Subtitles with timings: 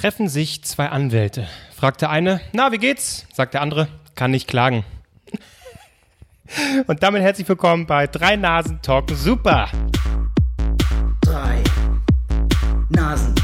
[0.00, 1.46] treffen sich zwei Anwälte.
[1.76, 3.26] Fragt der eine, na, wie geht's?
[3.34, 4.82] Sagt der andere, kann nicht klagen.
[6.86, 9.68] Und damit herzlich willkommen bei Drei Nasen Talken Super.
[11.20, 11.62] Drei
[12.88, 13.34] Nasen.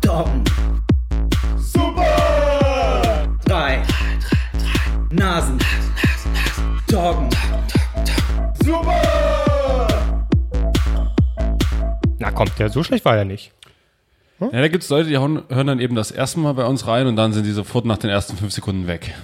[0.00, 0.42] Talken.
[1.56, 3.28] Super!
[3.44, 3.82] Drei
[5.10, 5.58] Nasen.
[6.88, 7.30] Talken.
[12.18, 13.52] Na kommt, der so schlecht war er nicht.
[14.40, 16.86] Ja, da gibt es Leute, die hauen, hören dann eben das erste Mal bei uns
[16.86, 19.14] rein und dann sind die sofort nach den ersten fünf Sekunden weg.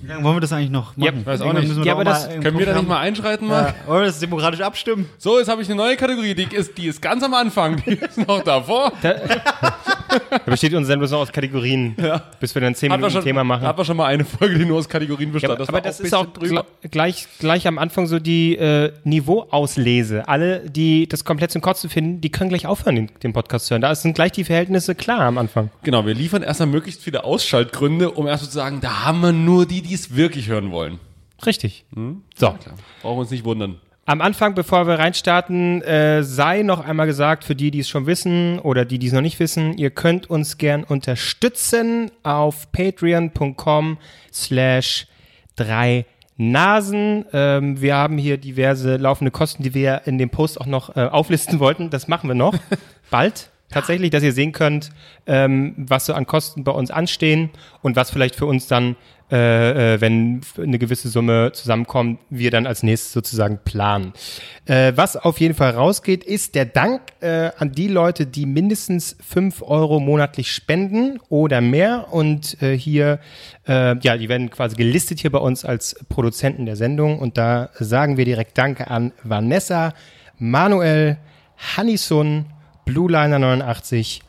[0.00, 1.18] Wie lange wollen wir das eigentlich noch machen?
[1.20, 1.68] Ja, weiß auch Irgendwann nicht.
[1.76, 3.68] müssen Ja, aber mal das- Können wir da nicht mal einschreiten, Marc?
[3.68, 5.08] Ja, wollen wir das demokratisch abstimmen?
[5.18, 7.92] So, jetzt habe ich eine neue Kategorie, die ist, die ist ganz am Anfang, die
[7.92, 8.92] ist noch davor.
[9.02, 9.14] Da
[10.46, 11.96] besteht unsere Sendung bloß noch aus Kategorien,
[12.40, 13.66] bis wir dann zehn Minuten schon, Thema machen.
[13.66, 15.68] Hat wir schon mal eine Folge, die nur aus Kategorien Ja, bestand.
[15.68, 20.28] aber das ist auch gl gleich, gleich am Anfang so die äh, Niveauauslese.
[20.28, 23.72] Alle, die das komplett zum Kotzen finden, die können gleich aufhören, den, den Podcast zu
[23.74, 23.82] hören.
[23.82, 25.70] Da sind gleich die Verhältnisse klar am Anfang.
[25.82, 29.66] Genau, wir liefern erstmal möglichst viele Ausschaltgründe, um erst zu sagen, da haben wir nur
[29.66, 30.98] die, die es wirklich hören wollen.
[31.44, 31.84] Richtig.
[31.94, 32.22] Hm?
[32.36, 32.50] So.
[32.52, 32.76] Klar.
[33.02, 33.80] Brauchen wir uns nicht wundern.
[34.04, 38.06] Am Anfang, bevor wir reinstarten, äh, sei noch einmal gesagt, für die, die es schon
[38.06, 43.98] wissen oder die, die es noch nicht wissen, ihr könnt uns gern unterstützen auf patreon.com
[44.32, 45.06] slash
[45.54, 46.04] drei
[46.36, 47.26] Nasen.
[47.32, 51.02] Ähm, wir haben hier diverse laufende Kosten, die wir in dem Post auch noch äh,
[51.02, 51.88] auflisten wollten.
[51.88, 52.56] Das machen wir noch
[53.10, 53.50] bald.
[53.70, 54.90] Tatsächlich, dass ihr sehen könnt,
[55.26, 57.50] ähm, was so an Kosten bei uns anstehen
[57.82, 58.96] und was vielleicht für uns dann,
[59.32, 64.12] äh, äh, wenn eine gewisse Summe zusammenkommt, wir dann als nächstes sozusagen planen.
[64.66, 69.16] Äh, was auf jeden Fall rausgeht, ist der Dank äh, an die Leute, die mindestens
[69.26, 72.12] fünf Euro monatlich spenden oder mehr.
[72.12, 73.20] Und äh, hier,
[73.66, 77.18] äh, ja, die werden quasi gelistet hier bei uns als Produzenten der Sendung.
[77.18, 79.94] Und da sagen wir direkt Danke an Vanessa,
[80.38, 81.16] Manuel,
[81.56, 82.44] Hannisun,
[82.84, 84.20] Blueliner 89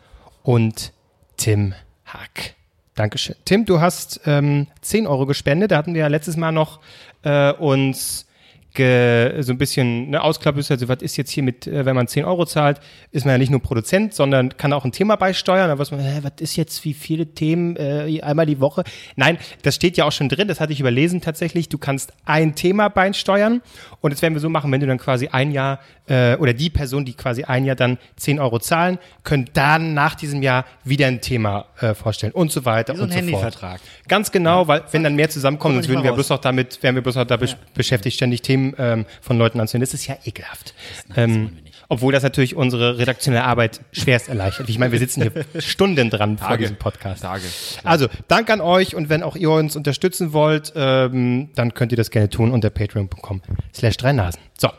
[0.43, 0.93] und
[1.35, 1.73] Tim
[2.05, 2.55] Hack.
[2.95, 3.35] Dankeschön.
[3.45, 5.71] Tim, du hast ähm, 10 Euro gespendet.
[5.71, 6.79] Da hatten wir ja letztes Mal noch
[7.23, 8.27] äh, uns
[8.73, 12.07] ge, so ein bisschen eine Ausklappe, also was ist jetzt hier mit, äh, wenn man
[12.07, 12.79] 10 Euro zahlt,
[13.11, 15.67] ist man ja nicht nur Produzent, sondern kann auch ein Thema beisteuern.
[15.69, 18.83] Da weiß man, hä, was ist jetzt, wie viele Themen äh, einmal die Woche?
[19.15, 21.69] Nein, das steht ja auch schon drin, das hatte ich überlesen tatsächlich.
[21.69, 23.61] Du kannst ein Thema beisteuern
[24.01, 26.69] und das werden wir so machen, wenn du dann quasi ein Jahr äh, oder die
[26.69, 31.07] Person, die quasi ein Jahr dann 10 Euro zahlen, können dann nach diesem Jahr wieder
[31.07, 33.79] ein Thema äh, vorstellen und so weiter Wie so und so Handyvertrag.
[33.79, 34.07] fort.
[34.07, 36.95] Ganz genau, weil wenn dann mehr zusammenkommt, Kommt sonst würden wir bloß noch damit, wären
[36.95, 39.81] wir bloß noch da besch- beschäftigt, ständig Themen ähm, von Leuten anzuhören.
[39.81, 40.73] Das ist ja ekelhaft.
[41.15, 41.57] Ähm,
[41.89, 44.69] obwohl das natürlich unsere redaktionelle Arbeit schwerst erleichtert.
[44.69, 46.63] Ich meine, wir sitzen hier Stunden dran vor Tage.
[46.63, 47.23] diesem Podcast.
[47.23, 47.43] Tage.
[47.83, 51.97] Also, Dank an euch und wenn auch ihr uns unterstützen wollt, ähm, dann könnt ihr
[51.97, 53.41] das gerne tun unter patreon.com
[53.75, 54.41] slash drei Nasen.
[54.57, 54.69] So.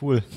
[0.00, 0.22] Cool.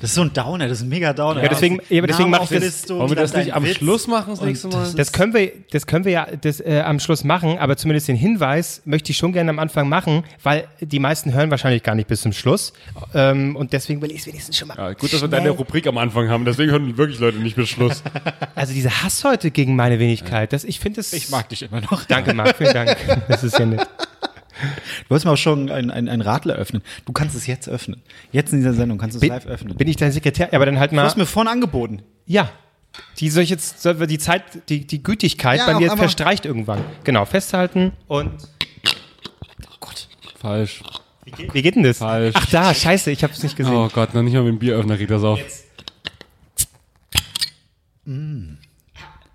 [0.00, 1.42] Das ist so ein Downer, das ist ein mega Downer.
[1.42, 3.76] Ja, deswegen- ja, aber deswegen Namen mach ich das- Wollen wir das nicht am Witz.
[3.76, 4.82] Schluss machen, das nächste Mal?
[4.84, 8.08] das Das können wir, das können wir ja das, äh, am Schluss machen, aber zumindest
[8.08, 11.94] den Hinweis möchte ich schon gerne am Anfang machen, weil die meisten hören wahrscheinlich gar
[11.94, 12.72] nicht bis zum Schluss.
[13.14, 14.76] Ähm, und deswegen will ich es wenigstens schon mal.
[14.78, 17.68] Ja, gut, dass wir deine Rubrik am Anfang haben, deswegen hören wirklich Leute nicht bis
[17.68, 18.02] Schluss.
[18.54, 21.10] Also dieser Hass heute gegen meine Wenigkeit, das, ich finde es.
[21.10, 22.04] dich immer noch.
[22.04, 22.96] Danke, Marc, vielen Dank.
[23.28, 23.86] Das ist ja nett.
[25.08, 26.82] Du hast mir auch schon ein, ein, ein Radler öffnen.
[27.06, 28.02] Du kannst es jetzt öffnen.
[28.32, 29.76] Jetzt in dieser Sendung kannst du es Bin, live öffnen.
[29.76, 30.48] bin ich dein Sekretär?
[30.50, 31.04] Ja, aber dann halt du mal.
[31.04, 32.02] hast mir vorhin angeboten.
[32.26, 32.50] Ja.
[33.18, 36.84] Die soll ich jetzt, soll die Zeit, die, die Gütigkeit Ja, bei mir verstreicht irgendwann.
[37.04, 38.32] Genau, festhalten und.
[39.68, 40.08] Oh Gott.
[40.36, 40.82] Falsch.
[41.52, 41.98] Wie geht denn das?
[41.98, 42.34] Falsch.
[42.36, 43.74] Ach da, scheiße, ich habe es nicht gesehen.
[43.74, 45.38] Oh Gott, noch nicht mal mit dem Bieröffner kriegt das auf.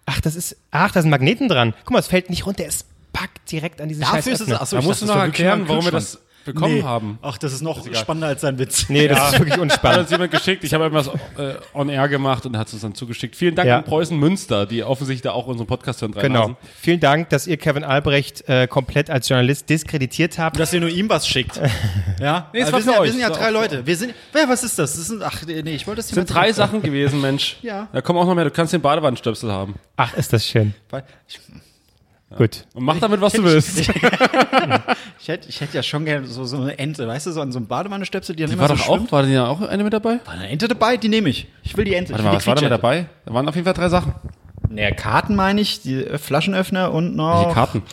[0.06, 0.58] Ach, das ist.
[0.72, 1.74] Ach, da sind Magneten dran.
[1.84, 4.52] Guck mal, es fällt nicht runter, es packt direkt an diesen Dafür Scheiß ist es.
[4.54, 6.84] Achso, Da ich musst du noch das erklären, ein warum wir das bekommen Nee.
[6.84, 7.18] haben.
[7.24, 8.86] Ach, das ist noch spannender als sein Witz.
[8.88, 10.00] Nee, das ist wirklich Hat unspannend.
[10.02, 12.94] uns jemand geschickt, ich habe etwas äh, on air gemacht und hat es uns dann
[12.94, 13.36] zugeschickt.
[13.36, 13.78] Vielen Dank Ja.
[13.78, 16.12] an Preußen Münster, die offensichtlich da auch unseren Podcast hören.
[16.12, 16.42] drei Genau.
[16.42, 16.58] Nasen.
[16.80, 20.60] Vielen Dank, dass ihr Kevin Albrecht äh, komplett als Journalist diskreditiert habt.
[20.60, 21.60] Dass ihr nur ihm was schickt.
[22.20, 22.50] Ja?
[22.54, 23.86] Nee, es Also wir, sind ja, wir sind ja Das drei Leute.
[23.88, 24.14] Wir sind.
[24.32, 24.96] Wer, was ist das?
[24.96, 27.58] das sind, ach, nee, ich wollte das Das sind drei Sachen gewesen, Mensch.
[27.64, 27.88] Ja.
[27.92, 28.46] Da kommen auch noch mehr.
[28.46, 29.76] Du kannst den Badewannenstöpsel haben.
[29.98, 30.74] Ach, ist das schön.
[31.28, 31.40] Ich,
[32.38, 32.66] Gut.
[32.74, 33.80] Und mach damit, was du willst.
[35.20, 37.52] ich, hätte, ich hätte ja schon gerne so, so eine Ente, weißt du, so, an
[37.52, 39.12] so einem Badewannenstöpsel, die dann Die immer war so doch auch, schwimmt.
[39.12, 40.20] war da ja auch eine mit dabei?
[40.26, 40.98] War eine Ente dabei?
[40.98, 41.48] Die nehme ich.
[41.64, 42.12] Ich will die Ente.
[42.14, 43.06] Warte ich mal, die was war da mit dabei?
[43.26, 44.14] Da waren auf jeden Fall drei Sachen.
[44.70, 47.42] Naja, Karten meine ich, die Flaschenöffner und noch.
[47.44, 47.84] Welche Karten?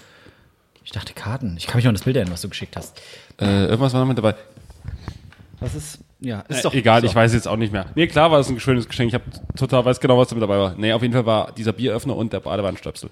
[0.85, 1.55] Ich dachte Karten.
[1.59, 3.00] Ich kann mich noch an das Bild erinnern, was du geschickt hast.
[3.41, 4.35] Äh, irgendwas war noch mit dabei.
[5.61, 5.99] Was ist.
[6.19, 6.75] Ja, ist Äh, doch.
[6.75, 7.06] egal, so.
[7.09, 7.87] ich weiß jetzt auch nicht mehr.
[7.94, 9.09] Nee, klar war das ein schönes Geschenk.
[9.09, 9.25] Ich habe
[9.56, 10.75] total weiß genau, was da mit dabei war.
[10.77, 13.11] Nee, auf jeden Fall war dieser Bieröffner und der Badewannenstöpsel.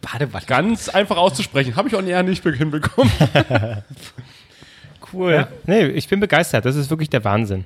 [0.00, 0.44] Badewanne.
[0.46, 1.76] Ganz einfach auszusprechen.
[1.76, 3.12] Habe ich auch eher nicht hinbekommen.
[5.12, 5.32] cool.
[5.32, 5.48] Ja.
[5.66, 6.64] Nee, ich bin begeistert.
[6.64, 7.64] Das ist wirklich der Wahnsinn.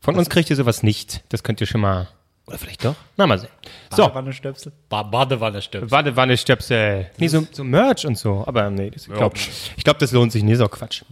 [0.00, 1.22] Von uns kriegt ihr sowas nicht.
[1.28, 2.08] Das könnt ihr schon mal
[2.46, 2.94] Oder vielleicht doch?
[3.16, 3.50] Na, mal sehen.
[3.90, 4.72] So, Badewannenstöpsel?
[4.88, 5.88] Ba Badewannenstöpsel.
[5.88, 7.10] Badewanne-Stöpsel.
[7.18, 8.44] Nee, so, so Merch und so.
[8.46, 9.36] Aber nee, das, ich glaube,
[9.76, 10.58] ich glaub, das lohnt sich nicht.
[10.58, 11.02] So Quatsch.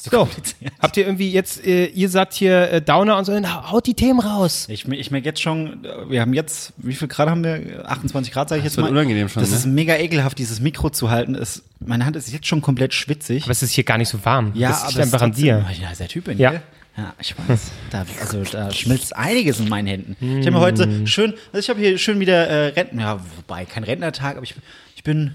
[0.00, 0.28] So,
[0.80, 3.94] habt ihr irgendwie jetzt, äh, ihr sagt hier äh, Downer und so, dann haut die
[3.94, 4.66] Themen raus.
[4.70, 7.84] Ich, ich merke jetzt schon, wir haben jetzt, wie viel Grad haben wir?
[7.90, 8.92] 28 Grad, sage ich jetzt wird mal.
[8.92, 9.56] unangenehm schon, Das ne?
[9.56, 11.34] ist mega ekelhaft, dieses Mikro zu halten.
[11.34, 13.42] Es, meine Hand ist jetzt schon komplett schwitzig.
[13.42, 14.52] Aber es ist hier gar nicht so warm.
[14.54, 15.64] ja, das aber es einfach an dir.
[15.82, 16.50] Ja, sehr Typin, Ja.
[16.52, 16.62] gell?
[16.96, 17.70] Ja, ich weiß.
[17.90, 20.16] Da, also da schmilzt einiges in meinen Händen.
[20.40, 23.64] Ich habe mir heute schön, also ich habe hier schön wieder äh, Renten, ja, wobei
[23.66, 24.54] kein Rentnertag, aber ich,
[24.96, 25.34] ich bin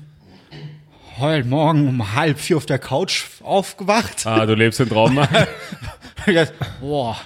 [1.18, 4.26] heute Morgen um halb vier auf der Couch aufgewacht.
[4.26, 5.20] Ah, du lebst den Traum.
[6.26, 7.18] Ich dachte, boah,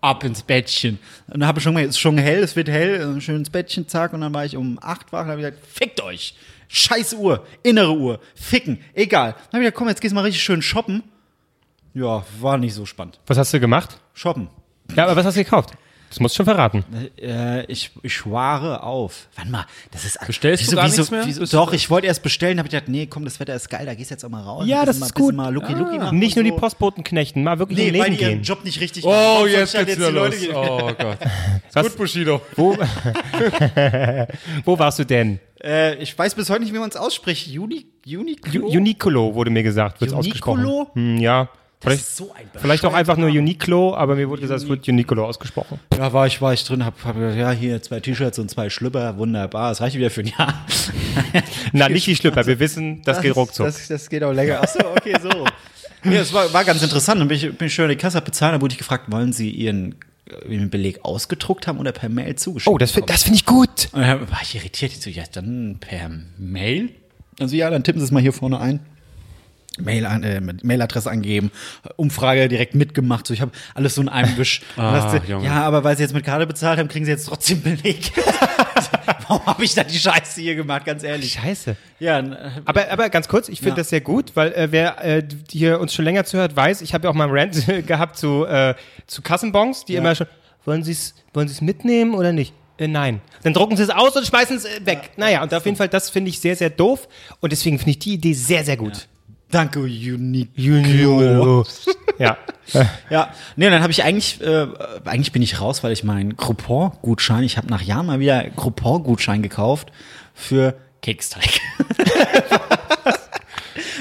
[0.00, 0.98] ab ins Bettchen.
[1.26, 3.36] Und dann habe ich schon mal, es ist schon hell, es wird hell, äh, schön
[3.36, 4.14] ins Bettchen, zack.
[4.14, 6.34] Und dann war ich um acht wach und habe gesagt, fickt euch.
[6.68, 9.32] Scheiß Uhr, innere Uhr, ficken, egal.
[9.32, 11.02] Dann habe ich gesagt, komm, jetzt gehst du mal richtig schön shoppen.
[11.92, 13.20] Ja, war nicht so spannend.
[13.26, 13.98] Was hast du gemacht?
[14.14, 14.48] Shoppen.
[14.96, 15.72] Ja, aber was hast du gekauft?
[16.08, 16.84] Das musst du schon verraten.
[17.20, 19.28] Äh, ich, ich schware auf.
[19.36, 21.26] Warte mal, das ist Bestellst du wieso, gar wieso, nichts mehr?
[21.26, 23.68] Wieso, du- doch, ich wollte erst bestellen, habe ich gedacht, nee, komm, das Wetter ist
[23.68, 24.64] geil, da gehst du jetzt auch mal raus.
[24.66, 25.34] Ja, das ist mal, bisschen gut.
[25.34, 26.56] Mal Lucky Lucky machen Nicht nur die so.
[26.56, 28.42] Postboten knechten, mal wirklich Nee, im Leben die gehen.
[28.42, 29.04] Job nicht richtig.
[29.04, 30.34] Oh, jetzt geht's wieder die los.
[30.40, 31.18] Leute- Oh Gott.
[31.74, 32.40] Was- Gut, Bushido.
[32.56, 32.74] Wo,
[34.64, 35.38] wo warst du denn?
[35.62, 37.48] Äh, ich weiß bis heute nicht, wie man es ausspricht.
[37.58, 38.68] Uni, Uniqlo?
[38.68, 40.64] Ju- Unicolo wurde mir gesagt, wird ausgesprochen.
[40.64, 40.90] Unicolo?
[40.94, 41.48] Hm, ja.
[41.80, 44.88] Vielleicht, ist so ein vielleicht auch einfach nur Uniqlo, aber mir wurde gesagt, es wird
[44.88, 45.78] Uniqlo ausgesprochen.
[45.90, 48.68] Da war ich, war ich drin, hab, hab gesagt, ja, hier zwei T-Shirts und zwei
[48.68, 50.66] Schlüpper, wunderbar, das reicht wieder für ein Jahr.
[51.72, 53.66] Na, nicht die Schlüpper, wir wissen, das geht ruckzuck.
[53.66, 54.60] Das, das geht auch länger.
[54.60, 55.28] Achso, okay, so.
[56.10, 57.20] ja, es war, war ganz interessant.
[57.20, 59.32] Dann bin ich, bin ich schön an die Kasse bezahlt, dann wurde ich gefragt, wollen
[59.32, 59.94] Sie Ihren,
[60.70, 62.74] Beleg ausgedruckt haben oder per Mail zugeschickt?
[62.74, 63.88] Oh, das, das finde ich gut.
[63.92, 64.92] Und dann war ich irritiert.
[64.92, 66.90] Ich so, ja, dann per Mail?
[67.40, 68.80] Also ja, dann tippen Sie es mal hier vorne ein.
[69.80, 71.50] Mail an, äh, Mailadresse angeben,
[71.96, 73.26] Umfrage direkt mitgemacht.
[73.26, 74.62] So, ich habe alles so in einem Wisch.
[74.76, 75.44] Ah, Junge.
[75.46, 78.12] ja, aber weil Sie jetzt mit Karte bezahlt haben, kriegen Sie jetzt trotzdem Beleg.
[79.28, 81.32] Warum habe ich da die Scheiße hier gemacht, ganz ehrlich?
[81.32, 81.76] Scheiße.
[81.98, 82.22] Ja,
[82.64, 83.76] Aber, aber ganz kurz, ich finde Ja.
[83.76, 87.04] das sehr gut, weil äh, wer äh, hier uns schon länger zuhört, weiß, ich habe
[87.04, 88.74] ja auch mal einen Rant gehabt zu, äh,
[89.06, 90.26] zu Kassenbons, die immer schon,
[90.64, 92.54] wollen Sie es wollen Sie's mitnehmen oder nicht?
[92.78, 93.20] Äh, nein.
[93.42, 95.10] Dann drucken sie es aus und schmeißen es äh, weg.
[95.16, 97.08] naja, und auf jeden Fall, das finde ich sehr, sehr doof.
[97.40, 99.08] Und deswegen finde ich die Idee sehr, sehr gut.
[99.50, 100.50] Danke, Unique.
[100.54, 101.66] Junior.
[102.18, 102.36] Ja.
[103.10, 104.66] Ja, nee, dann habe ich eigentlich, äh,
[105.06, 109.40] eigentlich bin ich raus, weil ich meinen Groupon-Gutschein, ich habe nach Jahren mal wieder Groupon-Gutschein
[109.40, 109.90] gekauft
[110.34, 111.60] für Keksteig.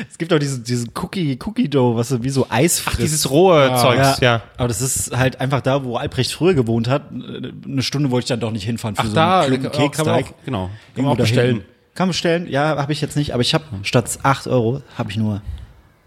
[0.10, 3.00] es gibt auch diesen, diesen Cookie, Cookie Dough, was so wie so Eis frisst.
[3.00, 4.42] Dieses rohe Zeugs, ja.
[4.58, 7.04] Aber das ist halt einfach da, wo Albrecht früher gewohnt hat.
[7.12, 10.06] Eine Stunde wollte ich dann doch nicht hinfahren für Ach, so da, einen kann Klumpen
[10.06, 10.46] man auch, Keksteig.
[10.46, 10.70] genau.
[10.96, 11.56] Kann man auch da bestellen.
[11.58, 11.77] hinten.
[11.98, 13.34] Kann bestellen, ja, habe ich jetzt nicht.
[13.34, 15.42] Aber ich habe statt 8 Euro, habe ich nur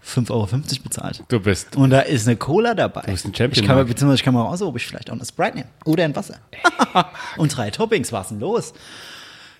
[0.07, 0.47] 5,50 Euro
[0.85, 1.21] bezahlt.
[1.27, 1.75] Du bist.
[1.75, 3.01] Und da ist eine Cola dabei.
[3.01, 5.09] Du bist ein Champion, Ich kann mal, beziehungsweise ich kann mal raus, ob ich vielleicht
[5.09, 5.67] auch eine Sprite nehme.
[5.83, 6.37] Oder ein Wasser.
[7.35, 8.73] Und drei Toppings, was denn los?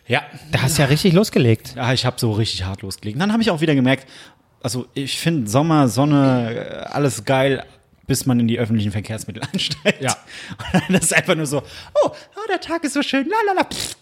[0.08, 0.22] Ja,
[0.54, 1.76] Da hast du ja richtig losgelegt.
[1.76, 3.20] ja ich habe so richtig hart losgelegt.
[3.20, 4.08] Dann habe ich auch wieder gemerkt,
[4.64, 7.66] also ich finde Sommer, Sonne, äh, alles geil,
[8.08, 10.02] bis man in die öffentlichen Verkehrsmittel einsteigt.
[10.02, 10.16] Ja.
[10.74, 13.66] Und dann ist einfach nur so, oh, oh der Tag ist so schön, lalala.
[13.66, 13.98] Pff.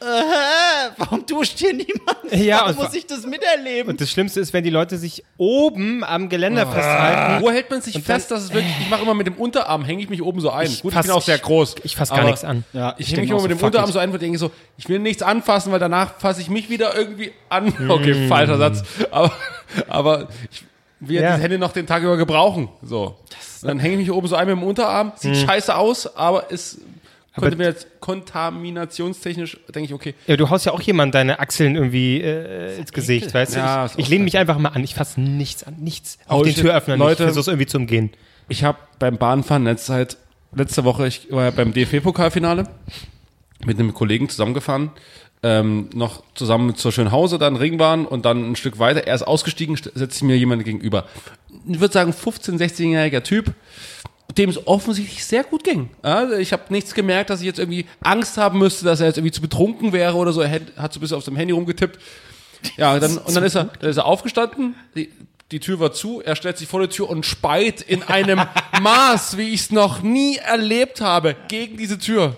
[0.00, 2.18] Äh, warum duscht hier niemand?
[2.32, 3.90] Ja, warum muss ich das miterleben?
[3.90, 7.44] Und das Schlimmste ist, wenn die Leute sich oben am Geländer festhalten.
[7.44, 9.34] Wo hält man sich Und dann- fest, dass es wirklich, ich mache immer mit dem
[9.34, 10.68] Unterarm, hänge ich mich oben so ein.
[10.68, 11.74] Gut, ich fass- bin auch sehr groß.
[11.82, 12.64] Ich fass gar aber nichts an.
[12.72, 13.92] Ja, Ich ich hänge mich immer mit dem Unterarm it.
[13.92, 16.96] so ein und denke so, ich will nichts anfassen, weil danach fasse ich mich wieder
[16.96, 17.72] irgendwie an.
[17.78, 17.90] Mm.
[17.90, 18.82] Okay, falscher Satz.
[19.10, 19.32] Aber,
[19.88, 20.64] aber ich
[21.00, 22.68] will ja diese Hände noch den Tag über gebrauchen.
[22.82, 23.16] So.
[23.62, 25.12] Dann hänge ich mich oben so ein mit dem Unterarm.
[25.16, 26.78] Sieht scheiße aus, aber es
[27.34, 30.14] könnte mir jetzt kontaminationstechnisch, denke ich, okay.
[30.26, 33.86] Ja, du haust ja auch jemand deine Achseln irgendwie äh, ins Gesicht, weißt Ja, du?
[33.86, 34.82] ist Ich, ich lehne mich einfach mal an.
[34.84, 35.76] Ich fasse nichts an.
[35.78, 36.18] Nichts.
[36.26, 37.04] Auch den Türöffner nicht.
[37.04, 38.10] Leute- Ich versuch's irgendwie zu umgehen.
[38.48, 40.16] Ich habe beim Bahnfahren letzte Zeit,
[40.54, 42.64] letzte Woche, ich war ja beim DFB-Pokalfinale
[43.64, 44.90] mit einem Kollegen zusammengefahren,
[45.42, 49.06] ähm, noch zusammen zur Schönhause, dann Ringbahn und dann ein Stück weiter.
[49.06, 51.06] Er ist ausgestiegen, st- setzt mir jemand gegenüber.
[51.68, 53.52] Ich würde sagen, 15-, 16-jähriger Typ,
[54.38, 55.90] dem es offensichtlich sehr gut ging.
[56.02, 59.18] Also ich habe nichts gemerkt, dass ich jetzt irgendwie Angst haben müsste, dass er jetzt
[59.18, 60.40] irgendwie zu betrunken wäre oder so.
[60.40, 61.98] Er hat so ein bisschen auf seinem Handy rumgetippt.
[62.76, 65.10] Ja, dann, und dann ist er, dann ist er aufgestanden, die,
[65.50, 68.40] die Tür war zu, er stellt sich vor die Tür und speit in einem
[68.82, 72.36] Maß, wie ich es noch nie erlebt habe, gegen diese Tür.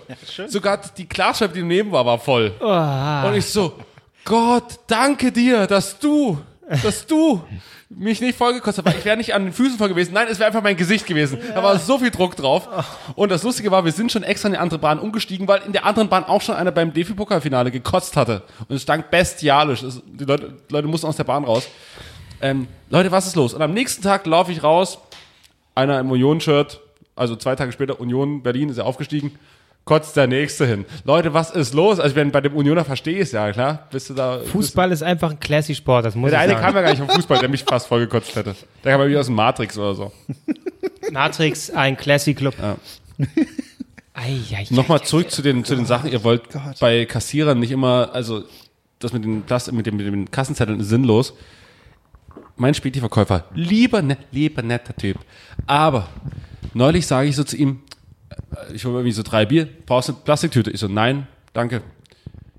[0.49, 2.53] Sogar die Glasscheibe, die daneben war, war voll.
[3.27, 3.73] Und ich so,
[4.25, 6.37] Gott, danke dir, dass du,
[6.81, 7.43] dass du
[7.89, 8.97] mich nicht vollgekostet hast.
[8.97, 10.13] Ich wäre nicht an den Füßen voll gewesen.
[10.13, 11.37] Nein, es wäre einfach mein Gesicht gewesen.
[11.53, 12.67] Da war so viel Druck drauf.
[13.15, 15.73] Und das Lustige war, wir sind schon extra in die andere Bahn umgestiegen, weil in
[15.73, 18.43] der anderen Bahn auch schon einer beim DFB-Pokalfinale gekotzt hatte.
[18.67, 19.83] Und es stank bestialisch.
[19.83, 21.67] Es, die Leute, Leute mussten aus der Bahn raus.
[22.41, 23.53] Ähm, Leute, was ist los?
[23.53, 24.97] Und am nächsten Tag laufe ich raus,
[25.75, 26.79] einer im Union-Shirt,
[27.15, 29.37] also zwei Tage später, Union Berlin ist er aufgestiegen,
[29.85, 30.85] kotzt der Nächste hin.
[31.03, 31.99] Leute, was ist los?
[31.99, 33.87] Also, wenn bei dem Unioner verstehe ich es ja, klar.
[33.91, 34.39] Bist du da.
[34.39, 36.65] Fußball ist einfach ein classy Sport, das muss Der ich eine sagen.
[36.65, 38.55] kam ja gar nicht vom Fußball, der mich fast vollgekotzt hätte.
[38.83, 40.11] Der kam ja wie aus dem Matrix oder so.
[41.11, 42.55] Matrix, ein classy Club.
[42.61, 42.77] Ja.
[44.13, 46.11] Ei, ei, Nochmal ei, zurück zu den, zu den Sachen.
[46.11, 46.43] Ihr wollt
[46.79, 48.43] bei Kassierern nicht immer, also
[48.99, 51.33] das mit den Plast mit, dem, mit den Kassenzetteln ist sinnlos.
[52.55, 55.17] Mein Späti-Verkäufer, lieber, net, lieber netter Typ.
[55.65, 56.07] Aber
[56.75, 57.81] neulich sage ich so zu ihm,
[58.73, 60.71] ich hole irgendwie so drei Bier, brauchst du eine Plastiktüte?
[60.71, 61.81] Ich so, nein, danke.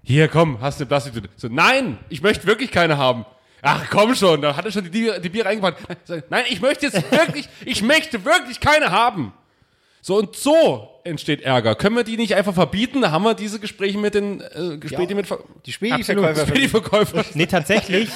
[0.02, 1.28] Hier, komm, hast du eine Plastiktüte?
[1.34, 3.24] Ich so, nein, ich möchte wirklich keine haben.
[3.62, 5.80] Ach, komm schon, da hat er schon die, Bier- die Bier reingepackt.
[6.28, 9.32] Nein, ich möchte jetzt wirklich, ich möchte wirklich keine haben.
[10.06, 11.74] So und so entsteht Ärger.
[11.76, 13.00] Können wir die nicht einfach verbieten?
[13.00, 16.46] Da haben wir diese Gespräche mit den äh, Gespräche mit Ver Die Späti-Verkäufer.
[16.46, 17.24] Späti-Verkäufer.
[17.34, 18.10] Nee, tatsächlich.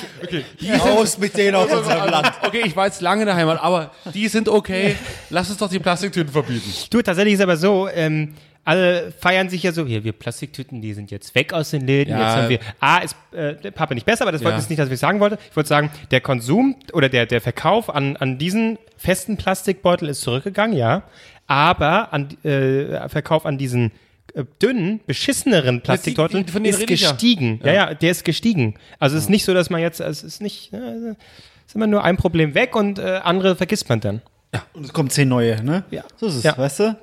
[0.84, 2.30] Raus mit denen aus unserem Land.
[2.42, 4.96] Okay, ich war jetzt lange in der Heimat, aber die sind okay.
[5.30, 6.70] Lass uns doch die Plastiktüten verbieten.
[6.90, 10.92] Du, tatsächlich ist aber so, ähm, alle feiern sich ja so, hier, wir Plastiktüten, die
[10.92, 12.10] sind jetzt weg aus den Läden.
[12.10, 12.18] Ja.
[12.20, 14.58] Jetzt haben wir, A, ist äh, der Papa nicht besser, aber das wollte Ja.
[14.58, 15.38] ist nicht, dass ich sagen wollte.
[15.50, 20.20] Ich wollte sagen, der Konsum oder der, der Verkauf an, an diesen festen Plastikbeutel ist
[20.20, 21.04] zurückgegangen, ja.
[21.48, 23.90] Aber an, äh, Verkauf an diesen
[24.34, 27.10] äh, dünnen, beschisseneren Plastikbeuteln die- denen ist ich ja.
[27.10, 27.60] gestiegen.
[27.64, 27.72] Ja.
[27.72, 28.74] ja, der ist gestiegen.
[29.00, 31.16] Also es ist nicht so, dass man jetzt, es ist nicht, es
[31.66, 34.22] ist immer nur ein Problem weg und äh, andere vergisst man dann.
[34.74, 35.84] Und es kommen zehn neue, ne?
[35.90, 36.04] Ja.
[36.16, 36.56] So ist es, Ja.
[36.56, 36.96] weißt du?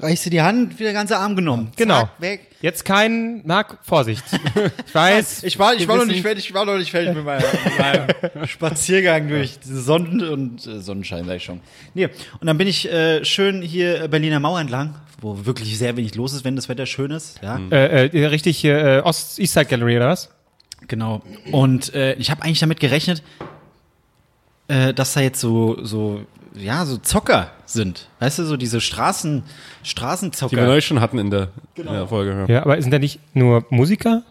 [0.00, 1.72] Reichst du die Hand, wieder der ganze Arm genommen.
[1.76, 2.00] Genau.
[2.00, 2.40] Zack, weg.
[2.60, 4.24] Jetzt kein, Marc, Vorsicht.
[4.86, 5.42] Ich weiß.
[5.44, 7.78] Ich war, ich war noch nicht fertig, ich war noch nicht fertig mit meinem, mit
[7.78, 11.60] meinem Spaziergang durch Sonnen und äh, Sonnenschein, sag ich schon.
[11.94, 12.06] Nee,
[12.40, 16.14] und dann bin ich äh, schön hier äh, Berliner Mauer entlang, wo wirklich sehr wenig
[16.14, 17.40] los ist, wenn das Wetter schön ist.
[17.42, 20.30] Ja, Äh, äh, richtig hier, äh, Ost East Side Gallery oder was?
[20.88, 21.22] genau.
[21.52, 23.22] Und äh, ich habe eigentlich damit gerechnet,
[24.68, 26.20] äh, dass da jetzt so, so,
[26.56, 28.08] ja, so Zocker sind.
[28.20, 30.56] Weißt du, so diese Straßen, Die wir Straßenzocker.
[30.64, 32.46] neulich schon hatten in der, in der Folge.
[32.48, 32.54] Ja.
[32.54, 34.22] Ja, aber sind da nicht nur Musiker?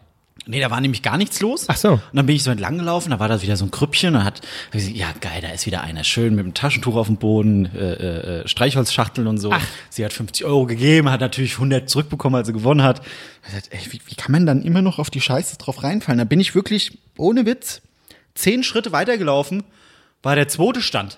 [0.47, 1.65] Nee, da war nämlich gar nichts los.
[1.69, 1.93] Ach so.
[1.93, 4.23] Und dann bin ich so entlang gelaufen, da war da wieder so ein Krüppchen und
[4.23, 7.65] hat, gesagt, ja geil, da ist wieder einer schön mit dem Taschentuch auf dem Boden,
[7.73, 9.51] äh, äh, äh, Streichholzschachteln und so.
[9.89, 13.01] Sie hat 50 Euro gegeben, hat natürlich 100 zurückbekommen, als sie gewonnen hat.
[13.41, 16.19] Ich gesagt, ey, wie, wie kann man dann immer noch auf die Scheiße drauf reinfallen?
[16.19, 17.81] Da bin ich wirklich, ohne Witz,
[18.35, 19.63] zehn Schritte weitergelaufen,
[20.21, 21.17] war der zweite Stand.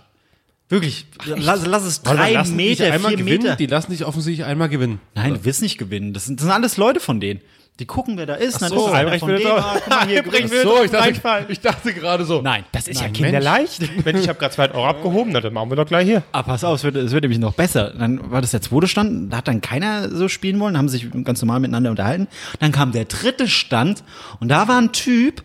[0.70, 3.44] Wirklich, lass, lass es drei lassen Meter, einmal vier gewinnen?
[3.44, 3.56] Meter.
[3.56, 5.00] Die lassen dich offensichtlich einmal gewinnen.
[5.16, 6.14] Nein, du willst nicht gewinnen.
[6.14, 7.40] Das sind, das sind alles Leute von denen.
[7.80, 8.60] Die gucken, wer da ist.
[8.62, 9.50] dann so, ist es einer Albrecht von will denen.
[9.52, 12.42] drauf- Ah, guck mal, hier Albrecht will So, ich dachte, ich dachte gerade so.
[12.42, 14.04] Nein, Das ist ja nein, kinderleicht.
[14.04, 16.24] Wenn ich habe gerade zwei Euro abgehoben, na, dann machen wir doch gleich hier.
[16.32, 17.94] Ah, pass auf, es wird, es wird nämlich noch besser.
[17.98, 21.08] Dann war das der zweite Stand, da hat dann keiner so spielen wollen, haben sich
[21.24, 22.28] ganz normal miteinander unterhalten.
[22.60, 24.04] Dann kam der dritte Stand
[24.40, 25.44] und da war ein Typ,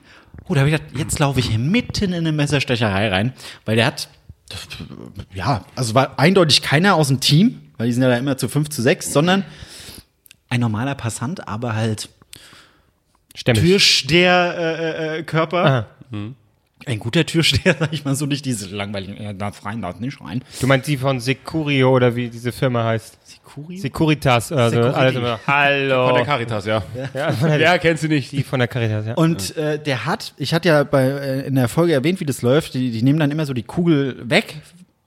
[0.48, 3.34] oh, da habe ich gedacht, jetzt laufe ich hier mitten in eine Messerstecherei rein,
[3.66, 4.08] weil der hat,
[5.34, 8.48] ja, also war eindeutig keiner aus dem Team, weil die sind ja da immer zu
[8.48, 9.44] fünf, zu sechs, sondern
[10.48, 12.08] ein normaler Passant, aber halt
[13.34, 13.62] Stämmig.
[13.62, 15.64] Türsteher äh, äh, Körper.
[15.64, 15.86] Aha.
[16.84, 20.20] Ein guter Türsteher, sag ich mal so, nicht diese langweiligen, er darf rein, darf nicht
[20.20, 20.42] rein.
[20.60, 23.18] Du meinst die von Securio oder wie diese Firma heißt?
[23.44, 23.76] Securi?
[23.76, 24.52] Securitas.
[24.52, 25.40] Also, immer.
[25.46, 26.08] Hallo.
[26.08, 26.82] Von der Caritas, ja.
[27.14, 28.32] ja, der, Wer kennt sie nicht?
[28.32, 29.14] die von der Caritas, ja.
[29.14, 32.42] Und äh, der hat, ich hatte ja bei, äh, in der Folge erwähnt, wie das
[32.42, 34.56] läuft, die, die nehmen dann immer so die Kugel weg,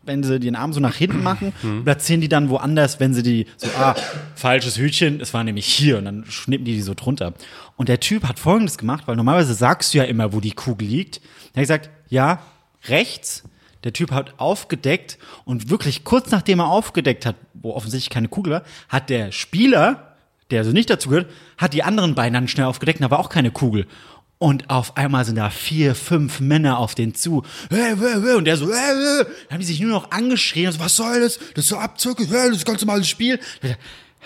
[0.04, 1.52] wenn sie den Arm so nach hinten machen,
[1.84, 3.96] platzieren die dann woanders, wenn sie die so, ah,
[4.36, 7.34] falsches Hütchen, es war nämlich hier und dann schnippen die die so drunter.
[7.76, 10.88] Und der Typ hat folgendes gemacht, weil normalerweise sagst du ja immer, wo die Kugel
[10.88, 11.22] liegt.
[11.54, 12.40] Er hat gesagt, ja,
[12.88, 13.44] rechts.
[13.86, 18.54] Der Typ hat aufgedeckt und wirklich kurz nachdem er aufgedeckt hat, wo offensichtlich keine Kugel
[18.54, 20.16] war, hat der Spieler,
[20.52, 23.30] der also nicht dazu gehört, hat die anderen beiden dann schnell aufgedeckt, da war auch
[23.30, 23.86] keine Kugel.
[24.38, 27.44] Und auf einmal sind da vier, fünf Männer auf den zu.
[27.70, 28.68] Und der so.
[28.68, 30.72] Dann haben die sich nur noch angeschrien.
[30.74, 31.40] So, was soll das?
[31.54, 32.28] Das ist so Abzocke.
[32.28, 33.40] Das ist ganz normales Spiel.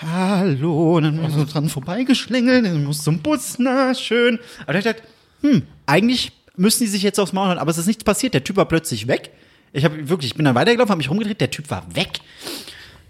[0.02, 0.98] Hallo.
[0.98, 2.66] Und dann so dran vorbeigeschlängelt.
[2.66, 3.60] Dann muss zum Bus.
[3.60, 4.40] Na, schön.
[4.66, 5.04] Aber ich dachte,
[5.42, 7.60] hm, eigentlich müssen die sich jetzt aufs Maul hauen.
[7.60, 8.34] Aber es ist nichts passiert.
[8.34, 9.32] Der Typ war plötzlich weg.
[9.74, 11.42] Ich habe wirklich, ich bin dann weitergelaufen, habe mich rumgedreht.
[11.42, 12.20] Der Typ war weg.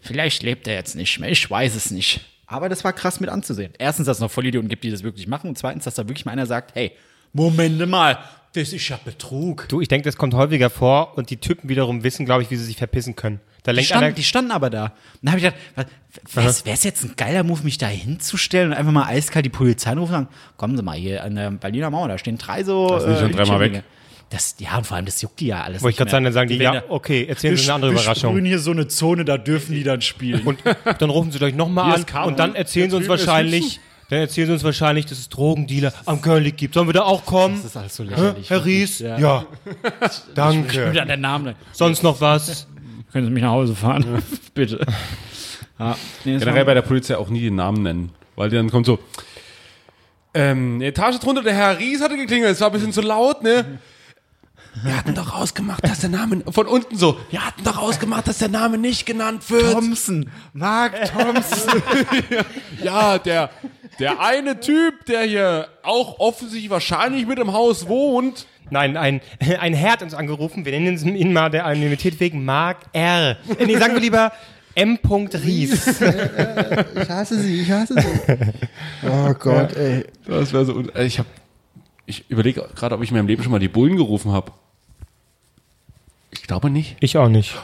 [0.01, 1.29] Vielleicht lebt er jetzt nicht mehr.
[1.29, 2.21] Ich weiß es nicht.
[2.47, 3.73] Aber das war krass mit anzusehen.
[3.77, 5.49] Erstens, dass es noch Vollidioten gibt, die das wirklich machen.
[5.49, 6.93] Und zweitens, dass da wirklich mal einer sagt, hey,
[7.31, 8.17] Momente mal,
[8.53, 9.67] das ist ja Betrug.
[9.69, 12.55] Du, ich denke, das kommt häufiger vor und die Typen wiederum wissen, glaube ich, wie
[12.55, 13.39] sie sich verpissen können.
[13.61, 14.85] Da Die lenkt standen, einer, die standen aber da.
[14.85, 18.77] Und dann habe ich gedacht, wäre es jetzt ein geiler Move, mich da hinzustellen und
[18.77, 21.91] einfach mal eiskalt die Polizei anrufen und sagen, kommen Sie mal hier an der Berliner
[21.91, 22.89] Mauer, da stehen drei so.
[22.89, 23.83] Das ist schon dreimal weg.
[24.29, 25.81] Das, ja, und vor allem, das juckt die ja alles.
[25.81, 27.91] wollte ich gerade sagen, dann sagen die, werden ja, okay, erzählen Sie wir- eine andere
[27.95, 28.29] wir Überraschung.
[28.31, 30.41] sprühen hier so eine Zone, da dürfen die dann spielen.
[30.45, 30.59] Und
[30.99, 34.53] dann rufen sie gleich nochmal an und dann erzählen sie uns wahrscheinlich, dann erzählen sie
[34.53, 36.75] uns wahrscheinlich, dass es Drogendealer am Curly gibt.
[36.75, 37.55] Sollen wir da auch kommen?
[37.55, 38.09] das ist alles so Hä?
[38.09, 38.49] lächerlich.
[38.51, 38.99] Herr Ries?
[38.99, 39.17] Ja.
[39.19, 39.45] Ja.
[40.35, 40.91] Danke.
[40.91, 41.55] Wieder der Name.
[41.71, 42.67] Sonst noch was?
[43.11, 44.21] Können Sie mich nach Hause fahren?
[44.53, 44.85] Bitte.
[45.79, 45.95] Ja,
[46.25, 48.11] nee, das Generell bei der Polizei auch nie den Namen nennen.
[48.35, 48.99] Weil dann kommt so,
[50.33, 53.41] ähm, eine Etage drunter, der Herr Ries hatte geklingelt, es war ein bisschen zu laut,
[53.41, 53.79] ne?
[54.83, 58.37] Wir hatten doch ausgemacht, dass der Name, von unten so, wir hatten doch ausgemacht, dass
[58.37, 59.73] der Name nicht genannt wird.
[59.73, 61.81] Thompson, Mark Thompson.
[62.83, 63.49] Ja, der,
[63.99, 68.45] der eine Typ, der hier auch offensichtlich wahrscheinlich mit im Haus wohnt.
[68.69, 69.21] Nein, ein,
[69.59, 70.63] ein Herr hat uns angerufen.
[70.65, 73.37] Wir nennen ihn mal der Anonymität wegen Mark R.
[73.59, 74.31] Nee, sagen wir lieber
[74.75, 74.97] M.
[75.03, 75.87] Ries.
[76.01, 78.35] ich hasse sie, ich hasse sie.
[79.07, 80.05] Oh Gott, ey.
[80.25, 81.29] Das wäre so, ich habe,
[82.09, 84.51] ich überlege gerade, ob ich in meinem Leben schon mal die Bullen gerufen habe.
[86.31, 86.97] Ich glaube nicht.
[86.99, 87.55] Ich auch nicht.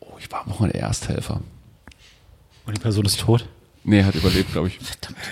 [0.00, 1.40] Oh, ich war auch mal der Ersthelfer.
[2.64, 3.46] Und die Person ist tot?
[3.84, 4.78] Nee, hat überlebt, glaube ich.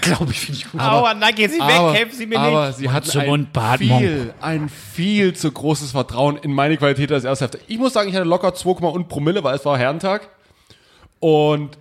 [0.01, 0.81] Glaube ich, finde ich gut.
[0.81, 2.79] Aua, nein, gehen Sie weg, helfen Sie mir aber nicht.
[2.79, 3.99] sie hatten zum ein Mund, Badmong.
[3.99, 7.61] viel, ein viel zu großes Vertrauen in meine Qualität als Ersthälfte.
[7.67, 10.29] Ich muss sagen, ich hatte locker 2, und Promille, weil es war Herrentag.
[11.21, 11.77] Und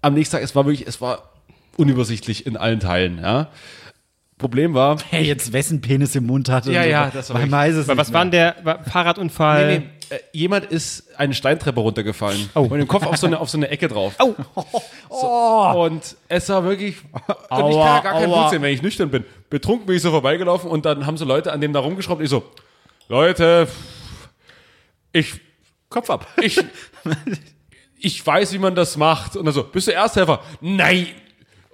[0.00, 1.30] am nächsten Tag, es war wirklich, es war
[1.76, 3.48] unübersichtlich in allen Teilen, ja.
[4.38, 6.72] Problem war, Wer jetzt wessen Penis im Mund hatte.
[6.72, 9.66] Ja, ja, das war weiß es Was war denn der war Fahrradunfall?
[9.66, 12.62] nee, nee, äh, jemand ist eine Steintreppe runtergefallen Oh.
[12.62, 14.14] und mit dem Kopf auf so eine, auf so eine Ecke drauf.
[15.08, 15.72] Oh.
[15.72, 18.40] So, und es war wirklich, und ich kann ja Aua, gar kein aua.
[18.40, 19.24] Blut sehen, wenn ich nüchtern bin.
[19.48, 22.20] Betrunken bin ich so vorbeigelaufen und dann haben so Leute an dem da rumgeschraubt.
[22.20, 22.42] Ich so,
[23.08, 23.68] Leute,
[25.12, 25.40] ich,
[25.88, 26.26] Kopf ab.
[26.42, 26.58] Ich,
[28.00, 29.36] ich weiß, wie man das macht.
[29.36, 30.40] Und dann so, bist du Ersthelfer?
[30.60, 31.06] Nein.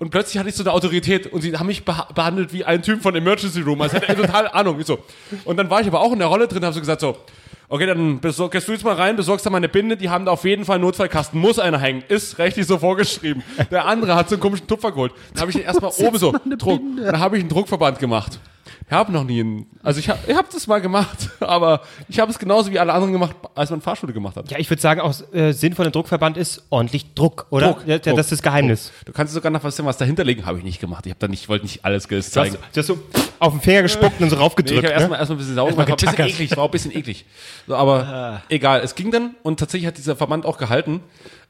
[0.01, 2.83] Und plötzlich hatte ich so eine Autorität und sie haben mich beha behandelt wie ein
[2.83, 3.83] Typ von Emergency Room.
[3.83, 4.81] als hätte er total Ahnung.
[4.81, 4.99] Ich so.
[5.45, 7.19] Und dann war ich aber auch in der Rolle drin, habe so gesagt so,
[7.69, 10.25] okay, dann besorg, gehst du jetzt mal rein, besorgst da mal eine Binde, die haben
[10.25, 13.43] da auf jeden Fall einen Notfallkasten, muss einer hängen, ist rechtlich so vorgeschrieben.
[13.71, 15.13] Der andere hat so einen komischen Tupfer geholt.
[15.35, 18.41] Dann habe ich den erstmal oben so, Druck, dann habe ich einen Druckverband gemacht.
[18.91, 22.19] Ich habe noch nie einen, also ich habe ich hab das mal gemacht, aber ich
[22.19, 24.51] habe es genauso wie alle anderen gemacht, als man Fahrschule gemacht hat.
[24.51, 27.69] Ja, ich würde sagen, auch äh, Sinn von Druckverband ist ordentlich Druck, oder?
[27.69, 28.91] Druck, ja, Druck, das ist das Geheimnis.
[29.05, 31.07] Du kannst sogar noch was, was dahinter legen, habe ich nicht gemacht.
[31.07, 32.65] Ich habe da nicht, wollte nicht alles Skills Du hast, zeigen.
[32.73, 32.99] du hast so
[33.39, 34.83] auf den Finger gespuckt und so Nee, raufgedrückt.
[34.83, 35.01] ich habe ne?
[35.01, 37.25] erstmal erstmal ein bisschen sauer gemacht, war ein bisschen eklig, war auch ein bisschen eklig.
[37.69, 41.01] So, aber egal, es ging dann und tatsächlich hat dieser Verband auch gehalten.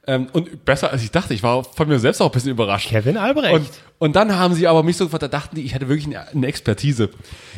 [0.06, 2.88] Ähm, und besser als ich dachte, ich war von mir selbst auch ein bisschen überrascht.
[2.88, 3.52] Kevin Albrecht.
[3.54, 6.06] Und, und dann haben sie aber mich so gefragt, da dachten die, ich hätte wirklich
[6.06, 7.10] eine, eine Expertise.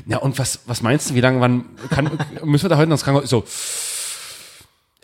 [0.07, 2.11] Ja, und was, was meinst du, wie lange, wann kann,
[2.45, 3.25] müssen wir da heute noch ins Krankenhaus?
[3.25, 3.45] Ich So,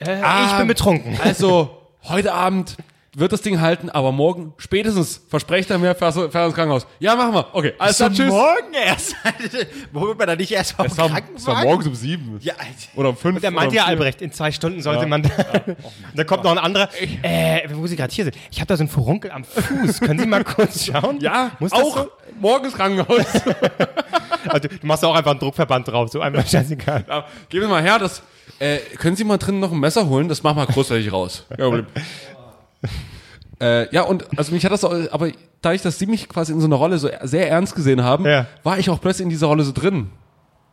[0.04, 1.18] äh, ich Ah, bin betrunken.
[1.22, 2.76] also, heute Abend
[3.18, 6.86] wird das Ding halten, aber morgen spätestens versprecht er mir, fährst du fährst ins Krankenhaus.
[7.00, 7.46] Ja, machen wir.
[7.52, 8.28] Okay, alles klar, tschüss.
[8.28, 9.16] morgen erst.
[9.92, 11.64] Wo wird man da nicht erst auf Es dem war, es war Krankenwagen?
[11.64, 12.38] morgens um sieben.
[12.40, 12.70] Ja, Alter.
[12.96, 13.40] Oder um fünf.
[13.40, 13.84] Der oder meinte ja.
[13.86, 15.30] Albrecht, in zwei Stunden sollte man da.
[16.14, 16.88] da kommt noch ein anderer.
[17.22, 18.36] Äh, wo Sie gerade hier sind.
[18.50, 20.00] Ich habe da so einen Furunkel am Fuß.
[20.00, 21.20] Können Sie mal kurz schauen?
[21.20, 22.10] Ja, Muss das auch so?
[22.40, 23.24] morgens Krankenhaus.
[24.46, 26.10] Also, du machst auch einfach einen Druckverband drauf.
[26.10, 27.04] So einfach scheißegal.
[27.06, 28.22] ja, geben Sie mal her, das.
[28.60, 30.28] Äh, können Sie mal drinnen noch ein Messer holen?
[30.28, 31.44] Das machen wir großflächig raus.
[31.48, 31.86] Kein Problem.
[33.60, 35.30] Äh, ja, und also mich hat das auch, aber
[35.62, 38.46] dadurch, dass Sie mich quasi in so einer Rolle so sehr ernst gesehen haben, Ja.
[38.62, 40.10] war ich auch plötzlich in dieser Rolle so drin.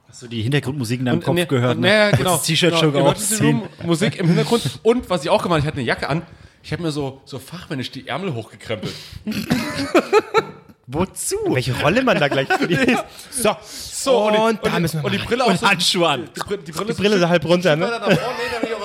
[0.07, 1.77] Hast du die Hintergrundmusik in deinem Kopf nee, gehört?
[1.79, 2.33] Nee, ja, genau.
[2.37, 3.57] Das T-Shirt genau, schon Emergency ausziehen.
[3.79, 4.79] Room, Musik im Hintergrund.
[4.83, 6.21] Und was ich auch gemacht habe, ich hatte eine Jacke an.
[6.63, 8.93] Ich habe mir so, so fachmännisch die Ärmel hochgekrempelt.
[10.87, 11.35] Wozu?
[11.49, 12.77] Welche Rolle man da gleich für die
[13.31, 16.07] So, So, und, und, die, da und, müssen wir und die Brille auch so, Handschuhe
[16.07, 16.29] an.
[16.35, 17.87] die, Brille- die Brille, Die Brille so halb runter, ne?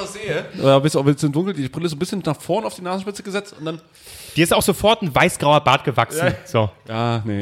[0.02, 0.44] Was sehe.
[0.62, 2.82] Ja, bis auch ein bisschen dunkel, die Brille so ein bisschen nach vorne auf die
[2.82, 3.80] Nasenspitze gesetzt und dann.
[4.36, 6.34] Dir ist auch sofort ein weiß-grauer Bart gewachsen.
[6.44, 6.70] So.
[6.88, 7.40] Ja, nee.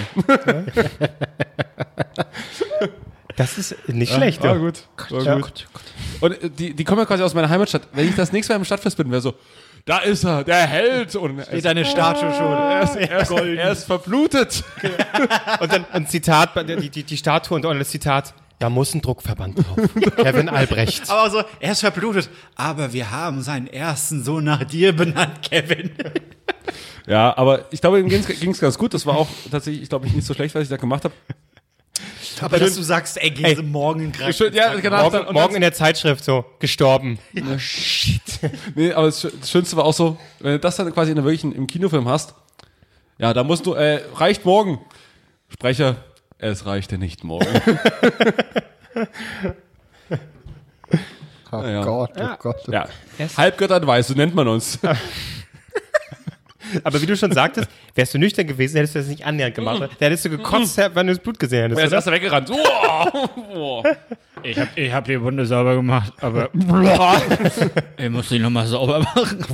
[3.36, 4.42] Das ist nicht schlecht.
[4.42, 4.58] War ja.
[4.58, 4.82] gut.
[5.10, 5.34] War Ja.
[5.36, 5.68] gut.
[6.20, 7.82] Und äh, die, die kommen ja quasi aus meiner Heimatstadt.
[7.92, 9.34] Wenn ich das nächste Mal im Stadtfest bin, wäre so,
[9.84, 11.14] da ist er, der Held.
[11.14, 12.52] Und er Steht ist, deine Statue schon.
[12.52, 14.64] er, ist, er, ist, er ist verblutet.
[15.60, 18.34] Und dann ein Zitat, die, die, die Statue und dann das Zitat.
[18.58, 19.88] Da muss ein Druckverband drauf.
[20.16, 21.08] Kevin Albrecht.
[21.08, 22.28] Aber so, er ist verblutet.
[22.56, 25.90] Aber wir haben seinen ersten Sohn nach dir benannt, Kevin.
[27.06, 28.92] Ja, aber ich glaube, ihm ging es ganz gut.
[28.92, 31.14] Das war auch tatsächlich, ich glaube, nicht so schlecht, was ich da gemacht habe.
[32.42, 34.36] Aber dass du sagst, ey, gehen sie morgen in Krankenhaus.
[34.36, 35.04] Schön, ja, genau.
[35.04, 37.18] Morgen, Und morgen in der Zeitschrift so, gestorben.
[37.32, 41.16] Nee, aber das, Schö- das Schönste war auch so, wenn du das dann quasi in
[41.16, 42.34] der wirklichen, im Kinofilm hast,
[43.16, 44.78] ja, da musst du, äh, reicht morgen.
[45.48, 45.96] Sprecher,
[46.38, 47.46] es reichte nicht morgen.
[51.50, 51.82] Oh Ja.
[51.82, 52.68] Gott, oh Gott.
[52.68, 52.86] ja.
[53.38, 54.78] Halbgöttern weiß, so nennt man uns.
[56.84, 59.88] Aber wie du schon sagtest, wärst du nüchtern gewesen, hättest du das nicht annähernd gemacht.
[59.98, 61.94] Da hättest du gekotzt, wenn du das Blut gesehen Er ist hättest.
[61.94, 62.50] erst weggerannt.
[62.50, 63.82] Oh,
[64.42, 66.50] Ich hab, ich hab die Wunde sauber gemacht, aber
[67.96, 69.44] ich muss die nochmal sauber machen.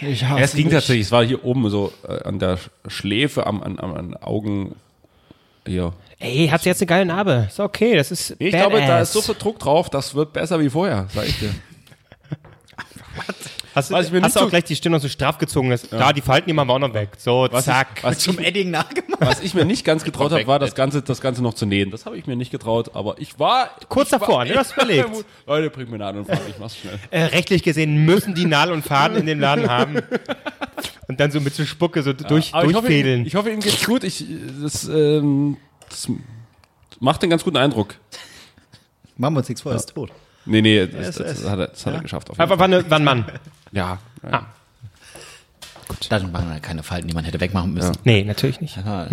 [0.00, 3.62] Ich Ja, es ging tatsächlich, es war hier oben so äh, an der Schläfe, am,
[3.62, 4.76] an, am, an Augen.
[5.66, 5.92] Hier.
[6.18, 7.46] Ey, hat sie jetzt eine geile Narbe.
[7.48, 9.08] Ist okay, das ist Ich glaube, da badass.
[9.08, 11.50] ist so viel Druck drauf, das wird besser wie vorher, sag ich dir.
[13.74, 15.70] Hast, du- Was hast du auch so- gleich die Stirn noch so straff gezogen?
[15.70, 17.10] Ist, Da, die Falten, die machen wir auch noch weg.
[17.18, 17.88] So, Was zack.
[17.98, 19.20] Ich, was, Zum Edding nachgemacht.
[19.20, 21.90] was ich mir nicht ganz getraut habe, war das Ganze, das Ganze noch zu nähen.
[21.90, 24.52] Das habe ich mir nicht getraut, aber ich war Kurz ich davor, war, ne?
[24.54, 25.10] Du hast überlegt.
[25.46, 26.98] Leute, bringt mir Nadel und Faden, ich mach's schnell.
[27.10, 29.98] äh, rechtlich gesehen müssen die Nadel und Faden in dem Laden haben.
[31.08, 33.26] Und dann so mit so Spucke so durch, Aber ich hoffe, ihm, durchfädeln.
[33.26, 34.02] ich hoffe, ihm geht's gut.
[34.04, 34.24] Ich,
[34.60, 35.56] das, ähm,
[35.88, 36.08] das
[36.98, 37.94] macht einen ganz guten Eindruck.
[39.16, 40.10] Machen wir uns nichts vor, er ist tot.
[40.44, 42.30] Nee, nee, das, das, das hat er, das hat er geschafft.
[42.38, 43.24] Aber war, eine, war ein Mann.
[43.72, 43.98] Ja.
[44.22, 44.46] ja.
[46.08, 47.96] Da waren halt keine Falten, die man hätte wegmachen müssen.
[48.04, 48.76] Nee, natürlich nicht.
[48.76, 49.08] Ja.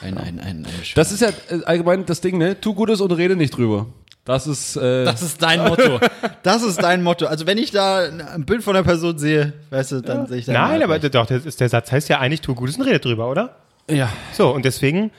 [0.00, 2.60] Ein, ein, ein, ein Das ist ja äh, allgemein das Ding, ne?
[2.60, 3.86] Tu Gutes und rede nicht drüber.
[4.28, 5.98] Das ist, äh, Das ist dein Motto.
[6.42, 7.24] Das ist dein Motto.
[7.24, 10.44] Also wenn ich da ein Bild von der Person sehe, weißt du, dann sehe ich
[10.44, 13.00] da Nein, aber doch, das ist, der Satz heißt ja eigentlich, tu Gutes und rede
[13.00, 13.56] drüber, oder?
[13.90, 14.10] ja.
[14.34, 15.10] So, und deswegen,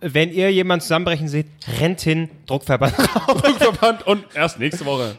[0.00, 1.46] wenn ihr jemanden zusammenbrechen seht,
[1.80, 3.40] rennt hin, Druckverband raus.
[3.40, 5.14] Druckverband und erst nächste Woche.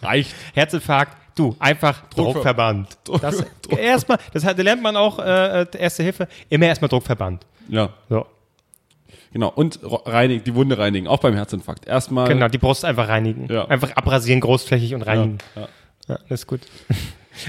[0.00, 0.34] Reicht.
[0.54, 2.88] Herzinfarkt, du, einfach Druckverband.
[3.20, 7.44] Das, erstmal, das hat, lernt man auch, äh, Erste Hilfe, immer erstmal Druckverband.
[7.68, 8.26] Ja, So,
[9.32, 9.48] genau.
[9.54, 11.86] Und reinigen, die Wunde reinigen, auch beim Herzinfarkt.
[11.86, 12.28] Erstmal.
[12.28, 13.46] genau, die Brust einfach reinigen.
[13.52, 13.66] Ja.
[13.66, 15.38] Einfach abrasieren, großflächig und reinigen.
[15.56, 15.68] Ja,
[16.08, 16.60] Ja, das ist gut.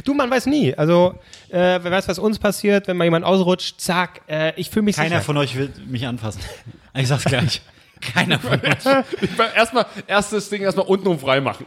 [0.06, 0.74] Du, man weiß nie.
[0.74, 1.14] Also,
[1.50, 4.96] äh, wer weiß, was uns passiert, wenn mal jemand ausrutscht, zack, äh, ich fühle mich
[4.96, 5.22] Keiner sicher.
[5.24, 6.40] von euch will mich anfassen.
[6.96, 7.62] Ich sag's gleich.
[8.14, 9.50] Keiner von euch.
[9.56, 11.66] Erstmal, erstes Ding erstmal untenrum frei machen.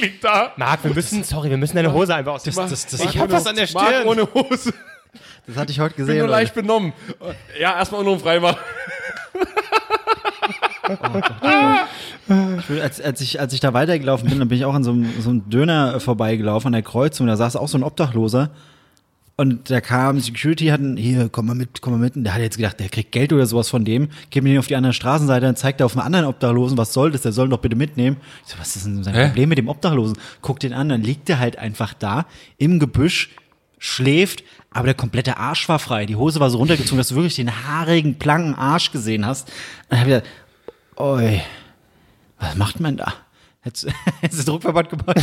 [0.00, 0.52] Liegt da.
[0.56, 2.42] Marc, wir müssen, sorry, wir müssen deine Hose einfach aus.
[2.44, 4.06] das- das- das- ich hab was an der Marc Stirn.
[4.08, 4.72] ohne Hose.
[5.46, 6.18] Das hatte ich heute Bin gesehen.
[6.18, 6.40] nur Leute.
[6.40, 6.92] leicht benommen.
[7.60, 8.58] Ja, erstmal untenrum frei machen.
[12.58, 14.84] Ich will- Als, als, ich, als ich da weitergelaufen bin, dann bin ich auch an
[14.84, 17.26] so einem, so einem Döner äh, vorbeigelaufen an der Kreuzung.
[17.26, 18.50] Da saß auch so ein Obdachloser.
[19.38, 22.16] Und da kam Security, hatten, hier, komm mal mit, komm mal mit.
[22.16, 24.08] Und der hat jetzt gedacht, der kriegt Geld oder sowas von dem.
[24.30, 26.94] Geht mit ihm auf die andere Straßenseite, dann zeigt er auf einen anderen Obdachlosen, was
[26.94, 27.20] soll das?
[27.20, 28.16] Der soll ihn doch bitte mitnehmen.
[28.46, 29.26] Ich so, was ist denn sein Hä?
[29.26, 30.16] Problem mit dem Obdachlosen?
[30.40, 32.24] Guckt den an, dann liegt er halt einfach da
[32.56, 33.28] im Gebüsch,
[33.78, 34.42] schläft,
[34.76, 36.04] aber der komplette Arsch war frei.
[36.04, 39.48] Die Hose war so runtergezogen, dass du wirklich den haarigen, blanken Arsch gesehen hast.
[39.48, 39.54] Und
[39.88, 40.30] dann hab ich gedacht,
[40.96, 41.40] oi,
[42.38, 43.14] was macht man da?
[43.62, 43.86] Hättest
[44.46, 45.16] du Druckverband gemacht?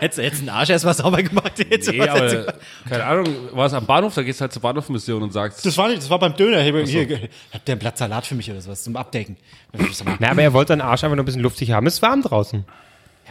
[0.00, 1.52] Hättest du jetzt einen Arsch erstmal sauber gemacht?
[1.58, 2.54] Hättest Nee, aber,
[2.88, 5.76] keine Ahnung, war es am Bahnhof, da gehst du halt zur Bahnhofmission und sagst, das
[5.76, 6.60] war nicht, das war beim Döner.
[6.62, 9.36] Hier, hier, habt ihr einen Blatt Salat für mich oder sowas zum Abdecken?
[9.78, 9.86] Ja,
[10.18, 11.86] Na, aber er wollte seinen Arsch einfach nur ein bisschen luftig haben.
[11.86, 12.64] Es ist warm draußen.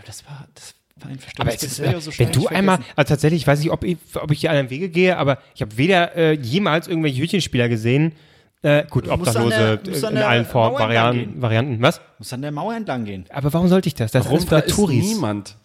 [0.06, 1.40] das war, das war ein Verständnis.
[1.40, 4.32] Aber es ist, äh, wenn du einmal, also tatsächlich, ich weiß nicht, ob ich, ob
[4.32, 8.14] ich hier anderen Wege gehe, aber ich habe weder äh, jemals irgendwelche Hütchenspieler gesehen.
[8.62, 11.42] Äh, gut, Obdachlose der- in allen Formen, Varianten.
[11.42, 11.82] Varianten.
[11.82, 12.00] Was?
[12.18, 13.26] muss an der Mauer entlang gehen.
[13.30, 14.12] Aber warum sollte ich das?
[14.12, 15.04] Das warum ist da für ist Touris.
[15.06, 15.58] niemand.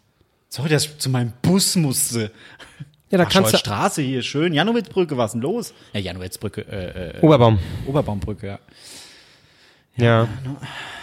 [0.48, 2.32] Sorry, dass ich zu meinem Bus musste.
[3.10, 3.56] Ja, da Ach, kannst du.
[3.58, 4.52] Straße hier, schön.
[4.52, 5.72] Janowitzbrücke, was denn los?
[5.92, 7.58] Ja, Janowitzbrücke, äh, äh, Oberbaum.
[7.86, 8.58] Oberbaumbrücke, ja.
[9.96, 10.28] Ja.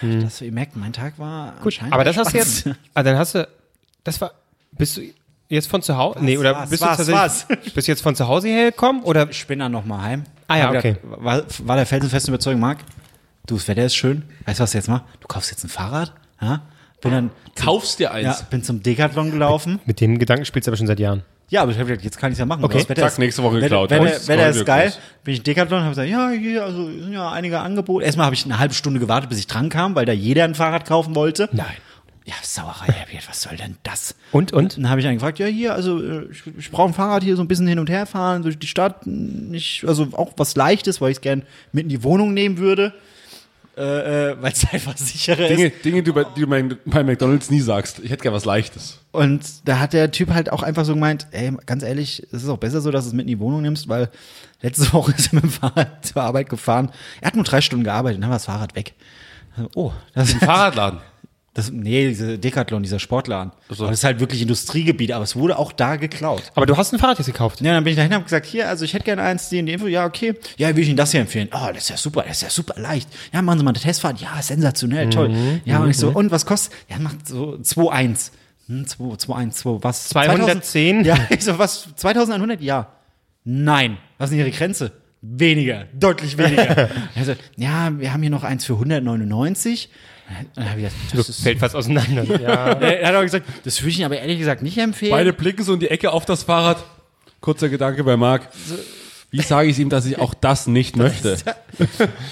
[0.02, 2.70] Das, ihr merkt, mein Tag war Gut, anscheinend aber das hast du jetzt.
[2.94, 3.48] Ah, dann hast du.
[4.06, 4.32] Das war.
[4.72, 5.02] Bist du
[5.50, 6.20] jetzt von zu Hause?
[6.22, 7.74] Nee, oder was, bist was, du tatsächlich.
[7.74, 9.04] Bist du jetzt von zu Hause hergekommen?
[9.04, 9.30] Oder.
[9.30, 10.24] Ich bin dann noch mal heim.
[10.48, 10.94] Ah ja, okay.
[10.94, 12.80] gedacht, War, war der felsenfesten Überzeugung, Marc,
[13.48, 14.24] du, das Wetter ist schön.
[14.46, 15.06] Weißt du, was du jetzt machst?
[15.20, 16.14] Du kaufst jetzt ein Fahrrad.
[16.42, 16.62] Ja?
[17.02, 18.44] Bin dann Kaufst dir ja, eins.
[18.44, 19.80] bin zum Decathlon gelaufen.
[19.86, 21.24] Mit dem Gedanken spielst du aber schon seit Jahren.
[21.50, 22.64] Ja, aber ich habe gedacht, jetzt kann ich ja machen.
[22.64, 22.80] Okay.
[22.80, 23.90] Das Wetter Zack, ist, nächste Woche Wetter, geklaut.
[23.92, 24.94] Wetter, Holz, Wetter ist geil.
[25.24, 28.04] Bin ich Decathlon, habe gesagt, ja, hier, also sind ja einige Angebote.
[28.04, 30.56] Erstmal habe ich eine halbe Stunde gewartet, bis ich dran kam, weil da jeder ein
[30.56, 31.48] Fahrrad kaufen wollte.
[31.52, 31.66] Nein.
[32.26, 33.06] Ja, Sauerei.
[33.28, 34.16] Was soll denn das?
[34.32, 34.78] Und, und?
[34.78, 37.36] Dann habe ich einen gefragt, ja, hier, also äh, ich, ich brauche ein Fahrrad hier
[37.36, 39.06] so ein bisschen hin und her fahren durch die Stadt.
[39.06, 42.94] Nicht, also auch was Leichtes, weil ich es gern mit in die Wohnung nehmen würde.
[43.78, 45.86] Äh, äh, weil es einfach sicherer Dinge, ist.
[45.86, 48.00] Dinge die, du bei, die du bei, bei McDonalds nie sagst.
[48.00, 49.00] Ich hätte gern was Leichtes.
[49.12, 52.50] Und da hat der Typ halt auch einfach so gemeint, ey, ganz ehrlich, es ist
[52.50, 54.10] auch besser so, dass du es mit in die Wohnung nimmst, weil
[54.62, 56.92] letzte Woche ist er mit dem Fahrrad zur Arbeit gefahren.
[57.22, 58.94] Er hat nur drei Stunden gearbeitet, dann war das Fahrrad weg.
[59.58, 61.00] Also, Oh, das ist Fahrradladen.
[61.56, 63.54] das, nee, diese Decathlon, dieser Sportladen.
[63.70, 63.84] so.
[63.86, 66.44] Aber das ist halt wirklich Industriegebiet, aber es wurde auch da geklaut.
[66.54, 67.62] Aber du hast ein Fahrrad jetzt gekauft.
[67.62, 69.60] Ja, dann bin ich dahin und habe gesagt, hier, also ich hätte gerne eins, die
[69.60, 69.88] in die Info.
[69.88, 70.34] Ja, okay.
[70.58, 71.48] Ja, will ich Ihnen das hier empfehlen?
[71.54, 73.08] Oh, das ist ja super, das ist ja super leicht.
[73.32, 74.20] Ja, machen Sie mal eine Testfahrt.
[74.20, 75.34] Ja, sensationell, toll.
[75.64, 76.74] Ja, und ich so, und was kostet?
[76.90, 78.32] Ja, macht so 2,1.
[78.68, 80.10] Hm, 2, 2,1, 2, was?
[80.10, 81.06] 210?
[81.06, 81.06] 2000?
[81.06, 81.88] Ja, ich so, was?
[81.96, 82.60] 2100?
[82.60, 82.90] Ja.
[83.46, 83.98] Nein.
[84.18, 84.92] Was ist denn Ihre Grenze?
[85.22, 86.90] Weniger, deutlich weniger.
[87.16, 89.90] also, ja, wir haben hier noch eins für 199.
[90.56, 92.24] Dann habe ich gesagt, das ist, Fällt fast auseinander.
[92.42, 92.72] ja.
[92.72, 95.12] er hat auch gesagt, das würde ich Ihnen aber ehrlich gesagt nicht empfehlen.
[95.12, 96.84] Beide blicken so in die Ecke auf das Fahrrad.
[97.42, 98.50] Kurzer Gedanke bei Marc.
[99.32, 101.38] Wie sage ich ihm, dass ich auch das nicht möchte?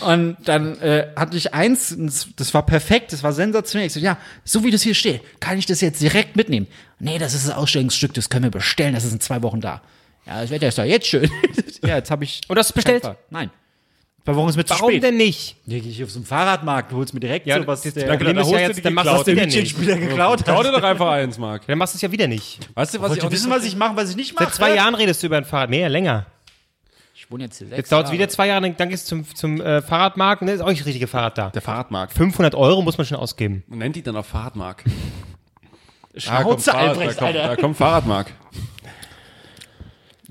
[0.01, 3.87] Und dann äh, hatte ich eins, und das, das war perfekt, das war sensationell.
[3.87, 6.67] Ich so, ja, so wie das hier steht, kann ich das jetzt direkt mitnehmen?
[6.99, 9.81] Nee, das ist das Ausstellungsstück, das können wir bestellen, das ist in zwei Wochen da.
[10.25, 11.29] Ja, das Wetter ist doch jetzt schön.
[11.83, 12.41] ja, jetzt habe ich.
[12.47, 13.03] Und hast du es bestellt?
[13.29, 13.49] Nein.
[14.25, 15.03] Warum ist mir zu Warum spät?
[15.03, 15.57] denn nicht?
[15.65, 17.93] Ja, geh ich auf so einen Fahrradmarkt, du holst mir direkt Ja, so was das-
[17.93, 19.55] der, Problem ist ja jetzt, dann machst du es der wieder nicht.
[19.55, 21.67] Hütchenspieler geklaut Klau dir doch einfach eins, Marc.
[21.67, 22.59] Dann machst du es ja wieder nicht.
[22.73, 24.45] Weißt du, was Wollt ich ihr auch wissen, was ich mache, was ich nicht mache?
[24.45, 25.69] Seit zwei Jahren redest du über ein Fahrrad.
[25.69, 26.25] Nee, länger.
[27.15, 29.17] Ich wohne jetzt hier sechs Jetzt dauert es wieder zwei Jahre, dann, dann gehst du
[29.23, 31.49] zum, zum äh, Fahrradmarkt und da ist auch nicht das richtige Fahrrad da.
[31.49, 32.13] Der Fahrradmarkt.
[32.13, 33.63] 500 Euro muss man schon ausgeben.
[33.67, 34.85] Man nennt die dann auch Fahrradmarkt.
[36.15, 37.47] Schnauze, Albrecht, da, kommt, Alter.
[37.47, 38.31] da kommt Fahrradmarkt.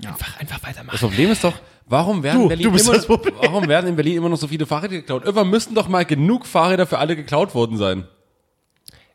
[0.05, 0.91] Einfach, einfach weitermachen.
[0.93, 1.53] Das Problem ist doch,
[1.93, 4.47] warum werden, Du, in Berlin du bist immer, warum werden in Berlin immer noch so
[4.47, 5.23] viele Fahrräder geklaut?
[5.23, 8.05] Irgendwann müssten doch mal genug Fahrräder für alle geklaut worden sein.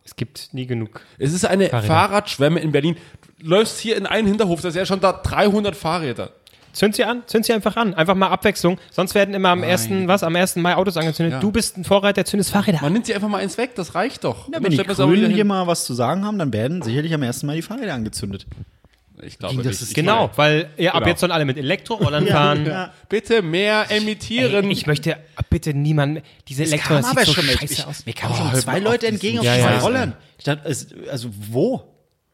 [0.04, 1.02] Es gibt nie genug.
[1.18, 1.92] Es ist eine Fahrräder.
[1.92, 2.96] Fahrradschwemme in Berlin.
[3.38, 6.30] Du läufst hier in einen Hinterhof, da ist ja schon da 300 Fahrräder.
[6.72, 7.94] Zünd sie an, zünd sie einfach an.
[7.94, 8.78] Einfach mal Abwechslung.
[8.90, 9.88] Sonst werden immer am 1.
[10.06, 10.56] was, am 1.
[10.56, 11.34] Mai Autos angezündet.
[11.34, 11.40] Ja.
[11.40, 12.84] Du bist ein Vorreiter, zündest Fahrräder an.
[12.84, 14.48] Man nimmt sie einfach mal eins weg, das reicht doch.
[14.52, 17.46] Ja, wenn die Grünen hier mal was zu sagen haben, dann werden sicherlich am ersten
[17.46, 18.46] Mal die Fahrräder angezündet.
[19.22, 19.83] Ich glaube das nicht.
[19.83, 21.09] ist Ich Genau, weil ja, ab Genau.
[21.09, 22.62] jetzt sollen alle mit Elektrorollern fahren.
[22.62, 24.64] meine, Bitte mehr emittieren.
[24.64, 25.16] Ey, ich möchte
[25.50, 28.07] bitte niemand, diese Elektro, das sieht so scheiße ich, aus.
[28.07, 29.78] Mir kamen schon zwei Leute entgegen auf Ja, zwei ja.
[29.81, 30.12] Rollern.
[30.38, 31.83] Ich dachte, es, also wo?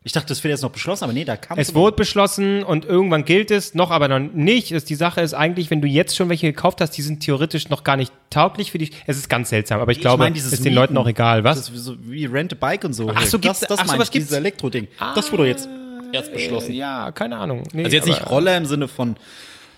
[0.07, 2.85] Ich dachte, das wird jetzt noch beschlossen, aber nee, da kam Es wurde beschlossen und
[2.85, 4.71] irgendwann gilt es, noch aber noch nicht.
[4.71, 7.71] Ist die Sache ist eigentlich, wenn du jetzt schon welche gekauft hast, die sind theoretisch
[7.71, 8.91] noch gar nicht tauglich für dich.
[9.07, 10.75] Es ist ganz seltsam, aber ich glaube, meine, dieses ist den Mieten.
[10.75, 11.57] Leuten auch egal, was?
[11.57, 13.11] Das ist so wie Rent a Bike und so.
[13.15, 14.27] Ach so, das, gibt's- das ach so, was ich, gibt's?
[14.29, 14.89] dieses Elektroding.
[15.15, 15.71] das wurde jetzt
[16.15, 16.73] erst beschlossen.
[16.73, 17.63] ja, keine Ahnung.
[17.73, 19.17] Nee, Also jetzt nicht Roller im Sinne von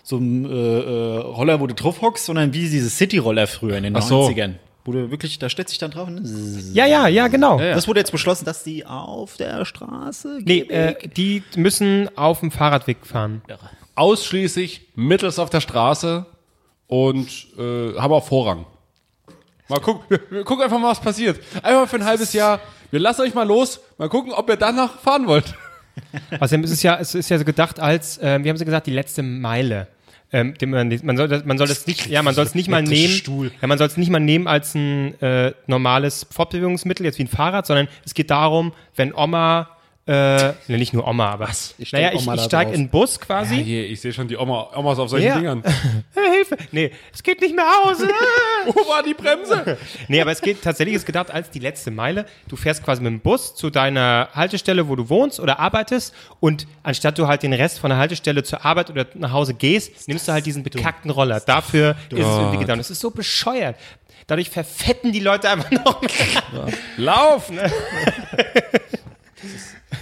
[0.03, 3.83] so einem äh, äh, Roller, wo du drauf hockst, sondern wie diese City-Roller früher in
[3.85, 4.27] den Ach so.
[4.29, 4.55] 90ern.
[4.85, 6.09] Wo du wirklich, da stellt sich dann drauf.
[6.09, 6.23] Ne?
[6.73, 7.59] Ja, ja, ja, genau.
[7.59, 12.53] Das wurde jetzt beschlossen, dass die auf der Straße Nee, äh, die müssen auf dem
[12.53, 13.43] Fahrradweg fahren.
[13.97, 16.25] Ausschließlich mittels auf der Straße
[16.87, 18.65] und äh, haben auch Vorrang.
[19.69, 21.41] Mal gucken, wir gucken einfach mal, was passiert.
[21.65, 22.61] Einfach für ein halbes Jahr.
[22.93, 23.81] Wir lassen euch mal los.
[23.99, 25.53] Mal gucken, ob ihr danach fahren wollt.
[26.41, 28.87] Außerdem ist es ja, es ist ja so gedacht als, ähm, wie haben sie gesagt,
[28.87, 29.89] die letzte Meile.
[30.33, 32.83] Ähm, man, man soll das, man soll das nicht, ja, man soll es nicht mal
[32.83, 33.13] nehmen.
[33.13, 33.53] Stuhl.
[33.61, 37.29] Ja, man soll es nicht mal nehmen als ein äh, normales Fortbewegungsmittel, jetzt wie ein
[37.29, 39.76] Fahrrad, sondern es geht darum, wenn Oma,
[40.09, 42.75] äh, ne, nicht nur Oma, aber Ich steig naja, ich, ich da steig drauf.
[42.77, 43.63] in den Bus quasi.
[43.63, 45.35] Hier, ich sehe schon die Oma, Omas auf solchen Ja.
[45.37, 45.63] Dingern.
[46.15, 46.57] Hilfe!
[46.71, 47.99] Nee, es geht nicht mehr aus.
[48.67, 49.77] Wo war die Bremse?
[50.09, 52.27] Nee, aber es geht tatsächlich ist gedacht als die letzte Meile.
[52.49, 56.67] Du fährst quasi mit dem Bus zu deiner Haltestelle, wo du wohnst oder arbeitest und
[56.85, 60.29] anstatt du halt den Rest von der Haltestelle zur Arbeit oder nach Hause gehst, nimmst
[60.29, 61.41] du halt diesen bekackten Roller.
[61.41, 62.79] Dafür ist es irgendwie gedacht.
[62.79, 63.77] Das ist so bescheuert.
[64.29, 66.73] Dadurch verfetten die Leute einfach noch mehr.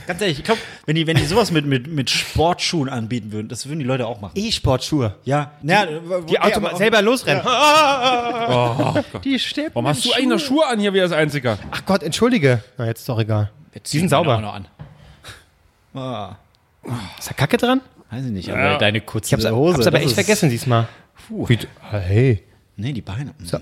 [0.07, 3.49] Ganz ehrlich, ich glaube, wenn die, wenn die sowas mit, mit, mit Sportschuhen anbieten würden,
[3.49, 4.33] das würden die Leute auch machen.
[4.37, 5.17] E-Sportschuhe.
[5.25, 5.87] Ja, ja
[6.29, 7.43] Die Automat selber losrennen.
[9.25, 9.75] Die Steppen.
[9.75, 11.59] Warum hast du eigentlich noch Schuhe an hier wie als Einziger?
[11.71, 12.63] Ach Gott, entschuldige.
[12.79, 13.51] Na, jetzt ist doch egal.
[13.75, 14.41] Die sind sauber.
[14.41, 14.69] Noch an.
[15.95, 16.37] Ah,
[17.19, 17.81] Ist da Kacke dran?
[18.11, 19.75] weiß ich nicht, aber deine kurze Ich hab's, Hose.
[19.75, 20.87] hab's aber das echt ist- vergessen diesmal.
[21.29, 22.45] Wie, du- hey.
[22.77, 23.33] Nee, die Beine.
[23.43, 23.59] So.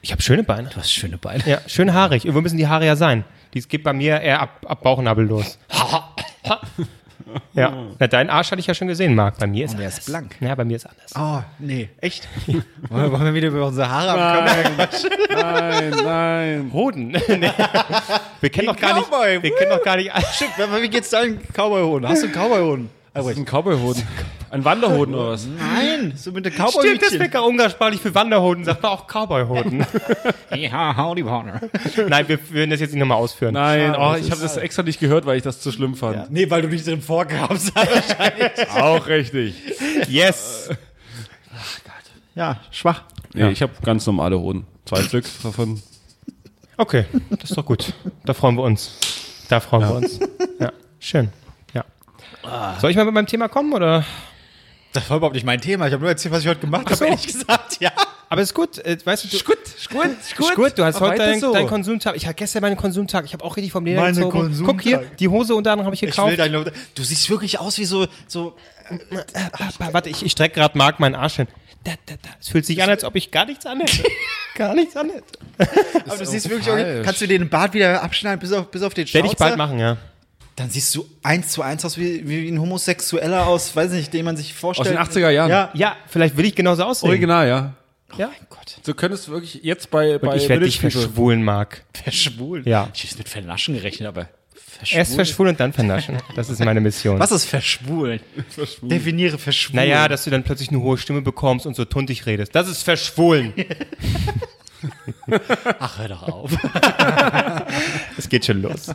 [0.00, 0.68] Ich habe schöne Beine.
[0.70, 1.42] Du hast schöne Beine.
[1.46, 2.24] Ja, schön haarig.
[2.24, 3.24] Irgendwo müssen die Haare ja sein.
[3.54, 5.58] Dies geht bei mir eher ab, ab Bauchnabel los.
[7.52, 9.38] ja, na, deinen Arsch hatte ich ja schon gesehen, Marc.
[9.38, 9.98] Bei mir ist der anders.
[9.98, 10.36] ist blank.
[10.40, 11.12] Ja, bei mir ist anders.
[11.14, 12.28] Oh, nee, echt?
[12.46, 14.76] wollen, wir, wollen wir wieder über unsere Haare haben?
[15.30, 16.70] Nein, nein.
[16.72, 17.08] Hoden.
[17.28, 17.50] nee.
[18.40, 19.10] Wir kennen doch gar nicht.
[19.10, 19.42] Cowboy.
[19.42, 20.10] Wir kennen doch gar nicht.
[20.34, 22.08] Schick, wie geht's deinen Cowboy-Hoden?
[22.08, 23.01] Hast du einen Cowboy-Hoden?
[23.14, 24.02] Das ist ein Cowboyhoden.
[24.50, 25.46] Ein Wanderhoden oder was?
[25.46, 29.86] Nein, so mit der Stimmt, das gar umgangssprachlich für Wanderhoden, sagt man auch Cowboyhoden.
[30.54, 31.62] Ja, howdy, Partner.
[32.06, 33.54] Nein, wir würden das jetzt nicht nochmal ausführen.
[33.54, 36.30] Nein, oh, ich habe das extra nicht gehört, weil ich das zu schlimm fand.
[36.30, 37.72] Nee, weil du nicht drin vorkamst.
[38.78, 39.54] Auch richtig.
[40.08, 40.68] Yes.
[42.34, 43.04] ja, schwach.
[43.32, 44.66] Ja, ich habe ganz normale Hoden.
[44.84, 45.82] Zwei Stück davon.
[46.76, 47.94] Okay, das ist doch gut.
[48.26, 48.98] Da freuen wir uns.
[49.48, 50.20] Da freuen wir uns.
[50.60, 51.30] Ja, schön.
[52.44, 52.76] Ja.
[52.80, 54.04] Soll ich mal mit meinem Thema kommen oder?
[54.92, 55.86] Das war überhaupt nicht mein Thema.
[55.86, 57.04] Ich habe nur erzählt, was ich heute gemacht habe, so.
[57.04, 57.78] ehrlich gesagt.
[57.80, 57.92] Ja.
[58.28, 59.58] Aber ist gut, äh, weißt du, du Gut,
[59.90, 61.52] gut, ist gut, du hast Aber heute deinen so.
[61.52, 62.16] deinen Konsumtag.
[62.16, 63.24] Ich hatte gestern meinen Konsumtag.
[63.24, 64.38] Ich habe auch richtig vom Leder Meine gezogen.
[64.38, 64.74] Konsumtag.
[64.74, 66.30] Guck hier, die Hose unter anderem habe ich Ich gekauft.
[66.30, 68.54] will dein Lob- Du siehst wirklich aus wie so, so
[69.34, 71.48] Ah, Warte, ich, ich strecke gerade Marc meinen Arsch hin.
[71.84, 72.28] Da, da, da.
[72.40, 74.02] Es fühlt sich an, als ob ich gar nichts anhätte.
[74.56, 75.24] gar nichts anhätte.
[76.06, 77.04] aber du siehst wirklich, falsch.
[77.04, 79.56] kannst du dir den Bart wieder abschneiden bis auf, bis auf den Werde ich bald
[79.56, 79.96] machen, ja.
[80.56, 84.24] Dann siehst du eins zu eins aus wie, wie ein Homosexueller aus, weiß nicht, den
[84.24, 84.90] man sich Aus vorstellt.
[84.90, 85.50] den 80er Jahren.
[85.50, 85.70] Ja.
[85.74, 87.08] Ja, vielleicht will ich genauso aussehen.
[87.08, 87.74] Original, ja.
[88.18, 88.26] Ja.
[88.28, 88.76] Mein Gott.
[88.84, 91.84] Du könntest wirklich jetzt bei, bei Ich werde dich verschwulen, Marc.
[91.94, 92.64] Verschwulen?
[92.66, 92.88] Ja.
[92.94, 94.98] Ich hätte mit Vernaschen gerechnet, aber verschwulen.
[94.98, 96.18] Erst verschwulen und dann vernaschen.
[96.36, 97.18] Das ist meine Mission.
[97.18, 98.20] Was ist verschwulen?
[98.82, 99.76] Definiere verschwulen.
[99.76, 102.54] Naja, dass du dann plötzlich eine hohe Stimme bekommst und so tuntig redest.
[102.54, 103.54] Das ist verschwulen.
[105.78, 106.50] Ach, hör doch auf.
[108.18, 108.86] Es geht schon los.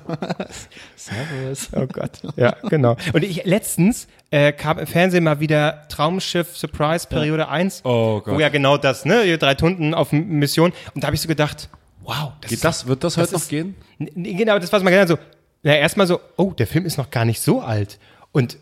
[0.95, 1.69] Servus.
[1.73, 2.11] Oh Gott.
[2.35, 2.95] Ja, genau.
[3.13, 7.81] Und ich letztens äh, kam im Fernsehen mal wieder Traumschiff Surprise Periode 1.
[7.83, 8.35] Oh Gott.
[8.35, 9.23] Wo ja genau das, ne?
[9.23, 10.71] Ihr drei Tunden auf Mission.
[10.93, 11.69] Und da habe ich so gedacht,
[12.03, 13.75] wow, das Geht ist das, wird das, heute noch ist- gehen?
[13.99, 15.23] N- n- Genau, das was man gedacht hat, so,
[15.63, 17.99] na, erstmal so, oh, der Film ist noch gar nicht so alt.
[18.31, 18.57] Und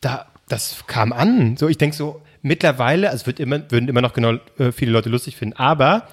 [0.00, 1.56] da, das kam an.
[1.56, 4.90] So, ich denke so, mittlerweile, also es wird immer, würden immer noch genau äh, viele
[4.90, 6.08] Leute lustig finden, aber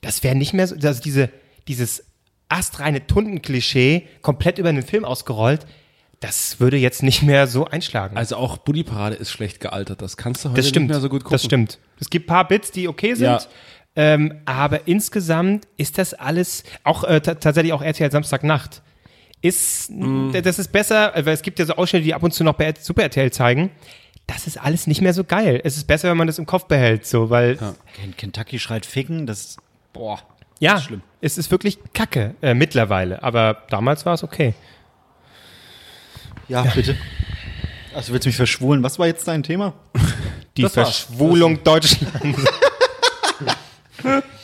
[0.00, 1.30] das wäre nicht mehr so, also diese,
[1.66, 2.04] dieses
[2.48, 5.66] astreine Tunden-Klischee komplett über den Film ausgerollt,
[6.20, 8.16] das würde jetzt nicht mehr so einschlagen.
[8.16, 10.02] Also auch Bully Parade ist schlecht gealtert.
[10.02, 10.86] Das kannst du heute das stimmt.
[10.86, 11.34] nicht mehr so gut gucken.
[11.34, 11.78] Das stimmt.
[12.00, 13.26] Es gibt ein paar Bits, die okay sind.
[13.26, 13.40] Ja.
[13.94, 18.82] Ähm, aber insgesamt ist das alles, auch äh, ta- tatsächlich auch RTL Samstagnacht,
[19.40, 20.32] ist, Mm.
[20.42, 22.74] das ist besser, weil es gibt ja so Ausschnitte, die ab und zu noch bei
[22.80, 23.70] Super RTL zeigen.
[24.26, 25.60] Das ist alles nicht mehr so geil.
[25.64, 28.84] Es ist besser, wenn man das im Kopf behält, so, weil, ja, Ken- Kentucky schreit
[28.86, 29.56] Ficken, das
[29.98, 30.18] boah.
[30.80, 31.02] schlimm.
[31.20, 33.22] es ist wirklich Kacke äh, mittlerweile.
[33.22, 34.54] Aber damals war es okay.
[36.48, 36.96] Ja, bitte.
[37.94, 38.82] Also willst du mich verschwulen?
[38.82, 39.74] Was war jetzt dein Thema?
[40.56, 41.00] Die Das war's.
[41.00, 42.14] Verschwulung Deutschlands.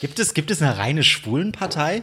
[0.00, 2.02] Gibt es, gibt es eine reine Schwulenpartei?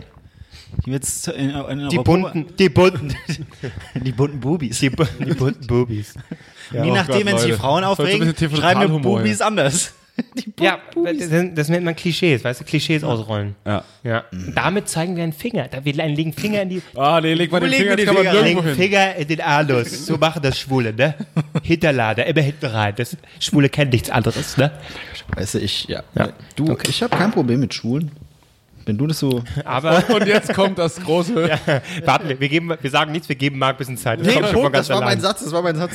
[0.85, 3.13] Die jetzt in, in Die bunten, die bunten,
[3.95, 4.79] die bunten Bubis.
[4.79, 6.13] die, bu- die bunten Bubis.
[6.71, 7.57] Je Oh nachdem, Gott, wenn sich die.
[7.57, 9.93] Frauen ist aufregen, schreiben wir Bubis anders.
[10.59, 13.55] Ja, das, das nennt man Klischees, weißt du, Klischees ausrollen.
[13.65, 13.83] Ja.
[14.03, 14.23] Ja.
[14.53, 15.67] Damit zeigen wir einen Finger.
[15.67, 18.63] Da wir legen Finger in die Ah, nee, leg mal den Finger, den Finger legen
[18.63, 18.75] hin.
[18.75, 20.05] Finger in den Anus.
[20.05, 21.15] So machen das Schwule, ne?
[21.63, 22.93] Hinterlader, immer hinten rein.
[22.95, 24.71] Das Schwule kennt nichts anderes, ne?
[25.35, 26.03] Weißt du, ich, ja.
[26.15, 26.29] Ja.
[26.55, 28.11] Du, ich habe kein Problem mit Schwulen.
[28.85, 29.43] Wenn du das so.
[29.63, 31.35] Aber Und jetzt kommt das große.
[32.05, 34.19] warten wir, wir, geben, wir sagen nichts, wir geben Marc ein bisschen Zeit.
[34.19, 35.19] Das Nee, kommt schon von Punkt, ganz das war mein.
[35.19, 35.93] Satz, das war mein Satz.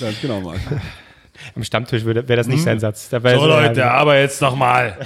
[0.00, 0.60] Ganz genau, Marc.
[1.54, 3.08] Am Stammtisch wäre das nicht sein Satz.
[3.08, 4.96] Da wär So, Leute, aber jetzt nochmal.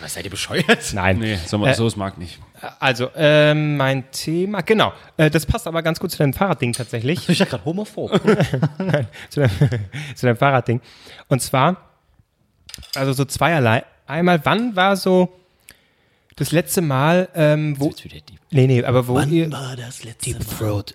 [0.00, 0.92] Was seid ihr bescheuert?
[0.92, 1.18] Nein.
[1.18, 2.38] Nee, so, Äh, so ist Marc nicht.
[2.78, 4.92] Also, ähm, mein Thema, genau.
[5.16, 7.28] Äh, das passt aber ganz gut zu deinem Fahrradding tatsächlich.
[7.28, 8.12] Ich war gerade homophob.
[9.30, 9.50] zu, deinem,
[10.14, 10.80] zu deinem Fahrradding.
[11.28, 11.76] Und zwar,
[12.94, 13.84] also so zweierlei.
[14.06, 15.32] Einmal, wann war so
[16.36, 17.92] das letzte Mal, ähm, wo.
[18.50, 19.50] Nee, nee, aber wo ihr.
[19.50, 20.94] war das letzte Deep Throat.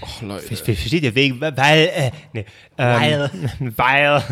[0.00, 0.46] Och, Leute.
[0.56, 1.14] Ver- Versteht ihr?
[1.14, 2.44] Wegen, weil, äh, nee,
[2.78, 3.28] ähm,
[3.76, 4.22] weil,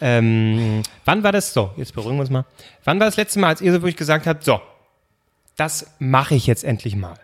[0.00, 1.70] ähm, wann war das so?
[1.76, 2.44] Jetzt beruhigen wir uns mal.
[2.84, 4.60] Wann war das letzte Mal, als ihr so wirklich gesagt habt, so,
[5.56, 7.14] das mache ich jetzt endlich mal?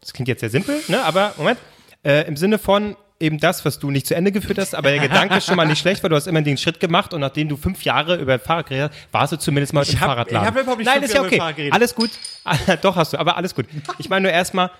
[0.00, 1.02] Das klingt jetzt sehr simpel, ne?
[1.04, 1.58] Aber Moment,
[2.04, 5.00] äh, im Sinne von eben das, was du nicht zu Ende geführt hast, aber der
[5.00, 7.48] Gedanke ist schon mal nicht schlecht, weil du hast immer den Schritt gemacht und nachdem
[7.48, 10.42] du fünf Jahre über Fahrrad geredet hast, warst du zumindest mal im hab- Fahrradladen.
[10.48, 11.70] ich hab überhaupt nicht Nein, ist ja okay.
[11.72, 12.10] Alles gut.
[12.82, 13.66] Doch hast du, aber alles gut.
[13.98, 14.70] Ich meine nur erstmal,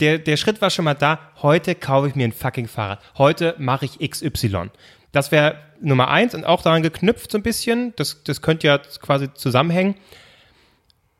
[0.00, 1.18] der, der Schritt war schon mal da.
[1.42, 3.00] Heute kaufe ich mir ein fucking Fahrrad.
[3.16, 4.70] Heute mache ich XY.
[5.12, 7.92] Das wäre Nummer eins und auch daran geknüpft so ein bisschen.
[7.96, 9.94] Das, das könnte ja quasi zusammenhängen.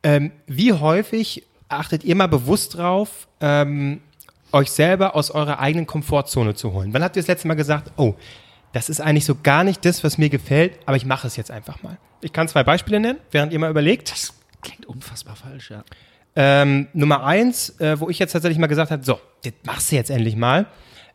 [0.02, 4.00] Ähm, wie häufig achtet ihr mal bewusst drauf, ähm,
[4.52, 6.92] euch selber aus eurer eigenen Komfortzone zu holen?
[6.92, 8.14] Wann habt ihr das letzte Mal gesagt, oh,
[8.72, 11.50] das ist eigentlich so gar nicht das, was mir gefällt, aber ich mache es jetzt
[11.50, 11.96] einfach mal.
[12.20, 14.12] Ich kann zwei Beispiele nennen, während ihr mal überlegt.
[14.62, 15.84] Klingt unfassbar falsch, ja.
[16.36, 19.96] Ähm, Nummer eins, äh, wo ich jetzt tatsächlich mal gesagt habe, so, das machst du
[19.96, 20.66] jetzt endlich mal,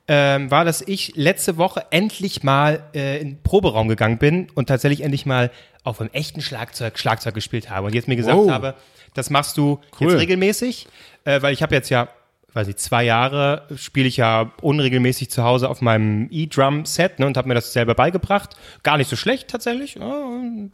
[0.08, 4.68] ähm, war, dass ich letzte Woche endlich mal äh, in den Proberaum gegangen bin und
[4.68, 5.52] tatsächlich endlich mal
[5.84, 8.50] auf einem echten Schlagzeug Schlagzeug gespielt habe und jetzt mir gesagt Wow.
[8.50, 8.76] habe,
[9.14, 10.12] das machst du Cool.
[10.12, 10.88] jetzt regelmäßig,
[11.26, 12.08] äh, weil ich habe jetzt ja,
[12.54, 17.38] weiß ich, zwei Jahre spiele ich ja unregelmäßig zu Hause auf meinem E-Drum-Set ne, und
[17.38, 18.56] habe mir das selber beigebracht.
[18.84, 19.96] Gar nicht so schlecht tatsächlich.
[19.96, 20.24] Ja,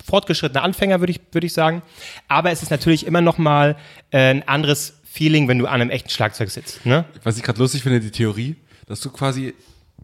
[0.05, 1.81] fortgeschrittener Anfänger, würde ich, würde ich sagen.
[2.27, 3.75] Aber es ist natürlich immer noch mal
[4.11, 6.85] äh, ein anderes Feeling, wenn du an einem echten Schlagzeug sitzt.
[6.85, 7.05] Ne?
[7.23, 8.55] Was ich gerade lustig finde, die Theorie,
[8.87, 9.53] dass du quasi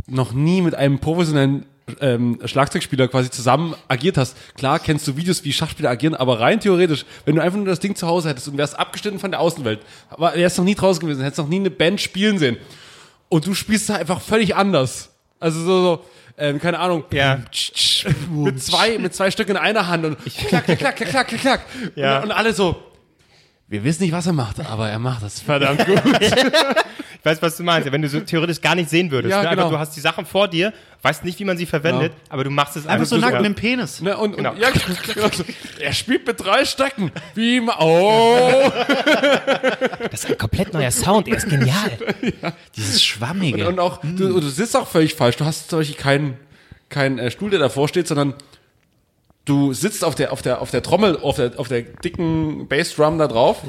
[0.07, 1.65] noch nie mit einem professionellen
[1.99, 4.37] ähm, Schlagzeugspieler quasi zusammen agiert hast.
[4.55, 7.79] Klar kennst du Videos, wie Schachspieler agieren, aber rein theoretisch, wenn du einfach nur das
[7.79, 10.99] Ding zu Hause hättest und wärst abgeschnitten von der Außenwelt, aber wärst noch nie draußen
[11.01, 12.57] gewesen, hättest noch nie eine Band spielen sehen
[13.29, 15.09] und du spielst da einfach völlig anders.
[15.39, 16.05] Also so, so
[16.37, 17.39] ähm, keine Ahnung, Ja.
[18.31, 21.41] mit zwei, mit zwei Stück in einer Hand und klack, klack, klack, klack, klack, klack,
[21.41, 21.61] klack.
[21.95, 22.17] Ja.
[22.17, 22.81] Und, und alle so,
[23.67, 26.01] wir wissen nicht, was er macht, aber er macht das verdammt gut.
[27.21, 27.91] Ich weiß, was du meinst.
[27.91, 29.31] Wenn du so theoretisch gar nicht sehen würdest.
[29.31, 29.49] Ja, ne?
[29.51, 29.61] genau.
[29.67, 32.49] Aber du hast die Sachen vor dir, weißt nicht, wie man sie verwendet, aber du
[32.49, 33.41] machst es Einfach so du- nackt ja.
[33.41, 34.01] mit dem Penis.
[34.01, 34.51] Ne, und, Genau.
[34.53, 35.43] und ja, genau so.
[35.79, 37.11] er spielt mit drei Stöcken.
[37.35, 38.71] Wie im, oh.
[40.09, 41.27] Das ist ein komplett neuer Sound.
[41.27, 41.91] Er ist genial.
[42.75, 43.67] Dieses Schwammige.
[43.69, 45.37] Und auch, du, du sitzt auch völlig falsch.
[45.37, 46.37] Du hast zum Beispiel keinen
[46.89, 48.33] keinen äh, Stuhl, der davor steht, sondern
[49.45, 53.17] du sitzt auf der, auf der, auf der Trommel, auf der, auf der dicken Bassdrum
[53.17, 53.61] da drauf.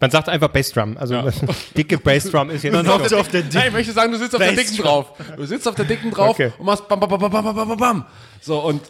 [0.00, 0.96] Man sagt einfach Bassdrum.
[0.98, 1.22] Also
[1.76, 2.86] dicke Bassdrum ist jetzt.
[2.88, 4.86] hofft so auf der Nein, ich möchte sagen, du sitzt auf der dicken Bassdrum.
[4.86, 5.12] drauf.
[5.36, 6.52] Du sitzt auf der dicken drauf Okay.
[6.58, 8.04] und machst bam, bam, bam, bam, bam, bam, bam, bam.
[8.40, 8.82] So, und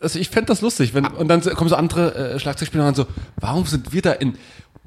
[0.00, 3.06] also ich fände das lustig, wenn, und dann kommen so andere äh, Schlagzeugspieler und so,
[3.36, 4.36] warum sind wir da in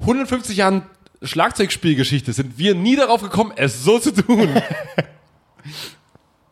[0.00, 0.82] 150 Jahren
[1.22, 4.48] Schlagzeugspielgeschichte, sind wir nie darauf gekommen, es so zu tun?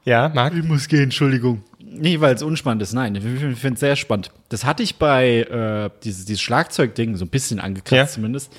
[0.04, 0.54] Ja, Marc?
[0.54, 1.64] Ich muss gehen, Entschuldigung.
[1.98, 2.92] Nee, weil es unspannend ist.
[2.92, 4.30] Nein, ich finde es sehr spannend.
[4.48, 8.06] Das hatte ich bei äh, dieses, dieses Schlagzeugding so ein bisschen angekratzt Ja.
[8.06, 8.52] zumindest,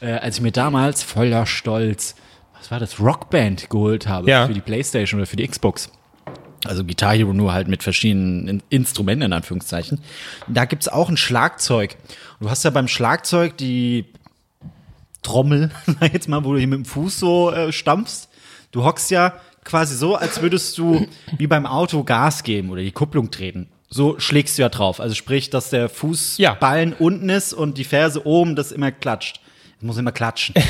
[0.00, 2.14] äh, als ich mir damals voller Stolz,
[2.58, 4.46] was war das, Rockband geholt habe Ja.
[4.46, 5.90] für die Playstation oder für die Xbox.
[6.64, 10.00] Also Guitar Hero nur halt mit verschiedenen In Instrumenten in Anführungszeichen.
[10.48, 11.96] Da gibt's auch ein Schlagzeug.
[12.40, 14.06] Du hast ja beim Schlagzeug die
[15.22, 18.28] Trommel, sag ich jetzt mal, wo du hier mit dem Fuß so äh, stampfst.
[18.72, 19.34] Du hockst ja
[19.66, 21.06] quasi so, als würdest du
[21.36, 23.68] wie beim Auto Gas geben oder die Kupplung treten.
[23.90, 25.00] So schlägst du ja drauf.
[25.00, 29.40] Also sprich, dass der Fußballen unten ist und die Ferse oben, das immer klatscht.
[29.76, 30.54] Das muss immer klatschen.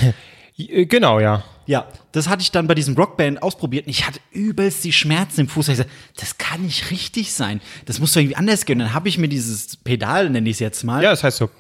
[0.59, 1.45] Äh, Genau, ja.
[1.67, 5.41] Ja, das hatte ich dann bei diesem Rockband ausprobiert und ich hatte übelst die Schmerzen
[5.43, 5.69] im Fuß.
[5.69, 7.61] Ich gesagt, das kann nicht richtig sein.
[7.85, 8.79] Das muss doch irgendwie anders gehen.
[8.79, 11.51] Dann habe ich mir dieses Pedal, nenne ich es jetzt mal, Ja, das heißt so.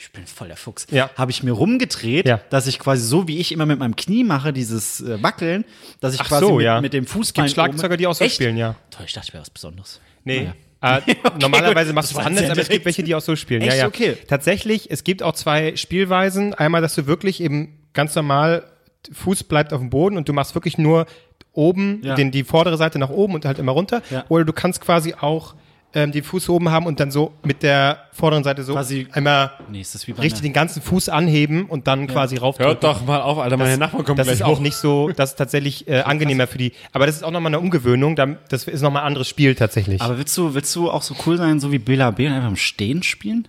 [0.00, 1.10] Ich bin voll der Fuchs, Ja.
[1.16, 2.40] habe ich mir rumgedreht, Ja.
[2.50, 5.64] dass ich quasi so, wie ich immer mit meinem Knie mache, dieses äh, Wackeln,
[6.00, 6.80] dass ich Ach quasi so, mit, ja.
[6.80, 8.36] mit dem Fußbein Gibt Schlagzeuger, die auch so Echt?
[8.36, 8.76] spielen, ja.
[8.90, 10.00] Toll, ich dachte, ich wäre was Besonderes.
[10.24, 10.48] Nee.
[10.82, 10.98] Naja.
[11.06, 11.96] Äh, normalerweise gut.
[11.96, 13.60] machst du es anders, aber es gibt welche, die auch so spielen.
[13.60, 13.72] Echt?
[13.72, 13.86] Ja, ja.
[13.86, 14.16] Okay.
[14.26, 16.54] Tatsächlich, es gibt auch zwei Spielweisen.
[16.54, 18.64] Einmal, dass du wirklich eben ganz normal,
[19.12, 21.04] Fuß bleibt auf dem Boden und du machst wirklich nur
[21.52, 22.14] oben, Ja.
[22.14, 24.02] den, die vordere Seite nach oben und halt immer runter.
[24.10, 24.24] Ja.
[24.30, 25.54] Oder du kannst quasi auch
[25.94, 29.50] ähm, den Fuß oben haben und dann so mit der vorderen Seite so Quasi- einmal
[29.70, 32.70] Nee, ist das wie bei richtig den ganzen Fuß anheben und dann quasi raufdrücken.
[32.72, 34.60] Hört doch mal auf, Alter, meine Nachbarn kommen Das gleich ist auch hoch.
[34.60, 36.72] nicht so, das ist tatsächlich äh, angenehmer für die.
[36.92, 38.14] Aber das ist auch nochmal eine Umgewöhnung.
[38.16, 40.00] da- Das ist nochmal ein anderes Spiel tatsächlich.
[40.00, 42.48] Aber willst du, willst du auch so cool sein, so wie Bela B und einfach
[42.50, 43.48] im Stehen spielen?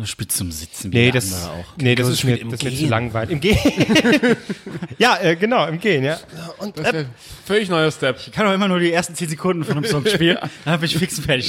[0.00, 1.64] Du zum Sitzen wie Nee, der das, auch?
[1.76, 3.30] nee, das Das ist mir, das ist mir zu langweilig.
[3.32, 3.58] Im Gehen.
[4.98, 6.18] ja, äh, genau, im Gehen, ja.
[6.58, 7.06] Und Das
[7.44, 8.16] völlig neuer Step.
[8.18, 10.86] Ich kann doch immer nur die ersten 10 Sekunden von einem Song spielen, dann bin
[10.88, 11.48] ich fix und fertig.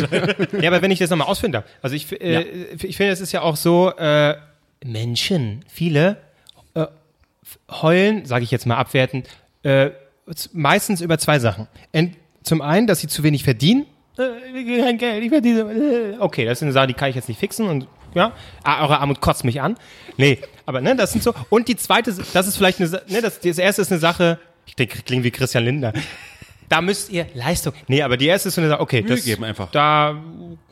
[0.61, 1.65] Ja, aber wenn ich das nochmal ausfinden darf.
[1.81, 2.41] Also ich, äh,
[2.81, 4.35] ich finde, es ist ja auch so, äh,
[4.83, 6.17] Menschen, viele
[6.73, 6.87] äh,
[7.69, 9.27] heulen, sage ich jetzt mal abwertend,
[9.63, 9.91] äh,
[10.53, 11.67] meistens über zwei Sachen.
[11.91, 13.85] Ent, zum einen, dass sie zu wenig verdienen.
[14.17, 15.61] Äh, kein Geld, ich verdiene.
[15.61, 18.33] Äh, okay, das ist eine Sache, die kann ich jetzt nicht fixen und ja,
[18.63, 19.77] ah, eure Armut kotzt mich an.
[20.17, 21.33] Nee, aber ne, das sind so.
[21.49, 24.75] Und die zweite, das ist vielleicht eine, ne, das, das erste ist eine Sache, ich
[24.75, 25.93] denke, klingt wie Christian Lindner.
[26.69, 27.73] Da müsst ihr Leistung.
[27.87, 29.69] Nee, aber die erste ist so eine Sache, okay, das, geben einfach.
[29.71, 30.15] da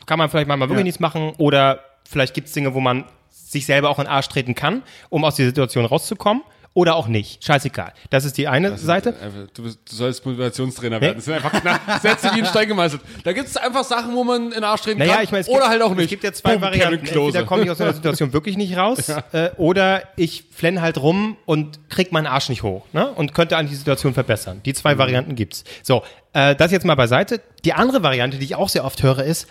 [0.06, 0.84] kann man vielleicht mal, mal wirklich Ja.
[0.84, 4.30] nichts machen oder vielleicht gibt es Dinge, wo man sich selber auch in den Arsch
[4.30, 6.44] treten kann, um aus dieser Situation rauszukommen
[6.74, 7.44] oder auch nicht.
[7.44, 7.94] Scheißegal.
[8.10, 9.10] Das ist die eine Seite.
[9.22, 11.16] Einfach, Du, bist, du sollst Motivationstrainer werden.
[11.16, 13.02] Das sind einfach knapp, Sätze wie ein Stein gemeißelt.
[13.24, 15.24] Da gibt es einfach Sachen, wo man in den Arsch treten Naja, kann.
[15.24, 16.04] ich meine, es oder gibt, halt auch nicht.
[16.06, 17.06] Es gibt ja zwei Boom, Varianten.
[17.06, 21.38] Entweder komme ich aus einer Situation wirklich nicht raus äh, oder ich flenne halt rum
[21.46, 23.10] und krieg meinen Arsch nicht hoch ne?
[23.10, 24.62] und könnte an die Situation verbessern.
[24.64, 24.76] Die Mhm.
[24.76, 25.64] zwei Varianten gibt's.
[25.84, 26.04] So,
[26.34, 27.42] äh, das jetzt mal beiseite.
[27.66, 29.48] Die andere Variante, die ich auch sehr oft höre, ist,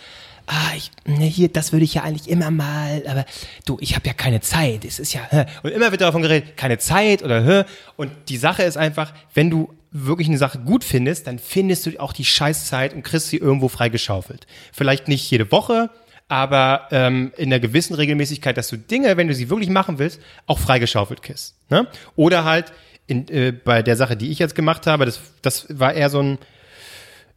[0.49, 3.25] ah, ich, ne, hier, das würde ich ja eigentlich immer mal, aber
[3.65, 4.83] du, ich habe ja keine Zeit.
[4.83, 5.21] Es ist ja,
[5.63, 7.65] und immer wird davon geredet, keine Zeit oder.
[7.95, 11.99] Und die Sache ist einfach, wenn du wirklich eine Sache gut findest, dann findest du
[11.99, 14.47] auch die Scheißzeit und kriegst sie irgendwo freigeschaufelt.
[14.71, 15.89] Vielleicht nicht jede Woche,
[16.27, 20.19] aber ähm, in einer gewissen Regelmäßigkeit, dass du Dinge, wenn du sie wirklich machen willst,
[20.45, 21.55] auch freigeschaufelt kriegst.
[21.69, 21.87] Ne?
[22.15, 22.71] Oder halt
[23.07, 26.21] in, äh, bei der Sache, die ich jetzt gemacht habe, das, das war eher so
[26.21, 26.37] ein,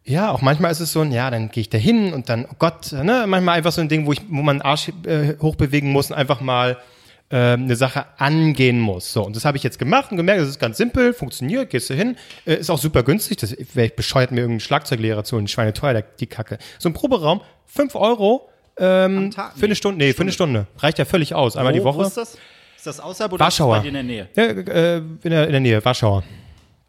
[0.05, 2.44] ja, auch manchmal ist es so ein, ja, dann gehe ich da hin und dann,
[2.50, 5.34] oh Gott, ne, manchmal einfach so ein Ding, wo ich, wo man den Arsch äh,
[5.40, 6.78] hochbewegen muss und einfach mal
[7.30, 9.12] äh, eine Sache angehen muss.
[9.12, 11.88] So, und das habe ich jetzt gemacht und gemerkt, das ist ganz simpel, funktioniert, gehst
[11.88, 15.36] du hin, äh, ist auch super günstig, das wäre ich bescheuert, mir irgendeinen Schlagzeuglehrer zu
[15.36, 16.59] holen, schweineteuer, die Kacke.
[16.78, 18.48] So ein Proberaum, 5 Euro
[18.78, 19.53] ähm, Tag?
[19.57, 20.66] für eine Stunde, nee, für eine Stunde.
[20.78, 21.98] Reicht ja völlig aus, einmal die Wo- Woche.
[21.98, 22.36] Wo ist das?
[22.76, 23.76] Ist das außerhalb oder Warschauer.
[23.76, 24.66] ist das bei dir in der Nähe?
[24.66, 26.24] Ja, äh, in, der, in der Nähe, Warschauer.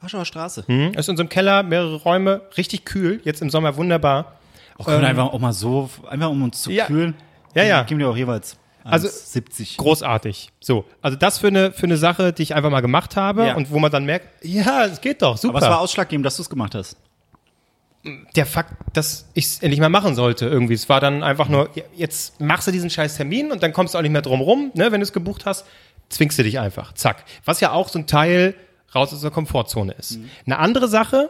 [0.04, 0.64] Warschauer Straße.
[0.68, 0.94] Hm?
[0.94, 4.34] Ist in so einem Keller, mehrere Räume, richtig kühl, jetzt im Sommer wunderbar.
[4.78, 6.86] Auch können wir einfach auch mal so, einfach um uns zu Ja.
[6.86, 7.16] kühlen.
[7.56, 7.84] Ja, ja.
[7.84, 9.78] Geben wir auch jeweils Also, 70.
[9.78, 10.50] Großartig.
[10.60, 13.56] So, also das für eine, für eine Sache, die ich einfach mal gemacht habe Ja.
[13.56, 15.56] und wo man dann merkt, ja, es geht doch, super.
[15.58, 16.98] Aber es war ausschlaggebend, dass du es gemacht hast.
[18.36, 20.74] der Fakt, dass ich es endlich mal machen sollte irgendwie.
[20.74, 23.94] Es war dann einfach nur, ja, jetzt machst du diesen scheiß Termin und dann kommst
[23.94, 25.66] du auch nicht mehr drum rum, ne, wenn du es gebucht hast,
[26.10, 27.24] zwingst du dich einfach, zack.
[27.46, 28.56] Was ja auch so ein Teil
[28.96, 30.20] raus aus der Komfortzone ist.
[30.46, 31.30] Eine andere Sache,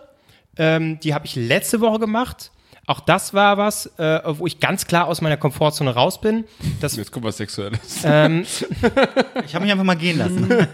[0.57, 2.51] ähm, die habe ich letzte Woche gemacht.
[2.86, 6.43] Auch das war was, äh, wo ich ganz klar aus meiner Komfortzone raus bin.
[6.82, 8.01] Das, Jetzt kommt was Sexuelles.
[8.03, 8.45] ähm,
[9.45, 10.49] Ich habe mich einfach mal gehen lassen.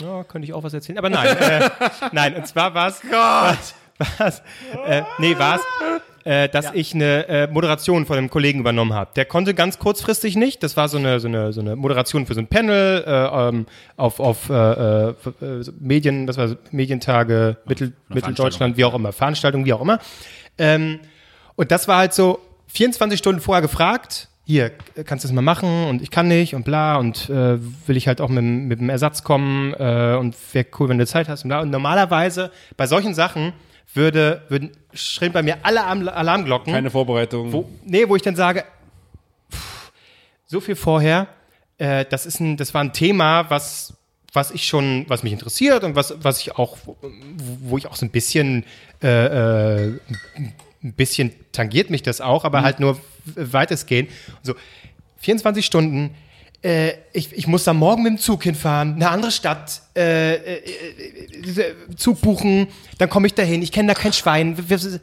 [0.00, 1.36] Ja, könnte ich auch was erzählen, aber nein.
[1.36, 1.70] äh,
[2.12, 3.00] nein, und zwar war es.
[3.08, 3.74] Was?
[4.18, 4.42] was
[4.86, 5.62] äh, nee, war es.
[6.24, 9.10] Äh, dass ich eine äh, Moderation von einem Kollegen übernommen habe.
[9.16, 10.62] Der konnte ganz kurzfristig nicht.
[10.62, 13.66] Das war so eine, so eine, so eine Moderation für so ein Panel äh, ähm,
[13.96, 15.08] auf, auf äh, äh,
[15.40, 19.98] äh, Medien, das war Medientage, Mittel, Mitteldeutschland, wie auch immer, Veranstaltungen, wie auch immer.
[20.58, 21.00] Ähm,
[21.56, 24.70] und das war halt so 24 Stunden vorher gefragt, hier,
[25.04, 28.08] kannst du das mal machen und ich kann nicht und bla und äh, will ich
[28.08, 31.44] halt auch mit, mit dem Ersatz kommen äh, und wäre cool, wenn du Zeit hast
[31.44, 31.60] und bla.
[31.60, 33.52] Und normalerweise bei solchen Sachen
[33.94, 36.72] würde, würden, schrillen bei mir alle Alarm Alarmglocken.
[36.72, 37.52] Keine Vorbereitung.
[37.52, 38.64] Wo, nee, wo ich dann sage,
[39.50, 39.92] pff,
[40.46, 41.28] so viel vorher,
[41.78, 43.94] äh, das ist ein, das war ein Thema, was,
[44.32, 46.96] was ich schon, was mich interessiert und was, was ich auch, wo,
[47.60, 48.64] wo ich auch so ein bisschen,
[49.02, 49.08] äh,
[49.86, 49.98] äh,
[50.82, 54.10] ein bisschen tangiert mich das auch, aber halt nur weitestgehend.
[54.42, 54.54] So,
[55.18, 56.14] 24 Stunden,
[56.62, 60.56] äh, ich, ich muss da morgen mit dem Zug hinfahren, eine andere Stadt, äh, äh,
[60.56, 64.56] äh, Zug buchen, dann komme ich dahin, ich kenne da kein Schwein.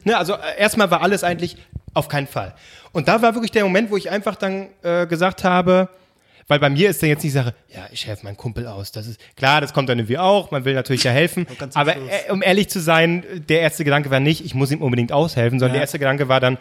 [0.04, 0.16] Ne?
[0.16, 1.56] Also äh, erstmal war alles eigentlich
[1.94, 2.54] auf keinen Fall.
[2.92, 5.88] Und da war wirklich der Moment, wo ich einfach dann äh, gesagt habe,
[6.48, 8.90] weil bei mir ist dann jetzt die Sache, ja, ich helfe meinen Kumpel aus.
[8.90, 10.50] Das ist klar, das kommt dann irgendwie auch.
[10.50, 11.46] Man will natürlich ja helfen.
[11.74, 15.12] Aber äh, um ehrlich zu sein, der erste Gedanke war nicht, ich muss ihm unbedingt
[15.12, 16.58] aushelfen, sondern der erste Gedanke war dann,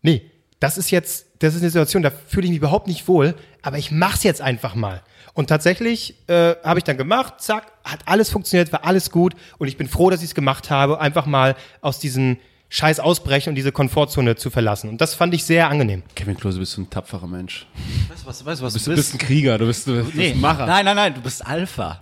[0.00, 0.22] nee,
[0.58, 3.78] das ist jetzt, das ist eine Situation, da fühle ich mich überhaupt nicht wohl, aber
[3.78, 5.02] ich mach's jetzt einfach mal.
[5.34, 9.68] Und tatsächlich äh, habe ich dann gemacht, zack, hat alles funktioniert, war alles gut und
[9.68, 12.36] ich bin froh, dass ich es gemacht habe, einfach mal aus diesem
[12.72, 14.88] Scheiß ausbrechen und diese Komfortzone zu verlassen.
[14.88, 16.04] Und das fand ich sehr angenehm.
[16.14, 17.66] Kevin Klose, bist du ein tapferer Mensch.
[18.08, 20.30] Weißt du, was, weißt, du, was Du bist ein Krieger, du bist, du bist Nee,
[20.30, 20.66] ein Macher.
[20.66, 22.00] Nein, nein, nein, du bist Alpha.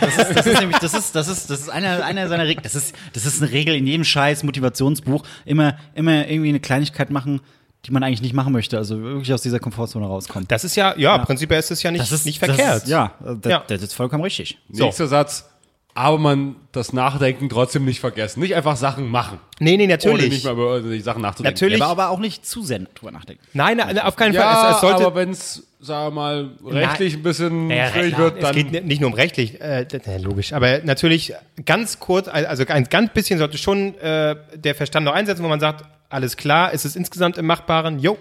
[0.00, 2.64] Das, ist, das ist nämlich, das ist, das ist, das ist einer, einer seiner Regeln.
[2.64, 5.24] Das ist, das ist eine Regel in jedem scheiß Motivationsbuch.
[5.44, 7.40] Immer, immer irgendwie eine Kleinigkeit machen,
[7.86, 8.78] die man eigentlich nicht machen möchte.
[8.78, 10.46] Also wirklich aus dieser Komfortzone rauskommen.
[10.48, 12.82] Das ist ja, ja, prinzipiell ist es ja nicht, nicht das verkehrt.
[12.84, 13.64] Ist, ja, das, Ja.
[13.66, 14.58] das ist vollkommen richtig.
[14.70, 14.84] So.
[14.84, 15.48] Nächster Satz.
[15.94, 18.40] Aber man das Nachdenken trotzdem nicht vergessen.
[18.40, 19.38] Nicht einfach Sachen machen.
[19.60, 20.30] Nee, nee, Ohne natürlich.
[20.30, 21.54] nicht mal über die Sachen nachzudenken.
[21.54, 21.82] Natürlich.
[21.82, 23.42] Aber, aber auch nicht zu sehr drüber nachdenken.
[23.52, 24.70] Nein, nein, auf keinen Ja, Fall.
[24.70, 28.36] Es, es sollte, aber wenn es, sagen wir mal, rechtlich ein bisschen Ja, schwierig wird,
[28.36, 31.34] es dann geht ni- nicht nur um rechtlich, äh, ja, logisch, aber natürlich
[31.66, 35.60] ganz kurz, also ein ganz bisschen sollte schon äh, der Verstand noch einsetzen, wo man
[35.60, 38.18] sagt, alles klar, ist es insgesamt im Machbaren, jo.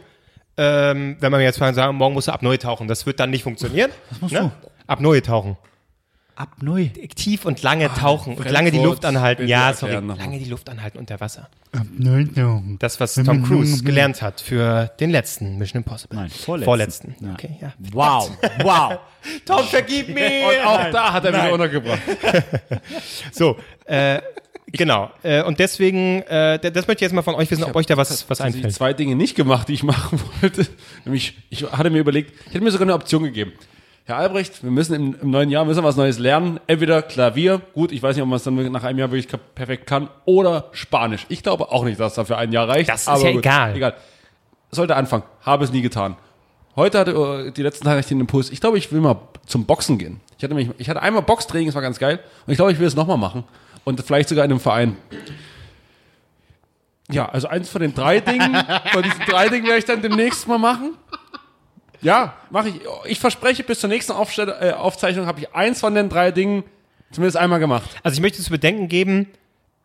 [0.58, 3.44] Ähm, wenn man jetzt sagen, morgen musst du ab neu tauchen, das wird dann nicht
[3.44, 3.92] funktionieren.
[4.10, 4.52] Was musst du?
[4.88, 5.58] Ab neu tauchen.
[6.36, 6.88] Ab neu.
[7.16, 9.48] Tief und lange tauchen und lange die Luft anhalten.
[9.48, 11.50] Ja, sorry, lange die Luft anhalten unter Wasser.
[11.72, 12.78] Ab neu tauchen.
[12.80, 16.18] Das, was Tom Cruise gelernt hat für den letzten Mission Impossible.
[16.18, 16.66] Nein, vorletzten.
[16.66, 17.16] Vorletzten.
[17.20, 17.34] Ja.
[17.34, 17.74] Okay, ja.
[17.92, 18.32] Wow,
[18.64, 19.00] wow.
[19.46, 20.48] Tom, vergib mir!
[20.48, 22.00] Und auch da hat er wieder untergebracht.
[23.32, 24.20] So, äh,
[24.72, 25.12] genau.
[25.24, 27.98] Äh, und deswegen, äh, das möchte ich jetzt mal von euch wissen, ob euch da
[27.98, 28.74] was, was einfällt.
[28.74, 30.68] zwei Dinge nicht gemacht, die ich machen wollte.
[31.06, 33.54] Nämlich, ich hatte mir überlegt, ich hätte mir sogar eine Option gegeben.
[34.06, 36.60] Herr Albrecht, wir müssen im, im neuen Jahr müssen wir was Neues lernen.
[36.68, 39.86] Entweder Klavier, gut, ich weiß nicht, ob man es dann nach einem Jahr wirklich perfekt
[39.88, 41.26] kann, oder Spanisch.
[41.30, 42.90] Ich glaube auch nicht, dass das für ein Jahr reicht.
[42.90, 43.76] Das ist aber ja gut, egal.
[43.76, 43.94] Egal.
[44.72, 45.24] Sollte anfangen.
[45.42, 46.16] Habe es nie getan.
[46.76, 48.50] Heute hatte äh, die letzten Tage ich den Impuls.
[48.50, 50.22] Ich glaube, ich will mal zum Boxen gehen.
[50.38, 52.20] Ich hatte, mich, ich hatte einmal Boxtraining, das war ganz geil.
[52.46, 53.44] Und ich glaube, ich will es nochmal machen.
[53.84, 54.98] Und vielleicht sogar in einem Verein.
[57.10, 58.56] Ja, also eins von den drei Dingen,
[58.92, 60.98] von diesen drei Dingen werde ich dann demnächst mal machen.
[62.02, 62.76] Ja, mache ich.
[63.06, 66.64] Ich verspreche, bis zur nächsten Aufstell äh, Aufzeichnung habe ich eins von den drei Dingen
[67.12, 67.90] zumindest einmal gemacht.
[68.04, 69.28] Also ich möchte zu bedenken geben,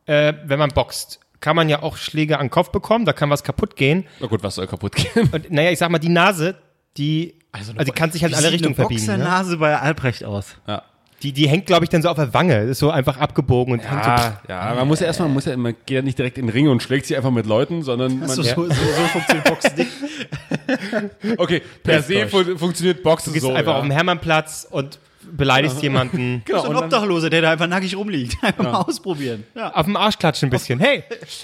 [0.06, 3.28] äh, wenn man boxt, kann man ja auch Schläge an den Kopf bekommen, da kann
[3.28, 4.06] was kaputt gehen.
[4.20, 5.28] Na gut, was soll kaputt gehen?
[5.32, 6.56] Und naja, ich sag mal, die Nase,
[6.96, 9.04] die, also, die kann sich halt in alle Richtungen verbiegen.
[9.04, 9.12] Ne?
[9.18, 10.56] Boxernase bei Albrecht aus.
[10.66, 10.82] Ja.
[11.22, 13.80] Die, die hängt, glaube ich, dann so auf der Wange, ist so einfach abgebogen und
[13.80, 14.10] hängt so.
[14.10, 16.46] Ja, ja, man muss ja erstmal, man muss ja, man geht ja nicht direkt in
[16.46, 18.74] den Ring und schlägt sich einfach mit Leuten, sondern man, So, so, so, so
[19.12, 19.90] funktioniert Boxen nicht.
[21.38, 23.52] okay, per se fun funktioniert Boxen Du gehst so.
[23.52, 23.78] einfach ja.
[23.78, 24.98] auf den Hermannplatz und
[25.32, 26.42] beleidigst jemanden.
[26.46, 28.36] Genau, So ein Obdachloser, der da einfach nackig rumliegt.
[28.42, 29.42] Einfach mal ausprobieren.
[29.56, 29.72] Ja.
[29.74, 30.78] Auf dem Arsch klatschen ein bisschen.
[30.78, 31.02] Hey!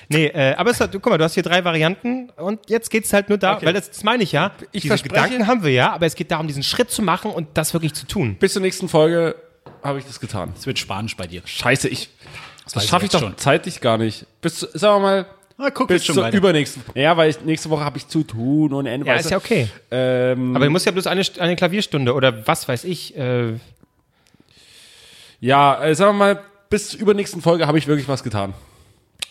[0.09, 3.13] Nee, äh, aber es hat, guck mal, du hast hier drei Varianten und jetzt geht's
[3.13, 3.67] halt nur da, Okay.
[3.67, 4.53] weil das, das meine ich ja.
[4.71, 7.31] Ich Diese verspreche- Gedanken haben wir ja, aber es geht darum, diesen Schritt zu machen
[7.33, 8.37] und das wirklich zu tun.
[8.39, 9.35] bis zur nächsten Folge
[9.83, 10.53] habe ich das getan.
[10.57, 11.43] Es wird Spanisch bei dir.
[11.45, 12.09] Scheiße, ich.
[12.65, 13.37] Das weiß schaffe ich doch schon.
[13.39, 14.27] zeitlich gar nicht.
[14.41, 15.27] Bis, zu- sagen wir mal,
[15.59, 16.37] Ah, guck bis schon zur weiter.
[16.37, 16.83] übernächsten.
[16.95, 19.07] Ja, weil ich, nächste Woche habe ich zu tun und Ende.
[19.07, 19.69] Ja, ist ja okay.
[19.91, 23.17] Ähm, Aber du musst ja bloß eine, eine Klavierstunde oder was weiß ich.
[23.17, 23.55] Äh,
[25.41, 28.55] ja, äh, sagen wir mal, bis zur übernächsten Folge habe ich wirklich was getan.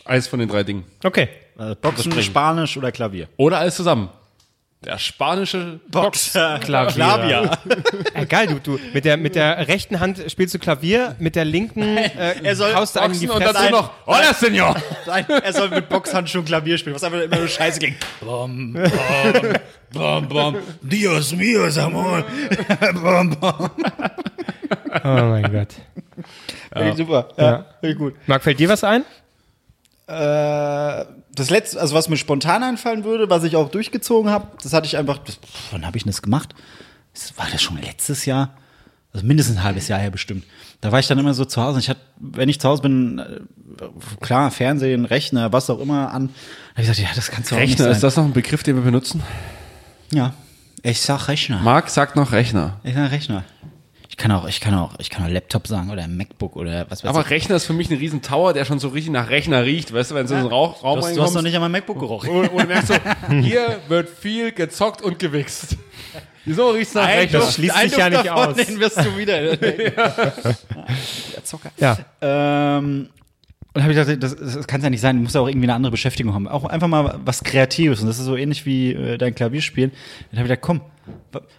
[0.05, 0.85] Eins von den drei Dingen.
[1.03, 1.29] okay.
[1.57, 3.27] Äh, Boxen, Spanisch oder Klavier?
[3.37, 4.09] Oder alles zusammen.
[4.83, 6.57] Der spanische Boxer.
[6.59, 6.93] Klavier.
[6.93, 7.51] Klavier.
[8.15, 8.79] Äh, geil, du, du.
[8.93, 12.73] Mit der, mit der rechten Hand spielst du Klavier, mit der linken äh, Er soll
[12.73, 13.91] haust du einen die und dazu noch.
[14.07, 14.75] Hola, Senor!
[15.05, 17.95] Nein, er soll mit Boxhandschuhen Klavier spielen, was einfach immer nur scheiße ging.
[18.21, 19.53] Bom, bom,
[19.93, 20.57] bom, bom.
[20.81, 22.23] Dios míos, amor.
[22.93, 23.69] bom, bom.
[25.03, 25.75] Oh mein Gott.
[26.75, 27.29] Ich super.
[27.37, 27.65] Ja.
[27.81, 28.15] Ja, gut.
[28.25, 29.05] Marc, fällt dir was ein?
[30.07, 31.05] Äh,
[31.35, 34.87] das letzte, also was mir spontan einfallen würde, was ich auch durchgezogen habe, das hatte
[34.87, 35.39] ich einfach, das,
[35.71, 36.53] wann habe ich das gemacht?
[37.13, 38.55] Das, war das schon letztes Jahr?
[39.13, 40.45] Also mindestens ein halbes Jahr her bestimmt.
[40.79, 41.79] Da war ich dann immer so zu Hause.
[41.79, 43.41] Ich hatte, wenn ich zu Hause bin, äh,
[44.21, 46.27] klar, Fernsehen, Rechner, was auch immer an.
[46.27, 47.93] Da habe ich gesagt, ja, das kannst du auch nicht Rechner, sein.
[47.93, 49.21] ist das noch ein Begriff, den wir benutzen?
[50.11, 50.33] Ja.
[50.83, 51.59] Ich sag Rechner.
[51.61, 52.79] Marc sagt noch Rechner.
[52.83, 53.43] Ich sag Rechner.
[54.11, 57.01] Ich kann auch, ich kann auch, ich kann auch Laptop sagen oder MacBook oder was
[57.01, 57.29] weiß Aber ich.
[57.29, 59.93] Rechner ist für mich ein riesen Tower, der schon so richtig nach Rechner riecht.
[59.93, 61.55] Weißt du, wenn du in so einen Rauch, Raum Du hast, du hast noch nicht
[61.55, 62.29] einmal MacBook gerochen.
[62.29, 62.95] und, und du merkst so,
[63.41, 65.77] hier wird viel gezockt und gewichst.
[66.43, 67.39] Wieso riecht's nach Rechner?
[67.39, 68.55] Das schließt sich ja nicht aus.
[68.55, 69.41] Den wirst du wieder.
[69.95, 71.71] ja, Zocker.
[71.77, 71.97] Ja.
[72.19, 73.07] Ähm,
[73.73, 75.67] und habe ich gedacht, das, das kann ja nicht sein, du musst ja auch irgendwie
[75.67, 76.49] eine andere Beschäftigung haben.
[76.49, 78.01] Auch einfach mal was Kreatives.
[78.01, 79.91] Und das ist so ähnlich wie äh, dein Klavierspielen.
[80.31, 80.81] Dann habe ich gedacht, komm,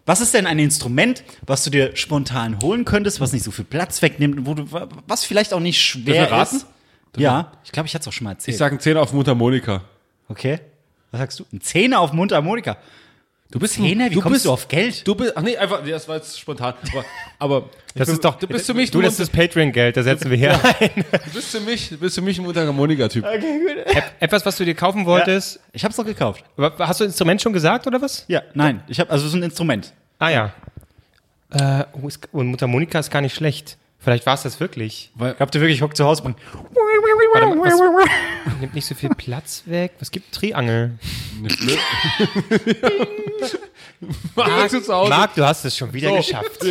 [0.07, 3.64] was ist denn ein Instrument, was du dir spontan holen könntest, was nicht so viel
[3.64, 6.57] Platz wegnimmt, wo du, wa- was vielleicht auch nicht schwer Dürfen raten?
[6.57, 6.66] ist?
[7.16, 8.55] Ja, ich glaube, ich hatte es auch schon mal erzählt.
[8.55, 9.82] Ich sag einen Zehner auf Mundharmonika.
[10.28, 10.61] okay.
[11.11, 11.44] Was sagst du?
[11.53, 12.78] Ein Zehner auf Mundharmonika.
[13.53, 14.11] Du bist Zehner?
[14.11, 15.07] Wie du kommst bist, du auf Geld?
[15.07, 16.72] Du bist, ach nee, einfach, nee, das war jetzt spontan.
[16.90, 17.05] Aber,
[17.38, 18.36] aber Das du, ist doch.
[18.38, 20.90] du bist für mich, Du, ein das ist das Patreon-Geld, da setzen wir hier ein.
[20.96, 23.26] du bist für mich, du bist für mich ein Mundharmonika-Typ.
[24.20, 25.61] Etwas, was du dir kaufen wolltest.
[25.72, 26.42] Ich habe es noch gekauft.
[26.78, 28.24] Hast du Instrument schon gesagt oder was?
[28.26, 28.82] Ja, nein.
[28.88, 29.92] Ich habe also es ist ein Instrument.
[30.18, 30.53] Ah ja.
[31.50, 33.76] Äh, oh, ist, und Mundharmonika ist gar nicht schlecht.
[33.98, 35.11] Vielleicht war es das wirklich.
[35.14, 36.36] Ich hab dir wirklich Hock zu Hause bringen.
[37.34, 39.92] Warte was, nimmt nicht so viel Platz weg.
[40.00, 40.98] Was gibt Triangel?
[44.34, 45.11] Marc, du zu Hause.
[45.11, 46.16] Marc, du hast es schon wieder So.
[46.16, 46.62] geschafft.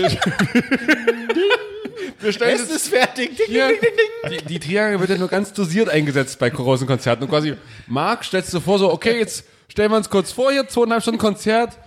[2.19, 3.38] Wir stellen Es ist fertig.
[3.38, 4.39] Ding, ding, ding.
[4.39, 7.24] die, die Triangel wird ja nur ganz dosiert eingesetzt bei großen Konzerten.
[7.24, 7.55] Und quasi,
[7.88, 11.19] Marc stellst du vor, so, okay, jetzt stellen wir uns kurz vor, hier, zweieinhalb Stunden
[11.19, 11.78] Konzert.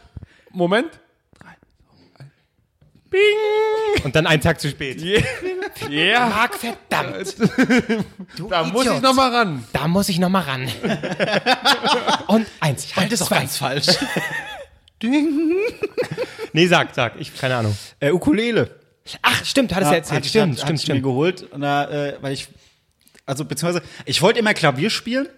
[0.50, 0.88] Moment.
[4.04, 5.00] Und dann einen Tag zu spät.
[5.88, 7.34] Ja, Marc, verdammt.
[8.36, 8.96] Du da muss Idiot.
[8.96, 9.64] ich noch mal ran.
[9.72, 10.68] Da muss ich noch mal ran.
[12.26, 12.84] Und eins.
[12.86, 13.38] Ich halte es auch zwei.
[13.38, 13.86] ganz falsch.
[16.52, 17.20] Nee, sag, sag.
[17.20, 17.76] Ich, keine Ahnung.
[18.00, 18.70] äh, Ukulele.
[19.22, 20.16] Ach, stimmt, hattest du erzählt.
[20.22, 21.02] Hat- Stimmt, hat, stimmt, hat ich mir stimmt.
[21.02, 22.48] geholt, und da, äh, weil ich,
[23.26, 25.28] also beziehungsweise, ich wollte immer Klavier spielen.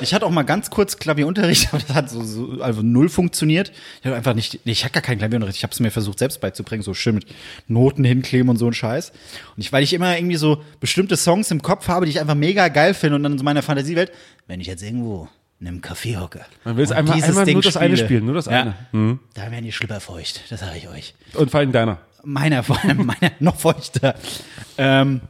[0.00, 3.70] Ich hatte auch mal ganz kurz Klavierunterricht, aber das hat so, so also null funktioniert.
[4.00, 5.58] Ich habe einfach nicht, nee, ich hatte gar keinen Klavierunterricht.
[5.58, 7.26] Ich habe es mir versucht selbst beizubringen, so schön mit
[7.68, 9.10] Noten hinkleben und so ein Scheiß.
[9.56, 12.34] Und ich, weil ich immer irgendwie so bestimmte Songs im Kopf habe, die ich einfach
[12.34, 14.10] mega geil finde und dann in so meiner Fantasiewelt,
[14.48, 15.28] wenn ich jetzt irgendwo
[15.60, 16.40] in einem Café hocke.
[16.64, 18.60] Man will es und einmal- einmal nur Ding das eine spiele, spielen, nur das ja,
[18.60, 18.74] eine.
[18.92, 19.20] Mhm.
[19.34, 21.98] Da werden die Schlüpper feucht, das sage ich euch Und vor allem deiner.
[22.24, 24.14] meiner vor allem meiner noch feuchter.
[24.76, 25.20] Ähm,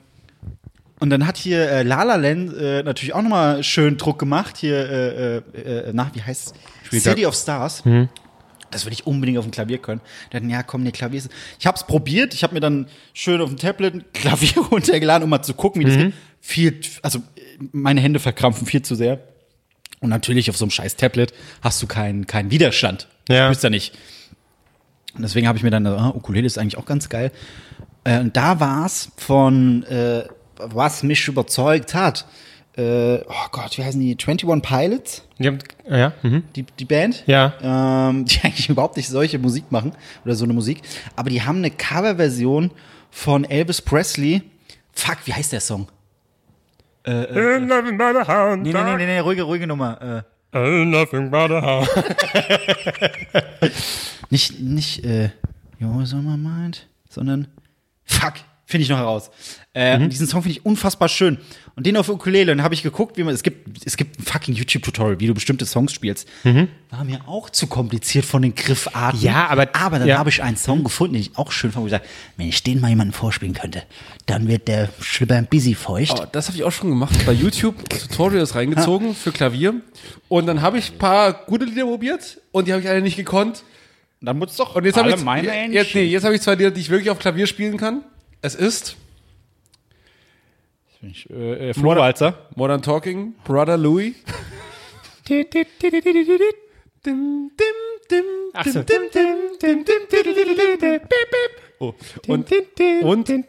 [1.00, 4.56] und dann hat hier äh, La La Land äh, natürlich auch nochmal schön Druck gemacht.
[4.56, 7.12] Hier, äh, äh, äh, na, wie heißt Spieltag.
[7.12, 7.82] City of Stars.
[8.70, 10.00] Das würde ich unbedingt auf dem Klavier können.
[10.30, 11.30] Dann, ja, komm, nee, Klavier ist.
[11.58, 12.34] Ich habe es probiert.
[12.34, 15.80] Ich habe mir dann schön auf dem Tablet ein Klavier runtergeladen, um mal zu gucken,
[15.80, 16.12] wie das geht.
[16.40, 17.20] Viel, also
[17.72, 19.20] meine Hände verkrampfen viel zu sehr.
[20.00, 21.32] Und natürlich auf so einem scheiß Tablet
[21.62, 23.08] hast du keinen keinen Widerstand.
[23.28, 23.44] Ja.
[23.44, 23.96] Du bist ja nicht.
[25.14, 27.32] Und deswegen habe ich mir dann, ah, Ukulele ist eigentlich auch ganz geil.
[28.04, 30.24] Äh, und da war's von, äh,
[30.58, 32.26] was mich überzeugt hat.
[32.76, 34.12] Äh, oh Gott, wie heißen die?
[34.12, 36.44] 21 Pilots, Die haben, ja, mhm.
[36.54, 37.24] die, die Band.
[37.26, 37.54] Ja.
[37.60, 39.92] Ähm, die eigentlich überhaupt nicht solche Musik machen
[40.24, 40.82] oder so eine Musik.
[41.16, 42.70] Aber die haben eine Coverversion
[43.10, 44.42] von Elvis Presley.
[44.92, 45.88] Fuck, wie heißt der Song?
[47.04, 50.24] Nothing but a hound Nee, nee, nee, nee, nee ruhige, ruhige Nummer.
[50.52, 51.88] Äh, Nothing but a hound.
[54.30, 55.30] nicht, nicht, äh,
[55.78, 57.48] Yours on my mind, sondern
[58.04, 58.34] Fuck,
[58.68, 59.30] finde ich noch heraus.
[59.72, 61.38] Äh, und Diesen Song finde ich unfassbar schön.
[61.74, 64.24] Und den auf Ukulele, und habe ich geguckt, wie man, es gibt, es gibt ein
[64.24, 66.28] fucking YouTube-Tutorial, wie du bestimmte Songs spielst.
[66.90, 69.20] War mir auch zu kompliziert von den Griffarten.
[69.20, 70.18] Ja, aber- Aber dann ja.
[70.18, 72.62] habe ich einen Song gefunden, den ich auch schön fand, wo ich gesagt wenn ich
[72.62, 73.84] den mal jemandem vorspielen könnte,
[74.26, 76.18] dann wird der Schlüpper ein busy feucht.
[76.20, 77.14] Oh, das habe ich auch schon gemacht.
[77.24, 79.74] Bei YouTube Tutorials reingezogen für Klavier.
[80.28, 83.16] Und dann habe ich ein paar gute Lieder probiert und die habe ich alle nicht
[83.16, 83.62] gekonnt.
[84.20, 86.72] Dann muss doch Und jetzt habe ich, meine jetzt, nee, jetzt habe ich zwei Lieder,
[86.72, 88.02] die ich wirklich auf Klavier spielen kann.
[88.40, 88.96] Es ist
[91.00, 94.14] ich, äh, äh Modern, Modern Talking, Brother Louis.
[101.80, 101.94] Oh.
[102.26, 102.52] Und,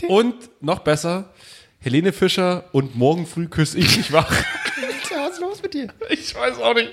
[0.08, 1.34] und noch besser,
[1.80, 4.32] Helene Fischer und morgen früh küsse ich dich wach.
[5.16, 5.94] Was ist los mit dir?
[6.10, 6.92] Ich weiß auch nicht.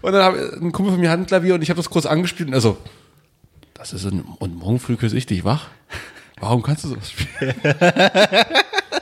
[0.00, 2.54] Und dann habe ein Kumpel von mir Handklavier und ich habe das kurz angespielt und
[2.54, 2.78] also,
[3.74, 5.68] das ist ein, und morgen früh küsse ich dich wach.
[6.40, 7.54] Warum kannst du sowas spielen?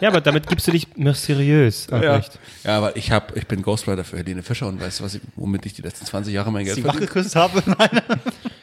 [0.01, 1.87] Ja, aber damit gibst du dich mysteriös.
[1.91, 2.21] Ja,
[2.65, 5.21] ja aber ich, hab, ich bin Ghostwriter für Helene Fischer und weißt du, was ich,
[5.37, 7.05] womit ich die letzten 20 Jahre mein Geld Die verdiene?
[7.05, 7.63] wachgeküsst habe?
[7.79, 8.03] Nein.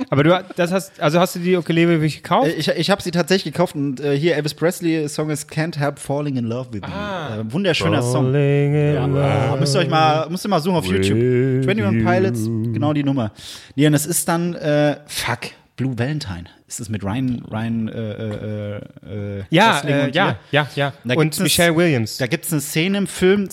[0.10, 2.52] Aber du das hast, also hast du die Ukulele wirklich gekauft?
[2.56, 5.98] Ich, ich habe sie tatsächlich gekauft und äh, hier Elvis Presley Song ist Can't Help
[5.98, 7.42] Falling in Love with You.
[7.42, 8.26] Äh, wunderschöner Song.
[8.26, 9.60] Falling in Ja, love.
[9.60, 11.18] müsst ihr euch mal, müsst ihr mal suchen auf YouTube.
[11.18, 13.32] 21 Pilots, genau die Nummer.
[13.76, 15.40] Nee, und es ist dann, äh, fuck,
[15.76, 16.46] Blue Valentine.
[16.68, 20.38] Ist das mit Ryan, Ryan, äh, äh, äh, Ja, äh, ja, ihr?
[20.52, 20.94] ja, ja.
[21.04, 22.18] Da Und gibt's eine- Michelle Williams.
[22.18, 23.50] Da gibt es eine Szene im Film,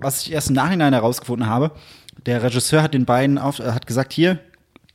[0.00, 1.72] was ich erst im Nachhinein herausgefunden habe.
[2.24, 4.38] Der Regisseur hat den beiden auf, äh, hat gesagt, hier,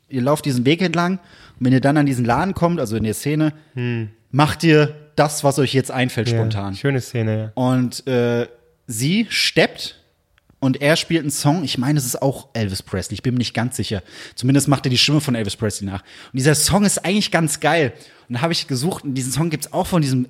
[0.10, 1.14] ihr lauft diesen Weg entlang
[1.60, 3.54] und wenn ihr dann an diesen Laden kommt, also in der Szene,
[4.32, 6.68] macht ihr das, was euch jetzt einfällt, spontan.
[6.70, 6.74] Hm.
[6.74, 7.52] Ja, schöne Szene, ja.
[7.54, 8.48] Und äh,
[8.88, 10.01] sie steppt
[10.62, 11.64] und er spielt einen Song.
[11.64, 13.16] Ich meine, es ist auch Elvis Presley.
[13.16, 14.04] Ich bin mir nicht ganz sicher.
[14.36, 16.02] Zumindest macht er die Stimme von Elvis Presley nach.
[16.02, 17.94] Und dieser Song ist eigentlich ganz geil.
[18.30, 20.28] Und da habe ich gesucht, und diesen Song gibt es auch von diesem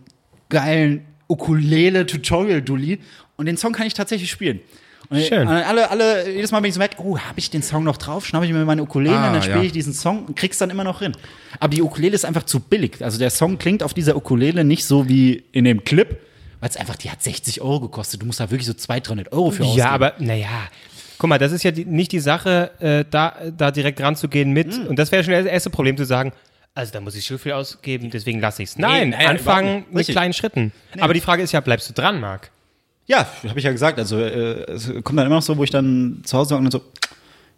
[0.48, 3.00] geilen Ukulele-Tutorial-Dulli.
[3.36, 4.62] Und den Song kann ich tatsächlich spielen.
[5.10, 5.42] Und Schön.
[5.42, 7.98] und alle, alle, jedes Mal, wenn ich so merke, oh, habe ich den Song noch
[7.98, 9.66] drauf, schnappe ich mir meine Ukulele Ah, und dann spiele ja.
[9.66, 11.12] ich diesen Song und krieg's dann immer noch hin.
[11.60, 13.04] Aber die Ukulele ist einfach zu billig.
[13.04, 16.18] Also der Song klingt auf dieser Ukulele nicht so wie in dem Clip,
[16.62, 18.22] weil es einfach, die hat 60 Euro gekostet.
[18.22, 19.80] Du musst da wirklich so 200, 300 Euro für ausgeben.
[19.80, 20.70] Ja, aber naja.
[21.18, 24.74] Guck mal, das ist ja die, nicht die Sache, äh, da, da direkt ranzugehen mit.
[24.74, 24.88] Hm.
[24.88, 26.32] Und das wäre schon das erste Problem zu sagen,
[26.74, 28.78] also da muss ich so viel ausgeben, deswegen lasse ich es.
[28.78, 30.16] Nein, nein, überhaupt anfangen mit Richtig.
[30.16, 30.72] kleinen Schritten.
[31.00, 32.50] Aber die Frage ist ja, bleibst du dran, Marc?
[33.08, 34.00] Ja, habe ich ja gesagt.
[34.00, 36.72] Also äh, es kommt dann immer noch so, wo ich dann zu Hause sage und
[36.72, 36.82] so,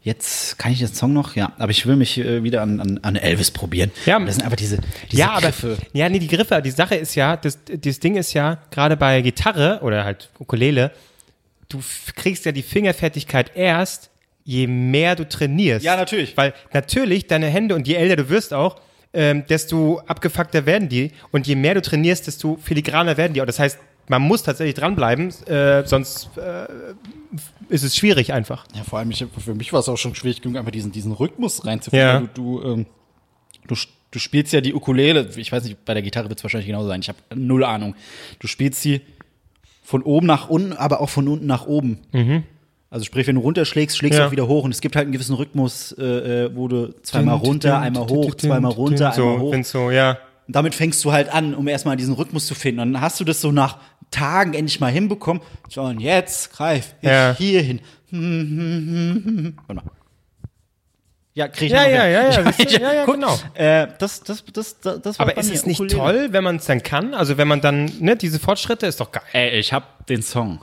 [0.03, 1.35] jetzt kann ich den Song noch?
[1.35, 3.91] Ja, aber ich will mich äh, wieder an, an, an Elvis probieren.
[4.05, 4.19] Ja.
[4.19, 4.77] Das sind einfach diese,
[5.11, 5.77] diese ja, aber Griffe.
[5.93, 9.21] ja, nee, die Griffe, die Sache ist ja, das, das Ding ist ja, gerade bei
[9.21, 10.91] Gitarre oder halt Ukulele,
[11.69, 11.79] du
[12.15, 14.09] kriegst ja die Fingerfertigkeit erst,
[14.43, 15.85] je mehr du trainierst.
[15.85, 16.35] Ja, natürlich.
[16.35, 18.79] Weil natürlich deine Hände und je älter du wirst auch,
[19.13, 23.39] ähm, desto abgefuckter werden die und je mehr du trainierst, desto filigraner werden die.
[23.39, 26.67] Und das heißt, man muss tatsächlich dranbleiben, äh, sonst äh,
[27.69, 28.65] ist es schwierig einfach.
[28.75, 31.11] Ja, vor allem, ich, für mich war es auch schon schwierig genug, einfach diesen, diesen
[31.11, 32.07] Rhythmus reinzufinden.
[32.07, 32.19] Ja.
[32.19, 32.85] Du, du, ähm,
[33.67, 33.75] du,
[34.11, 36.87] du spielst ja die Ukulele, ich weiß nicht, bei der Gitarre wird es wahrscheinlich genauso
[36.89, 37.95] sein, ich habe null Ahnung.
[38.39, 39.01] Du spielst sie
[39.83, 41.99] von oben nach unten, aber auch von unten nach oben.
[42.89, 44.27] Also sprich, wenn du runterschlägst, schlägst du Ja.
[44.27, 46.03] auch wieder hoch und es gibt halt einen gewissen Rhythmus, äh,
[46.45, 49.55] äh, wo du zweimal runter, einmal hoch, zweimal runter, einmal hoch.
[49.63, 50.19] so, ja.
[50.45, 52.81] Und damit fängst du halt an, um erstmal diesen Rhythmus zu finden.
[52.81, 53.77] Und dann hast du das so nach
[54.13, 55.41] Tagen endlich mal hinbekommen.
[55.69, 57.35] So, und jetzt greif ich Ja.
[57.37, 57.81] hier hin.
[58.09, 58.19] Hm,
[59.25, 59.57] hm.
[59.67, 59.91] Warte mal.
[61.35, 62.63] Ja, krieg ich Ja, ja, ja, ja, du?
[62.63, 63.39] ja, ja, guck, genau.
[63.55, 65.97] Äh, das, das, das, das, das war Aber ist es nicht Ukulele.
[65.99, 67.15] toll, wenn man es dann kann?
[67.15, 69.23] Also wenn man dann, ne, diese Fortschritte ist doch geil.
[69.33, 70.61] Ey, ich hab den Song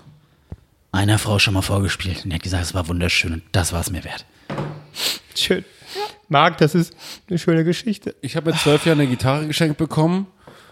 [0.92, 3.80] einer Frau schon mal vorgespielt und die hat gesagt, es war wunderschön und das war
[3.80, 4.24] es mir wert.
[5.34, 5.64] Schön.
[6.28, 6.94] Marc, das ist
[7.28, 8.14] eine schöne Geschichte.
[8.20, 10.28] Ich habe mit zwölf Jahren eine Gitarre geschenkt bekommen,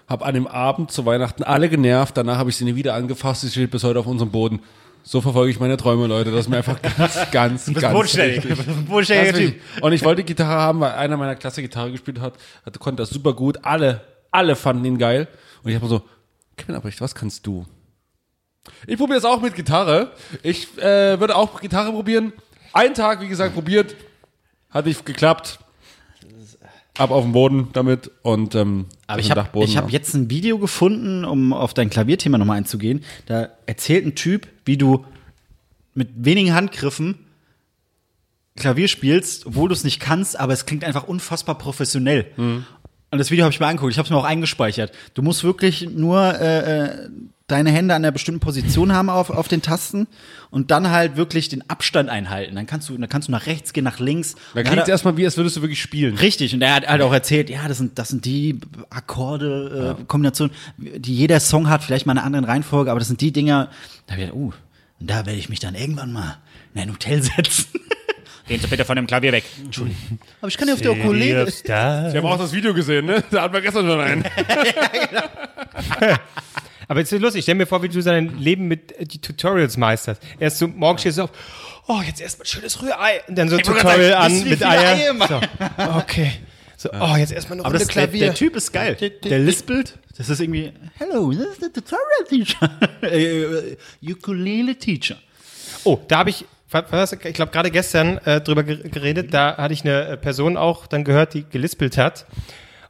[0.08, 3.42] habe an dem Abend zu Weihnachten alle genervt, danach habe ich sie nie wieder angefasst,
[3.42, 4.60] sie steht bis heute auf unserem Boden.
[5.02, 6.30] So verfolge ich meine Träume, Leute.
[6.30, 8.86] Das ist mir einfach ganz, ganz, ganz wichtig.
[8.86, 9.60] bodenständiger Ganz wichtig.
[9.80, 12.34] Und ich wollte Gitarre haben, weil einer meiner Klasse Gitarre gespielt hat,
[12.66, 13.64] hat konnte das super gut.
[13.64, 15.28] Alle, alle fanden ihn geil.
[15.62, 16.02] Und ich habe so,
[16.56, 17.64] Kevin Albrecht, was kannst du?
[18.86, 20.12] Ich probiere es auch mit Gitarre.
[20.42, 22.32] Ich äh, würde auch Gitarre probieren.
[22.72, 23.94] Einen Tag, wie gesagt, probiert.
[24.68, 25.58] Hat nicht geklappt.
[26.98, 29.90] Ab auf den Boden damit und ähm, Aber auf ich habe ich hab ja.
[29.90, 33.04] jetzt ein Video gefunden, um auf dein Klavierthema nochmal einzugehen.
[33.26, 35.04] Da erzählt ein Typ, wie du
[35.94, 37.20] mit wenigen Handgriffen
[38.56, 42.26] Klavier spielst, obwohl du es nicht kannst, aber es klingt einfach unfassbar professionell.
[42.36, 42.66] Mhm.
[43.10, 44.92] Und das Video habe ich mir angeguckt, ich habe es mir auch eingespeichert.
[45.14, 47.08] Du musst wirklich nur äh, äh,
[47.48, 50.06] deine Hände an einer bestimmten Position haben auf, auf den Tasten
[50.50, 52.54] und dann halt wirklich den Abstand einhalten.
[52.54, 54.34] Dann kannst du, dann kannst du nach rechts gehen, nach links.
[54.54, 56.16] Da klingt es er- erstmal wie, als würdest du wirklich spielen.
[56.16, 60.04] Richtig, und er hat halt auch erzählt, ja, das sind, das sind die Akkorde, äh,
[60.04, 63.32] Kombinationen, die jeder Song hat, vielleicht mal in einer anderen Reihenfolge, aber das sind die
[63.32, 63.70] Dinger,
[64.06, 64.52] da hab ich gedacht, uh,
[65.00, 66.36] und da werde ich mich dann irgendwann mal
[66.74, 67.66] in ein Hotel setzen.
[68.46, 69.44] Gehen Sie bitte von dem Klavier weg.
[69.62, 70.18] Entschuldigung.
[70.40, 71.46] Aber ich kann ja auf der Ukulele.
[71.46, 73.22] Ich habe auch das Video gesehen, ne?
[73.30, 74.24] Da hatten wir gestern schon einen.
[76.88, 79.76] Aber es ist lustig, stell mir vor, wie du dein Leben mit äh, die Tutorials
[79.76, 80.22] meisterst.
[80.40, 81.30] Erst so, morgen stehst du auf,
[81.86, 83.20] oh, jetzt erstmal schönes Rührei.
[83.28, 85.28] Und dann so ein wollte Tutorial sagen, an mit Eier.
[85.28, 85.40] So,
[85.98, 86.32] okay.
[86.76, 88.26] So, oh, jetzt erstmal eine Aber Runde das, der, Klavier.
[88.26, 88.96] der Typ ist geil.
[89.24, 89.98] Der lispelt.
[90.16, 92.70] Das ist irgendwie, hello, this is the tutorial teacher.
[93.02, 95.16] Äh, äh, Ukulele teacher.
[95.84, 99.32] Oh, da habe ich, ich glaube, gerade gestern äh, drüber ge- geredet.
[99.34, 102.26] Da hatte ich eine äh, Person auch dann gehört, die gelispelt hat.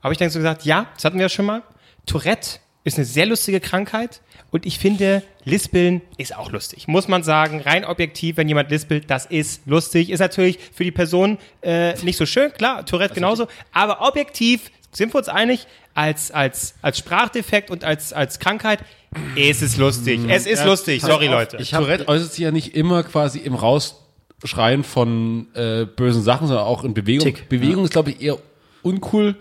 [0.02, 1.62] Habe ich dann so gesagt, ja, das hatten wir ja schon mal.
[2.06, 2.58] Tourette
[2.88, 4.20] ist eine sehr lustige Krankheit.
[4.50, 6.88] Und ich finde, Lispeln ist auch lustig.
[6.88, 10.10] Muss man sagen, rein objektiv, wenn jemand lispelt, das ist lustig.
[10.10, 13.46] Ist natürlich für die Person äh, nicht so schön, klar, Tourette genauso.
[13.72, 18.80] Aber objektiv sind wir uns einig, als, als, als Sprachdefekt und als, als Krankheit
[19.34, 20.20] ist es lustig.
[20.28, 21.56] Es ist lustig, sorry Leute.
[21.58, 26.66] Ich Tourette äußert sich ja nicht immer quasi im Rausschreien von äh, bösen Sachen, sondern
[26.66, 27.24] auch in Bewegung.
[27.24, 28.38] Tick, Bewegung ist, glaube ich, eher
[28.82, 29.36] uncool.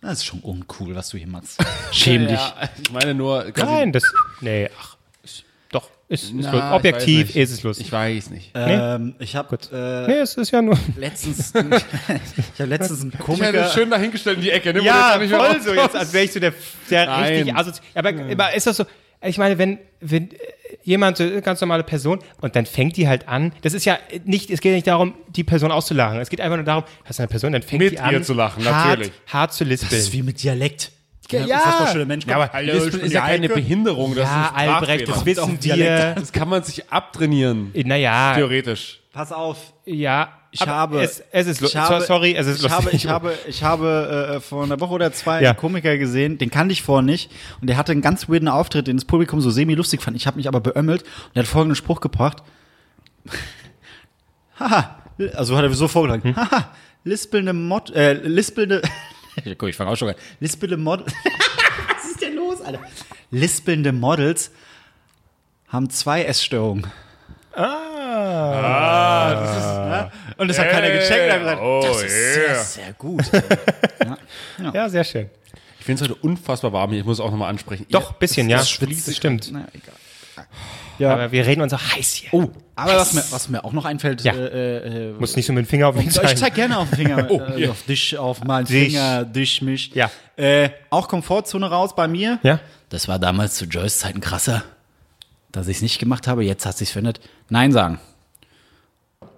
[0.00, 1.58] Das ist schon uncool, was du hier machst.
[1.92, 2.36] Schäm dich.
[2.38, 4.04] Ja, ich meine nur, quasi, Nein, das.
[4.40, 4.96] Nee, ach.
[5.24, 5.90] ist- Doch.
[6.08, 7.86] Ist, ist Na, ich Objektiv ist es lustig.
[7.86, 8.52] Ich weiß nicht.
[8.54, 10.78] Ähm, ich habe äh, nee, es ist ja nur.
[10.96, 13.46] letztens, ich habe letztens einen Ich Komiker.
[13.46, 14.72] hätte schön dahingestellt in die Ecke.
[14.72, 16.54] Ne, Ja, voll so jetzt, als wäre ich so der,
[16.90, 18.84] der richtig assozi Aber, aber ist das so,
[19.22, 20.36] ich meine, wenn, wenn äh,
[20.82, 23.98] jemand, so eine ganz normale Person, und dann fängt die halt an, das ist ja
[24.24, 26.20] nicht, es geht nicht darum, die Person auszulachen.
[26.20, 28.22] Es geht einfach nur darum, hast du eine Person, dann fängt Mit die an, ihr
[28.22, 29.12] zu lachen, hart, natürlich.
[29.26, 29.90] hart zu lispeln.
[29.90, 30.92] Das ist wie mit Dialekt.
[31.30, 32.26] Ja, Ja, unfassbar schöner Mensch.
[32.26, 33.48] Ja, aber Hallo, ist die ja keine.
[33.50, 34.14] Behinderung.
[34.14, 36.14] Das ja, ist ein Albrecht, das wissen wir.
[36.14, 37.70] Das kann man sich abtrainieren.
[37.84, 39.00] Naja, Theoretisch.
[39.12, 39.74] Pass auf.
[39.84, 40.37] ja.
[40.50, 42.78] Ich aber habe, Es, es ist ich habe, Sorry, es ist ich lustig.
[42.78, 45.50] habe, ich habe, ich habe äh, vor einer Woche oder zwei Ja.
[45.50, 47.30] einen Komiker gesehen, den kannte ich vorher nicht
[47.60, 50.16] und der hatte einen ganz weirden Auftritt, den das Publikum so semi-lustig fand.
[50.16, 52.42] Ich habe mich aber beömmelt und er hat folgenden Spruch gebracht.
[54.58, 54.98] Haha,
[55.34, 56.34] also hat er so vorgetragen.
[56.34, 56.70] Haha,
[57.04, 58.82] lispelnde Mod, äh, lispelnde,
[59.58, 60.14] guck, ich fange auch schon an.
[60.40, 61.04] Lispelnde Mod,
[61.94, 62.80] was ist denn los, Alter?
[63.30, 64.50] Lispelnde Models
[65.68, 66.86] haben zwei Essstörungen.
[67.54, 67.97] Ah,
[70.36, 71.24] Und das hat keiner gecheckt.
[71.26, 72.62] Und hat gesagt, Oh, das ist sehr, yeah.
[72.62, 73.22] sehr gut.
[74.74, 75.30] ja, sehr schön.
[75.78, 77.00] Ich finde es heute unfassbar warm hier.
[77.00, 77.86] Ich muss es auch nochmal ansprechen.
[77.90, 78.58] Doch, bisschen, ja.
[78.58, 79.50] das Das stimmt.
[79.52, 79.94] Na, egal.
[81.00, 82.28] Aber wir reden uns auch heiß hier.
[82.32, 84.32] Oh, Aber was mir, was mir auch noch einfällt, Ja.
[84.34, 86.36] äh, äh, muss nicht so mit dem Finger auf mich ich zeigen.
[86.36, 87.70] zeig gerne auf den Finger, äh, ja.
[87.70, 88.92] auf dich, auf meinen Dich.
[88.94, 89.94] Finger, dich, mich.
[89.94, 90.10] Ja.
[90.36, 92.40] Äh, auch Komfortzone raus bei mir.
[92.42, 92.58] Ja?
[92.88, 94.64] Das war damals zu Joyce Zeiten krasser,
[95.52, 96.44] dass ich es nicht gemacht habe.
[96.44, 97.20] Jetzt hat sich's verändert.
[97.48, 98.00] Nein sagen.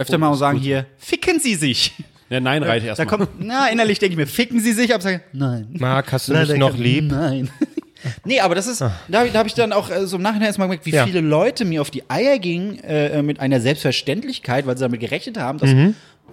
[0.01, 1.93] Öfter mal sagen hier, ficken Sie sich.
[2.29, 3.07] Ja, nein, reicht Da erstmal.
[3.09, 5.67] kommt, na, innerlich denke ich mir, ficken Sie sich, aber sage, nein.
[5.79, 7.11] Marc, hast du mich noch lieb?
[7.11, 7.51] Nein.
[8.25, 10.23] nee, aber das ist, da, hab ich- da habe ich dann auch äh, so im
[10.23, 11.05] Nachhinein erstmal gemerkt, wie Ja.
[11.07, 15.39] viele Leute mir auf die Eier gingen äh, mit einer Selbstverständlichkeit, weil sie damit gerechnet
[15.39, 15.71] haben, dass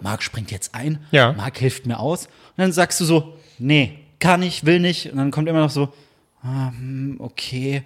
[0.01, 0.97] Marc springt jetzt ein, Mhm.
[1.11, 1.33] Ja.
[1.33, 2.25] Marc hilft mir aus.
[2.27, 5.11] Und dann sagst du so, nee, kann ich, will nicht.
[5.11, 5.91] Und dann kommt immer noch so,
[6.43, 7.81] ah, hm, okay.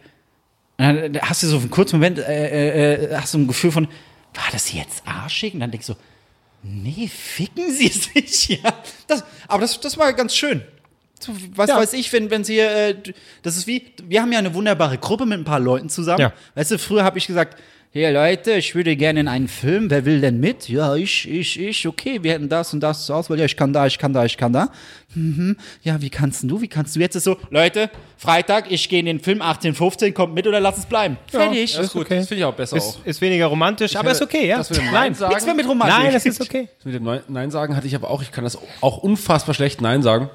[0.78, 3.88] Und dann hast du so einen kurzen Moment, äh, äh, hast du ein Gefühl von,
[4.34, 5.54] war das jetzt arschig?
[5.54, 5.96] Und dann denkst du,
[6.64, 8.74] nee, ficken sie sich, ja.
[9.08, 10.62] Das, aber das, das war ganz schön.
[11.54, 11.78] Was Ja.
[11.78, 12.96] weiß ich, wenn, wenn sie, äh,
[13.44, 16.22] das ist wie, wir haben ja eine wunderbare Gruppe mit ein paar Leuten zusammen.
[16.22, 16.34] Ja.
[16.56, 17.60] Weißt du, früher habe ich gesagt,
[17.94, 20.70] hey Leute, ich würde gerne in einen Film, wer will denn mit?
[20.70, 23.74] Ja, ich, ich, ich, okay, wir hätten das und das zur Auswahl, ja, ich kann
[23.74, 24.70] da, ich kann da, ich kann da.
[25.14, 25.58] Mhm.
[25.84, 29.08] Ja, wie kannst du, wie kannst du jetzt ist so, Leute, Freitag, ich gehe in
[29.08, 31.18] den Film 1815, kommt mit oder lass es bleiben.
[31.28, 31.76] Fertig.
[31.76, 32.04] Das ist gut.
[32.06, 32.20] okay.
[32.20, 33.06] Das finde ich auch besser Ist, auch.
[33.06, 34.58] ist weniger romantisch, aber ist okay, ja.
[34.60, 35.34] Das Nein Nein, sagen.
[35.34, 35.98] Nichts mehr mit Romantik.
[35.98, 36.70] Nein, das ist okay.
[36.78, 38.22] Das mit dem Nein- sagen hatte ich aber auch.
[38.22, 40.30] Ich kann das auch unfassbar schlecht Nein sagen.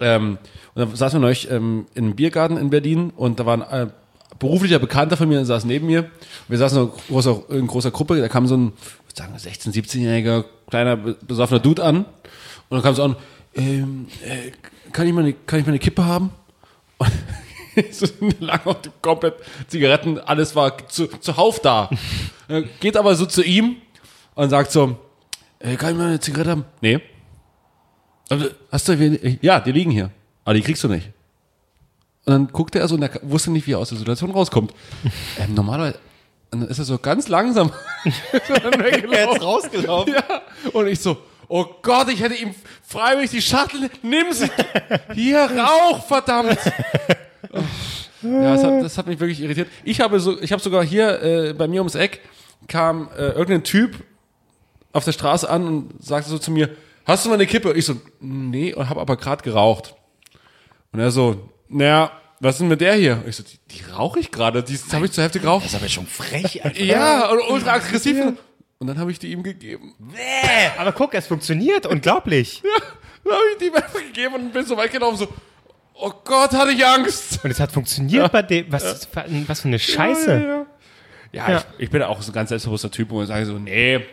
[0.00, 0.38] Ähm,
[0.74, 3.88] und da saßen wir neulich ähm, in einem Biergarten in Berlin und da war ein
[3.88, 3.90] äh,
[4.38, 6.10] beruflicher Bekannter von mir, saß neben mir.
[6.48, 8.72] Wir saßen in großer, in großer Gruppe, da kam so ein,
[9.08, 12.04] ich sagen, 16-, 17-jähriger kleiner be- besoffener Dude an.
[12.04, 12.06] Und
[12.70, 13.16] dann kam so an,
[13.54, 14.52] ähm, äh,
[14.92, 16.30] kann, ich mal eine, kann ich mal Kippe haben?
[16.98, 17.10] Und
[17.92, 18.06] so
[18.40, 19.34] lang auf dem komplett
[19.68, 21.90] Zigaretten, alles war zu, zuhauf da.
[22.48, 23.76] Äh, Geht aber so zu ihm
[24.34, 24.96] und sagt so,
[25.60, 26.64] äh, kann ich mal eine Zigarette haben?
[26.80, 27.00] Nee.
[28.28, 30.10] Also, Hast du, ja, die liegen hier.
[30.44, 31.10] Aber die kriegst du nicht.
[32.28, 34.74] Und dann guckte er so und er wusste nicht, wie er aus der Situation rauskommt.
[35.40, 35.98] Ähm, normalerweise,
[36.50, 37.72] und dann ist er so ganz langsam
[38.42, 39.12] weggelaufen.
[39.32, 40.12] Jetzt rausgelaufen.
[40.12, 40.42] Ja.
[40.72, 41.16] Und ich so,
[41.48, 42.54] oh Gott, ich hätte ihm
[42.86, 44.50] freiwillig die Schachtel, nimm sie,
[45.14, 46.58] hier, Rauch, verdammt.
[48.20, 49.68] Ja, das hat, das hat mich wirklich irritiert.
[49.82, 52.20] Ich habe so, ich habe sogar hier äh, bei mir ums Eck
[52.66, 54.04] kam äh, irgendein Typ
[54.92, 56.76] auf der Straße an und sagte so zu mir,
[57.06, 57.72] hast du mal eine Kippe?
[57.72, 59.94] Ich so, nee, und habe aber gerade geraucht.
[60.92, 62.10] Und er so, naja,
[62.40, 63.22] was ist denn mit der hier?
[63.26, 65.64] Ich so, die, die rauche ich gerade, die habe ich zur Hälfte geraucht.
[65.64, 66.80] Das ist aber schon frech, Alter.
[66.82, 68.16] Ja, und ultra aggressiv.
[68.78, 69.94] Und dann habe ich die ihm gegeben.
[70.78, 72.62] Aber guck, es funktioniert, unglaublich.
[73.24, 75.28] Dann habe ich die ihm einfach gegeben und bin so weit gelaufen, so,
[75.94, 77.40] oh Gott, hatte ich Angst.
[77.44, 80.32] Und es hat funktioniert bei dem, was, für- was für eine Scheiße.
[80.32, 80.66] Ja, ja.
[81.32, 81.64] ja, Ja.
[81.76, 84.06] Ich, ich bin auch so ein ganz selbstbewusster Typ, wo ich sage so, nee,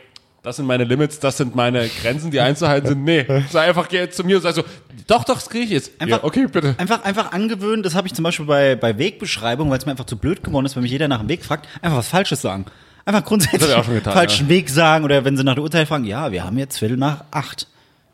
[0.46, 3.04] das sind meine Limits, das sind meine Grenzen, die einzuhalten sind.
[3.04, 4.64] Nee, sei einfach geh zu mir und sag so,
[5.08, 5.91] doch, doch, das kriege ich jetzt.
[6.00, 6.76] Einfach- ja, okay, bitte.
[6.78, 10.06] Einfach, einfach angewöhnen, das habe ich zum Beispiel bei, bei Wegbeschreibungen, weil es mir einfach
[10.06, 12.66] zu blöd geworden ist, wenn mich jeder nach dem Weg fragt, einfach was Falsches sagen.
[13.06, 16.43] Einfach grundsätzlich getan, falschen Weg sagen oder wenn sie nach der Uhrzeit fragen, ja, wir
[16.43, 17.68] haben jetzt Viertel nach acht.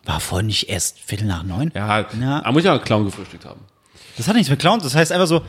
[0.06, 1.72] War vorhin nicht erst Viertel nach neun?
[1.76, 2.42] Ja, Ja.
[2.42, 3.60] da muss ich auch einen Clown gefrühstückt haben.
[4.18, 5.44] Das hat nichts mit Clowns, das heißt einfach so,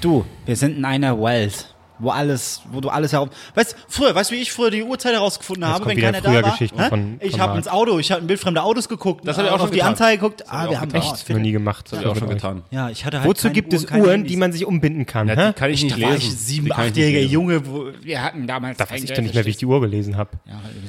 [0.00, 3.30] du, wir sind in einer Welt, wo alles, wo du alles herum.
[3.54, 6.30] Weißt du, früher, weißt du, wie ich früher die Uhrzeit herausgefunden habe, wenn keiner da
[6.30, 6.50] früher war?
[6.52, 6.88] Geschichten Hä?
[6.88, 9.50] von- ich habe ins Auto, ich habe ein Bild fremder Autos geguckt, Das hab ich
[9.50, 9.88] auch auf schon die getan.
[9.92, 11.28] Anzeige geguckt, ah, wir haben Echt?
[11.30, 11.86] Noch nie gemacht.
[11.90, 12.62] Das habe ich auch schon getan.
[12.70, 14.30] Ja, ich hatte halt Wozu gibt es Uhren, Handys.
[14.30, 15.28] die man sich umbinden kann?
[15.28, 16.36] Ja, kann ich nicht Da war ich lesen.
[16.38, 17.20] sieben, ich nicht achtjähriger.
[17.20, 18.78] Junge, wo wir hatten damals.
[18.78, 20.30] Da weiß ich doch nicht mehr, wie ich die Uhr gelesen habe.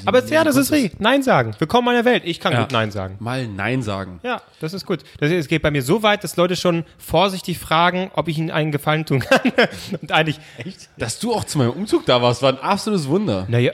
[0.06, 1.00] Aber halt ja, das ist richtig.
[1.00, 1.56] Nein sagen.
[1.60, 2.24] Willkommen in der Welt.
[2.26, 2.62] Ich kann Ja.
[2.62, 3.16] gut Nein sagen.
[3.20, 4.20] Mal Nein sagen.
[4.24, 5.00] Ja, das ist gut.
[5.20, 8.52] Das, es geht bei mir so weit, dass Leute schon vorsichtig fragen, ob ich ihnen
[8.52, 9.40] einen Gefallen tun kann.
[10.02, 10.90] Und eigentlich, Echt?
[10.98, 13.46] Dass du auch zu meinem Umzug da warst, war ein absolutes Wunder.
[13.50, 13.74] Naja.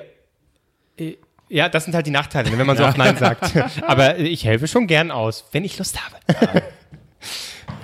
[0.97, 1.15] äh,
[1.49, 3.51] Ja, das sind halt die Nachteile, wenn man so oft Nein sagt.
[3.87, 6.63] Aber ich helfe schon gern aus, wenn ich Lust habe.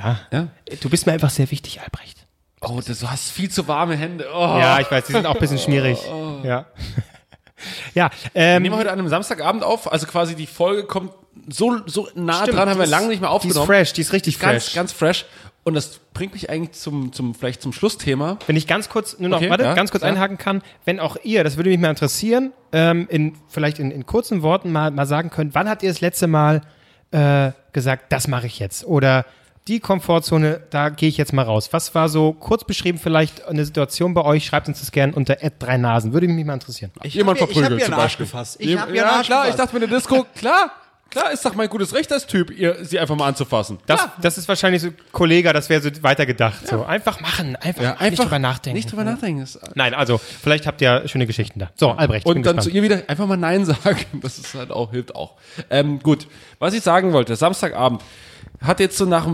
[0.02, 0.20] Ja.
[0.32, 0.48] Ja?
[0.82, 2.26] Du bist mir einfach sehr wichtig, Albrecht.
[2.62, 4.28] Oh, das, du hast viel zu warme Hände.
[4.34, 4.40] Oh.
[4.40, 5.98] Ja, ich weiß, die sind auch ein bisschen schmierig.
[6.44, 6.66] Ja.
[7.94, 11.12] Ja, ähm, Nehmen wir heute an einem Samstagabend auf, also quasi die Folge kommt
[11.50, 13.66] so, so nah Stimmt, dran, haben wir lange nicht mehr die ist aufgenommen.
[13.68, 14.76] fresh, die ist richtig ganz, fresh.
[14.76, 15.26] Ganz fresh.
[15.64, 18.38] Und das bringt mich eigentlich zum, zum vielleicht zum Schlussthema.
[18.48, 20.10] wenn ich ganz kurz, nur noch, Okay, warte, ja, ganz kurz ja.
[20.10, 24.06] einhaken kann, wenn auch ihr, das würde mich mal interessieren, ähm, in, vielleicht in, in
[24.06, 26.62] kurzen Worten mal, mal sagen könnt, wann habt ihr das letzte Mal
[27.12, 28.86] äh, gesagt, das mache ich jetzt?
[28.86, 29.26] Oder
[29.68, 31.70] die Komfortzone, da gehe ich jetzt mal raus.
[31.72, 34.46] Was war so kurz beschrieben vielleicht eine Situation bei euch?
[34.46, 36.12] Schreibt uns das gerne unter drei Nasen.
[36.12, 36.92] Würde mich mal interessieren.
[37.04, 38.26] Jemand hab ich hab verprügelt zum einen Arsch Beispiel.
[38.26, 38.58] gefasst.
[38.60, 39.60] Ich hab mir einen ja, Arsch klar, ich gefasst.
[39.60, 40.72] dachte mir in der Disco, klar,
[41.10, 43.80] klar, ist doch mein gutes Recht als Typ, ihr, sie einfach mal anzufassen.
[43.86, 46.68] Das, das ist wahrscheinlich so, Kollege, das wäre so weitergedacht.
[46.68, 48.78] So, einfach machen, einfach, nicht drüber nachdenken.
[48.78, 49.42] Nicht drüber nachdenken.
[49.42, 51.70] Das- Nein, also, vielleicht habt ihr schöne Geschichten da.
[51.76, 52.64] So, Albrecht, Und dann gespannt.
[52.64, 53.80] zu ihr wieder einfach mal Nein sagen.
[54.22, 55.36] Das ist halt auch, hilft auch.
[55.70, 56.28] Ähm, gut,
[56.60, 58.02] was ich sagen wollte, Samstagabend
[58.62, 59.28] hat jetzt so nach,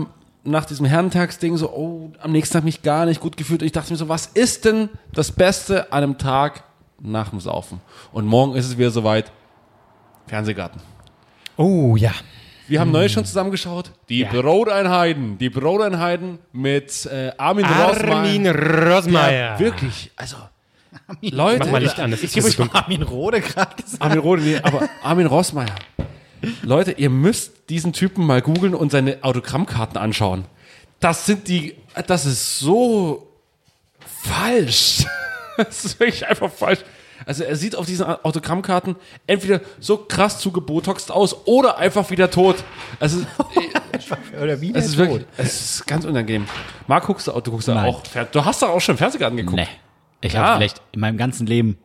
[0.44, 3.62] nach diesem Herrentagsding so, oh, am nächsten Tag mich gar nicht gut gefühlt.
[3.62, 6.62] Und ich dachte mir so, was ist denn das Beste an einem Tag
[7.00, 7.80] nach dem Saufen?
[8.12, 9.32] Und morgen ist es wieder soweit.
[10.28, 10.80] Fernsehgarten.
[11.56, 12.12] Oh, ja.
[12.68, 13.92] Wir haben neulich schon zusammengeschaut.
[14.08, 14.28] Die Ja.
[14.30, 15.38] Broteinheiten.
[15.38, 18.96] Die Broteinheiten mit äh, Armin, Armin Rosmeier.
[18.96, 19.32] Rosmeier.
[19.52, 20.36] Ja, wirklich, also
[21.20, 24.02] Leute, Mach mal Licht an, das ist Ich habe so euch Armin Rode gerade gesagt.
[24.02, 25.74] Armin Rode, nee, aber Armin Rossmeier.
[26.62, 30.44] Leute, ihr müsst diesen Typen mal googeln und seine Autogrammkarten anschauen.
[31.00, 31.76] Das sind die,
[32.06, 33.28] das ist so
[34.22, 35.04] falsch.
[35.56, 36.80] Das ist wirklich einfach falsch.
[37.24, 38.96] Also er sieht auf diesen Autogrammkarten
[39.26, 42.56] entweder so krass zugebotoxt aus oder einfach wieder tot.
[43.00, 43.18] Also
[44.42, 46.46] Oder wie es ist wirklich, es ist ganz unangenehm.
[46.86, 47.86] Marc, guckst du, du guckst da Nein.
[47.86, 49.56] auch, du hast doch auch schon Fernsehgarten geguckt.
[49.56, 49.66] Nee.
[50.20, 50.40] Ich Ja.
[50.42, 51.78] habe vielleicht in meinem ganzen Leben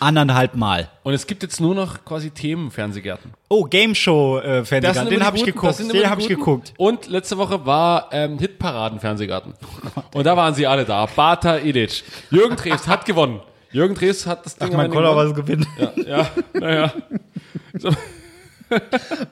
[0.00, 0.88] anderthalb Mal.
[1.04, 3.32] Und es gibt jetzt nur noch quasi Themen-Fernsehgärten.
[3.48, 5.10] Oh, Game Show äh, Fernsehgarten.
[5.10, 5.78] Den habe ich geguckt.
[5.78, 6.74] Den habe ich geguckt.
[6.76, 9.54] Und letzte Woche war ähm, Hitparaden-Fernsehgarten.
[10.12, 11.06] Und da waren sie alle da.
[11.06, 12.02] Bata Ilic.
[12.30, 13.40] Jürgen Drews hat gewonnen.
[13.72, 15.66] Jürgen Drews hat das Ding am Man konnte auch was gewinnen.
[16.06, 16.92] Ja, naja.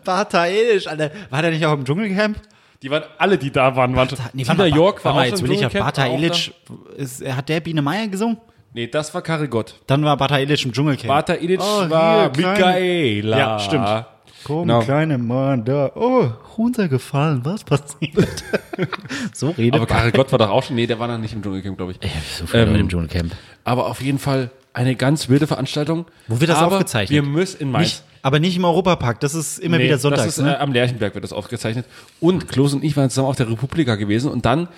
[0.04, 1.10] Bata Elisch, Alter.
[1.28, 2.38] War der nicht auch im Dschungelcamp?
[2.82, 4.18] Die waren alle, die da waren, waren schon.
[4.32, 6.52] Nee, Tina York war mal, auch jetzt will ich ja Bata war Elic,
[6.96, 8.38] ist, hat der Biene Meier gesungen?
[8.72, 9.74] Nee, das war Karigott.
[9.86, 11.08] Dann war Bata Elic im Dschungelcamp.
[11.08, 13.38] Bata Ilic Oh, war Michaela.
[13.38, 14.06] Ja, stimmt.
[14.44, 14.80] Komm, Genau.
[14.80, 15.92] kleine Mann, da.
[15.94, 18.44] Oh, runtergefallen, was passiert?
[19.32, 20.76] so redet Aber Karigott war doch auch schon.
[20.76, 21.98] Nee, der war noch nicht im Dschungelcamp, glaube ich.
[22.38, 23.32] so viel Ähm, im Dschungelcamp.
[23.64, 26.06] Aber auf jeden Fall eine ganz wilde Veranstaltung.
[26.28, 27.10] Wo wird das aber aufgezeichnet?
[27.14, 27.88] Wir müssen in Mainz.
[27.88, 30.24] Nicht, aber nicht im Europapark, das ist immer wieder sonntags.
[30.24, 30.54] Das ist, ne?
[30.56, 31.86] äh, am Lerchenberg wird das aufgezeichnet.
[32.20, 34.68] Und Klos und ich waren zusammen auf der Republika gewesen und dann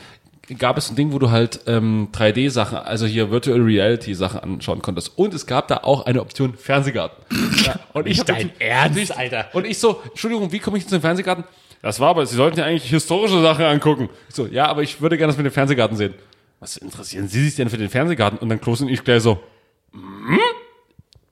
[0.59, 5.17] gab es ein Ding, wo du halt ähm, 3D-Sachen, also hier Virtual Reality-Sachen anschauen konntest.
[5.17, 7.25] Und es gab da auch eine Option Fernsehgarten.
[7.65, 9.47] ja, und ich dein wirklich- Ernst, ich- Alter.
[9.53, 11.45] Und ich so, Entschuldigung, wie komme ich jetzt in den Fernsehgarten?
[11.81, 14.09] Das war aber, Sie sollten ja eigentlich historische Sachen angucken.
[14.29, 16.15] Ich so, ja, aber ich würde gerne das mit dem Fernsehgarten sehen.
[16.61, 18.39] Was interessieren Sie sich denn für den Fernsehgarten?
[18.39, 19.41] Und dann Klos und ich gleich so,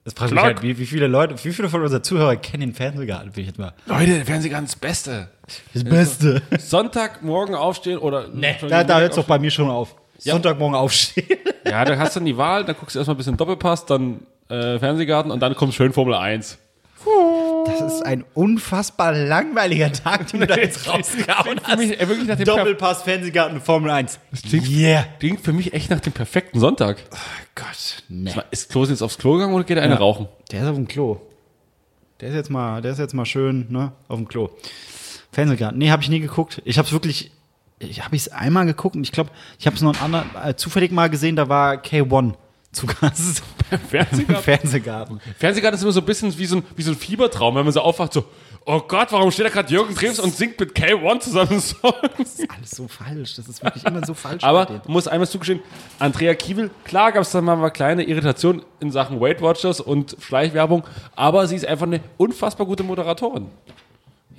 [0.04, 2.60] Das frage ich mich halt, wie, wie viele Leute, wie viele von unseren Zuhörern kennen
[2.62, 3.36] den Fernsehgarten?
[3.36, 3.72] Will ich jetzt mal.
[3.86, 5.28] Leute, der Fernsehgarten ist das Beste.
[5.74, 6.42] Das Beste.
[6.58, 9.94] Sonntagmorgen aufstehen oder nee, Da, da hört es doch bei mir schon auf.
[10.18, 11.38] Sonntagmorgen aufstehen.
[11.66, 14.20] Ja, da hast du dann die Wahl, dann guckst du erstmal ein bisschen Doppelpass, dann
[14.48, 16.58] äh, Fernsehgarten und dann kommt schön Formel 1.
[17.66, 22.36] Das ist ein unfassbar langweiliger Tag, den du da jetzt rausgehauen mich äh, wirklich nach
[22.36, 24.18] dem Per- Doppelpass, Fernsehgarten, Formel 1.
[24.48, 25.04] klingt, Yeah.
[25.18, 26.98] klingt für mich echt nach dem perfekten Sonntag.
[27.54, 28.32] Gott, nee.
[28.50, 30.28] Ist Klos jetzt aufs Klo gegangen oder geht er eine rauchen?
[30.50, 31.18] Der ist auf dem Klo.
[32.20, 34.50] Der ist jetzt mal, der ist jetzt mal schön, ne, auf dem Klo.
[35.32, 35.78] Fernsehgarten.
[35.78, 36.60] Nee, habe ich nie geguckt.
[36.64, 37.30] Ich habe es wirklich,
[37.78, 40.54] ich habe es einmal geguckt und ich glaube, ich habe es noch ein ander, äh,
[40.54, 42.34] zufällig mal gesehen, da war K1
[42.72, 44.42] zu Gast im Fernsehgarten?
[44.42, 45.20] Fernsehgarten.
[45.38, 47.72] Fernsehgarten ist immer so ein bisschen wie so ein, wie so ein Fiebertraum, wenn man
[47.72, 48.24] so aufwacht, so,
[48.64, 52.38] oh Gott, warum steht da gerade Jürgen Drews und singt mit K1 zusammen Songs?
[52.48, 53.36] Alles so falsch.
[53.36, 54.44] Das ist wirklich immer so falsch.
[54.44, 55.60] Aber man muss einmal zugestehen,
[55.98, 60.16] Andrea Kiewel, klar gab es dann mal eine kleine Irritation in Sachen Weight Watchers und
[60.20, 60.84] Schleichwerbung,
[61.16, 63.46] aber sie ist einfach eine unfassbar gute Moderatorin.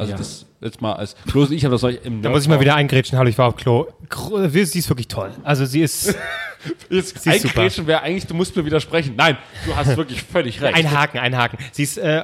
[0.01, 0.17] Also Ja.
[0.17, 2.73] das jetzt mal als bloß ich habe das euch im Da muss ich mal wieder
[2.75, 3.17] eingrätschen.
[3.19, 3.85] Hallo, ich war auf Klo.
[4.49, 5.31] Sie ist wirklich toll.
[5.43, 6.07] Also sie ist
[6.89, 7.59] jetzt Sie ist super.
[7.59, 9.13] eingrätschen wäre eigentlich du musst mir widersprechen.
[9.15, 10.75] Nein, du hast wirklich völlig recht.
[10.75, 11.57] ein Haken, ein Haken.
[11.71, 12.23] Sie ist äh,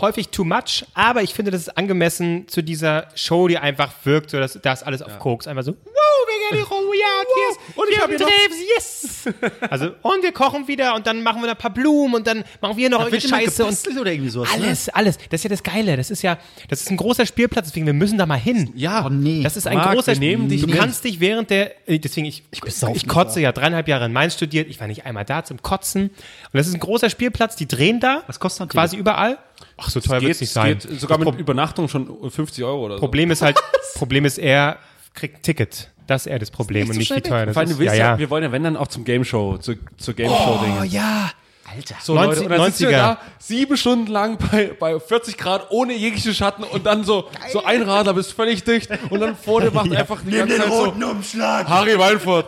[0.00, 4.30] häufig too much, aber ich finde, das ist angemessen zu dieser Show, die einfach wirkt.
[4.30, 5.46] So, dass, da ist alles auf Koks.
[5.46, 8.26] Einfach so, wow, wir gehen die Ruhe, ja, ist, Und ich wir hab hier noch-
[8.26, 9.50] Dreves, yes.
[9.70, 12.44] Also, und wir kochen wieder und dann machen wir noch ein paar Blumen und dann
[12.60, 14.64] machen wir noch immer Scheiße und oder irgendwie sowas, ne?
[14.64, 15.16] alles, alles.
[15.28, 15.96] Das ist ja das Geile.
[15.96, 18.70] Das ist ja, das ist ein großer Spielplatz, deswegen wir müssen da mal hin.
[18.74, 19.42] Ja, Oh nee.
[19.42, 20.76] Das ist ein Marc, großer wir nehmen dich Du mit.
[20.78, 22.60] kannst dich während der, äh, deswegen ich, ich,
[22.94, 23.40] ich kotze da.
[23.40, 24.68] ja dreieinhalb Jahre in Mainz studiert.
[24.68, 26.04] Ich war nicht einmal da zum Kotzen.
[26.10, 26.12] Und
[26.52, 27.56] das ist ein großer Spielplatz.
[27.56, 28.22] Die drehen da.
[28.26, 29.38] Was kostet ein Quasi überall.
[29.80, 30.78] Ach, so teuer wird es nicht sein.
[30.78, 33.00] geht sogar das mit Pro Übernachtung schon 50 Euro oder so.
[33.00, 33.56] Problem ist halt,
[33.94, 34.78] Problem ist er
[35.14, 35.90] kriegt ein Ticket.
[36.06, 37.78] Das ist eher das Problem und nicht wie teuer das Vor allem, ist.
[37.80, 38.18] ja, ja, ja.
[38.18, 40.74] wir wollen ja, wenn dann auch zum Game Show, zur, zur Game Show Ding.
[40.80, 41.30] Oh ja.
[41.72, 41.94] Alter.
[42.02, 43.00] So, 90 Leute, und dann sitzen wir 90er.
[43.00, 47.64] da sieben Stunden lang bei, bei 40 Grad ohne jegliche Schatten und dann so, so
[47.64, 50.90] ein Radler bist völlig dicht und dann vor dir macht einfach die ganze Zeit so
[50.90, 51.68] Umschlag.
[51.68, 52.46] Harry Weinfurt.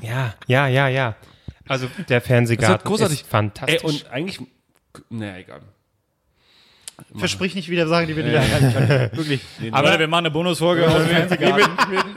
[0.00, 1.16] Ja, ja, ja, ja.
[1.68, 3.20] Also der Fernsehgarten Das wird großartig.
[3.22, 3.82] ist fantastisch.
[3.82, 4.40] Ey, und eigentlich,
[5.08, 5.60] naja, egal.
[7.16, 9.10] Versprich nicht wieder Sachen, die wir nicht erreichen können.
[9.12, 9.40] Wirklich.
[9.70, 11.66] Aber wir machen eine Bonusfolge aus dem Fernsehgarten.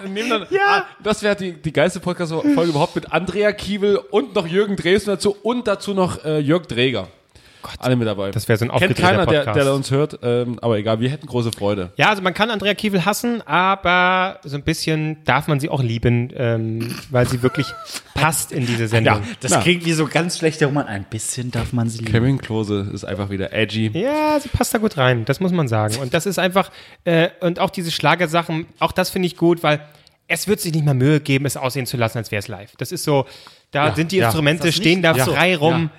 [0.02, 0.86] Wir nehmen dann, ja.
[1.02, 5.36] das wäre die, die geilste Podcast-Folge überhaupt mit Andrea Kiewel und noch Jürgen Dresden dazu
[5.42, 7.08] und dazu noch äh, Jörg Dreger.
[7.80, 8.32] Alle mit dabei.
[8.32, 9.60] Das wäre so ein Kennt keiner, der, Podcast.
[9.60, 11.92] der uns hört, ähm, aber egal, wir hätten große Freude.
[11.98, 15.82] Ja, also man kann Andrea Kiewel hassen, aber so ein bisschen darf man sie auch
[15.82, 17.68] lieben, ähm, weil sie wirklich
[18.14, 19.22] passt in diese Sendung.
[19.40, 19.62] Das Na.
[19.62, 20.88] klingt wie so ganz schlechter Roman.
[20.88, 22.12] Ein bisschen darf man sie lieben.
[22.12, 23.92] Kevin Klose ist einfach wieder edgy.
[23.94, 25.96] Ja, sie passt da gut rein, das muss man sagen.
[25.98, 26.72] Und das ist einfach,
[27.06, 29.82] äh, und auch diese Schlagersachen, auch das finde ich gut, weil
[30.28, 32.72] es wird sich nicht mal Mühe geben, es aussehen zu lassen, als wäre es live.
[32.78, 33.26] Das ist so,
[33.72, 34.26] da sind die ja.
[34.28, 35.16] Instrumente, das stehen da?
[35.16, 35.26] Ja.
[35.26, 35.90] frei rum.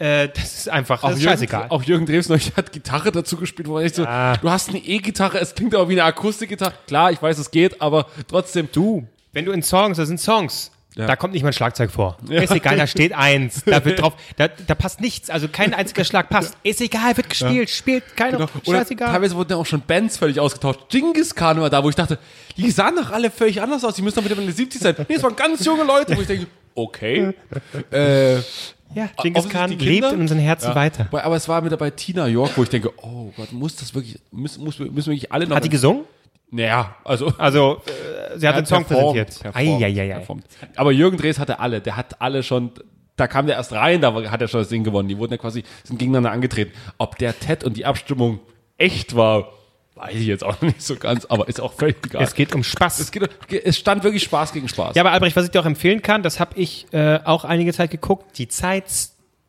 [0.00, 1.60] Äh, das ist einfach, das ist scheißegal.
[1.60, 4.34] Jürgen, auch Jürgen Dresden euch hat Gitarre dazu gespielt, wo man echt so, Ja.
[4.38, 6.72] du hast eine E-Gitarre, es klingt aber wie eine Akustikgitarre.
[6.86, 8.68] Klar, ich weiß, es geht, aber trotzdem.
[8.72, 9.06] Du.
[9.32, 11.06] Wenn du in Songs, das sind Songs, Ja.
[11.06, 12.16] da kommt nicht mal ein Schlagzeug vor.
[12.30, 16.04] Ist egal, da steht eins, da wird drauf, da, da passt nichts, also kein einziger
[16.04, 16.56] Schlag passt.
[16.62, 18.48] Ist egal, wird gespielt, spielt keine, Genau.
[18.64, 19.12] Oder scheißegal.
[19.12, 20.80] teilweise wurden ja auch schon Bands völlig ausgetauscht.
[20.88, 22.18] Genghis Khan war da, wo ich dachte,
[22.56, 23.94] die sahen doch alle völlig anders aus.
[23.96, 24.96] Die müssen doch wieder Ende 70 sein.
[25.08, 27.34] Nee, es waren ganz junge Leute, wo ich denke, okay.
[27.90, 28.38] äh,
[28.94, 30.74] Ja, Genghis Khan lebt in unseren Herzen Ja.
[30.74, 31.08] weiter.
[31.12, 34.18] Aber- es war mit dabei Tina York, wo ich denke, oh Gott, muss das wirklich,
[34.32, 35.56] müssen, muss, müssen wirklich alle noch.
[35.56, 36.04] Hat die gesungen?
[36.50, 37.32] Naja, also.
[37.38, 37.80] Also,
[38.34, 39.54] äh, sie hat den Song performt, präsentiert.
[39.54, 40.14] performt, Eieiei.
[40.14, 40.44] performt.
[40.74, 42.72] Aber Jürgen Drees hatte alle, der hat alle schon,
[43.14, 45.08] da kam der erst rein, da hat er schon das Ding gewonnen.
[45.08, 46.72] Die wurden ja quasi, sind gegeneinander angetreten.
[46.98, 48.40] Ob der Ted und die Abstimmung
[48.78, 49.52] echt war,
[50.00, 52.22] weiß ich jetzt auch nicht so ganz, aber ist auch völlig egal.
[52.22, 52.98] Es geht um Spaß.
[53.00, 53.28] es, geht,
[53.64, 54.94] es stand wirklich Spaß gegen Spaß.
[54.96, 57.72] Ja, aber Albrecht, was ich dir auch empfehlen kann, das habe ich äh, auch einige
[57.72, 58.84] Zeit geguckt, die Zeit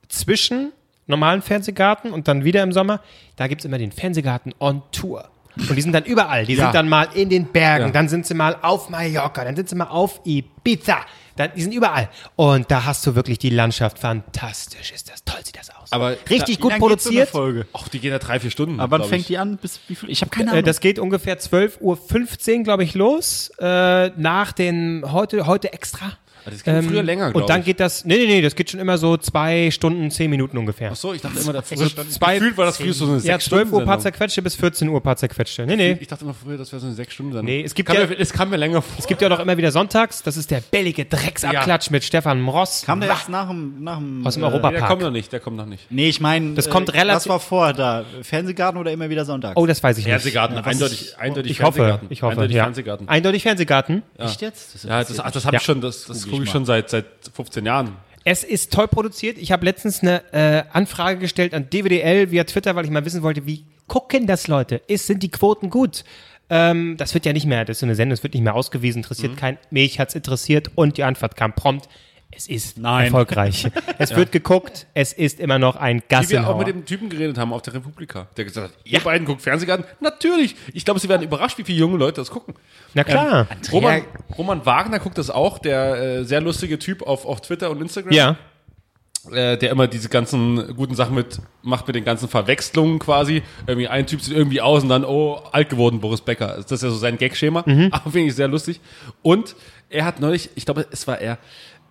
[0.10, 0.72] zwischen
[1.08, 3.02] normalen Fernsehgarten und dann wieder im Sommer,
[3.36, 5.30] da gibt's immer den Fernsehgarten on Tour.
[5.58, 6.45] Und die sind dann überall.
[6.45, 6.66] Die Ja.
[6.66, 7.91] sind dann mal in den Bergen, Ja.
[7.91, 10.97] dann sind sie mal auf Mallorca, dann sind sie mal auf Ibiza.
[11.36, 12.10] Dann, die sind überall.
[12.36, 14.00] Und da hast du wirklich die Landschaft.
[14.00, 15.24] Fantastisch ist das.
[15.24, 15.92] Toll sieht das aus.
[15.92, 17.30] Aber Richtig Wie gut geht's so produziert.
[17.30, 17.66] Folge?
[17.74, 18.80] Ach, die gehen ja drei, vier Stunden.
[18.80, 19.28] Aber wann fängt ich.
[19.28, 19.58] die an?
[19.58, 20.10] Bis wie viel?
[20.10, 20.66] Ich habe keine Äh, Ahnung.
[20.66, 23.52] das geht ungefähr 12.15 Uhr, glaube ich, los.
[23.60, 26.18] Äh, nach den heute, heute extra.
[26.46, 27.66] Das ging früher länger, Und dann ich.
[27.68, 30.89] geht das, nee, nee, nee, das geht schon immer so zwei Stunden, zehn Minuten ungefähr.
[30.92, 33.20] Ach so, ich dachte immer, das Also zwei- gefühlt war das früher so eine ja,
[33.20, 35.66] 12 sechs Stunden Uhr paar zerquetschte bis 14 Uhr paar zerquetschte.
[35.66, 35.98] Nee, nee.
[36.00, 37.46] Ich dachte immer früher, das wäre so eine sechs Stunden Sendung.
[37.54, 38.96] Nee, es gibt kam ja- mir, es kam mir länger vor.
[39.00, 42.84] Es gibt ja doch immer wieder sonntags, das ist der billige Drecksabklatsch mit Stefan Ross.
[42.86, 45.32] Kam der erst nach dem, nach dem Aus dem äh, Europa- der kommt noch nicht,
[45.32, 45.86] der kommt noch nicht.
[45.92, 48.06] Nee, ich meine, Das kommt relativ- Was war vor da?
[48.22, 49.56] Fernsehgarten oder immer wieder Sonntags?
[49.58, 50.12] Oh, das weiß ich nicht.
[50.12, 52.08] Fernsehgarten, was eindeutig, ist- eindeutig Ich hoffe, Fernsehgarten.
[52.12, 52.64] ich hoffe, Eindeutig ja.
[52.64, 53.08] Fernsehgarten.
[53.10, 54.04] Eindeutig Fernsehgarten.
[54.18, 54.84] Echt jetzt?
[54.84, 55.60] Ja, das, habe Ja.
[55.60, 57.96] ich schon, das, gucke ich schon seit, seit 15 Jahren.
[58.24, 59.38] Es ist toll produziert.
[59.40, 63.24] Ich habe letztens eine äh, Anfrage gestellt an DWDL via Twitter, weil ich mal wissen
[63.24, 64.82] wollte, wie gucken das Leute?
[64.88, 66.04] Ist, sind die Quoten gut?
[66.50, 68.54] Ähm, das wird ja nicht mehr, das ist so eine Sendung, das wird nicht mehr
[68.56, 69.04] ausgewiesen, Mhm.
[69.04, 71.88] interessiert kein, mich hat's interessiert und die Antwort kam prompt.
[72.32, 73.06] Es ist Nein.
[73.06, 73.68] erfolgreich.
[73.98, 77.38] es wird geguckt, es ist immer noch ein Wie wir auch mit dem Typen geredet
[77.38, 78.28] haben auf der Republika.
[78.38, 79.86] Der gesagt hat, ihr beiden guckt Fernsehgarten?
[80.00, 80.56] Natürlich.
[80.74, 82.56] Ich glaube, sie werden überrascht, wie viele junge Leute das gucken.
[82.94, 83.48] Na klar.
[83.72, 84.02] Roman,
[84.38, 88.14] Roman Wagner guckt das auch, der äh, sehr lustige Typ auf, auf Twitter und Instagram.
[88.14, 88.38] ja.
[89.32, 93.44] äh, der immer diese ganzen guten Sachen mit macht mit den ganzen Verwechslungen quasi.
[93.68, 96.56] Irgendwie ein Typ sieht irgendwie aus und dann, oh, alt geworden, Boris Becker.
[96.58, 97.64] Das ist ja so sein Gag-Schema.
[97.92, 98.80] Aber finde ich sehr lustig.
[99.22, 99.56] Und
[99.90, 101.38] er hat neulich, ich glaube, es war er,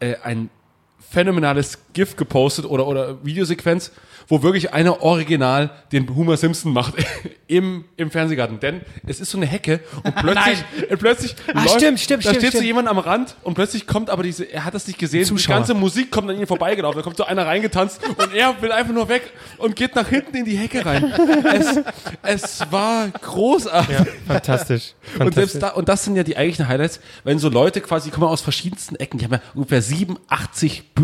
[0.01, 0.51] äh, ein
[0.98, 3.92] phänomenales GIF gepostet oder, oder Videosequenz,
[4.31, 6.95] wo wirklich einer original den Homer Simpson macht
[7.49, 8.61] im, im Fernsehgarten.
[8.61, 12.47] Denn es ist so eine Hecke und plötzlich, und plötzlich Ah, stimmt, stimmt, da stimmt,
[12.47, 15.20] steht so jemand am Rand und plötzlich kommt aber diese, er hat das nicht gesehen,
[15.20, 15.57] die Zuschauer.
[15.57, 18.94] ganze Musik kommt an ihm vorbeigelaufen, da kommt so einer reingetanzt und er will einfach
[18.94, 19.23] nur weg
[19.59, 21.12] und geht nach hinten in die Hecke rein.
[21.52, 21.81] Es,
[22.23, 23.98] es war großartig.
[23.98, 24.94] ja, fantastisch.
[25.15, 25.35] Und fantastisch.
[25.35, 28.27] selbst da, und das sind ja die eigentlichen Highlights, wenn so Leute quasi die kommen
[28.27, 30.94] aus verschiedensten Ecken, die haben ja ungefähr 87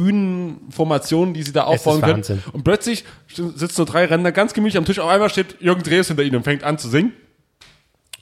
[0.57, 2.17] Bühnenformationen, die sie da aufbauen können.
[2.17, 2.43] Wahnsinn.
[2.53, 6.09] Und plötzlich sitzen so drei Ränder ganz gemütlich am Tisch, auf einmal steht Jürgen Drees
[6.09, 7.13] hinter ihnen und fängt an zu singen.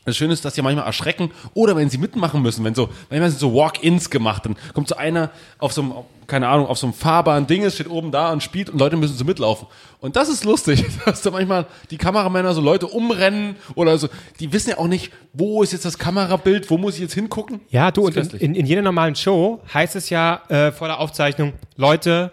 [0.05, 3.31] Das Schöne ist, dass die manchmal erschrecken oder wenn sie mitmachen müssen, wenn so, manchmal
[3.31, 5.95] sind so Walk-ins gemacht, dann kommt so einer auf so einem,
[6.27, 9.17] keine Ahnung, auf so einem fahrbaren Ding, steht oben da und spielt und Leute müssen
[9.17, 9.67] so mitlaufen.
[10.01, 14.09] Und das ist lustig, dass da manchmal die Kameramänner so Leute umrennen oder so,
[14.41, 17.61] die wissen ja auch nicht, wo ist jetzt das Kamerabild, wo muss ich jetzt hingucken?
[17.71, 20.89] Ja, du, und ist in, in, in jeder normalen Show heißt es ja äh, vor
[20.89, 22.33] der Aufzeichnung, Leute,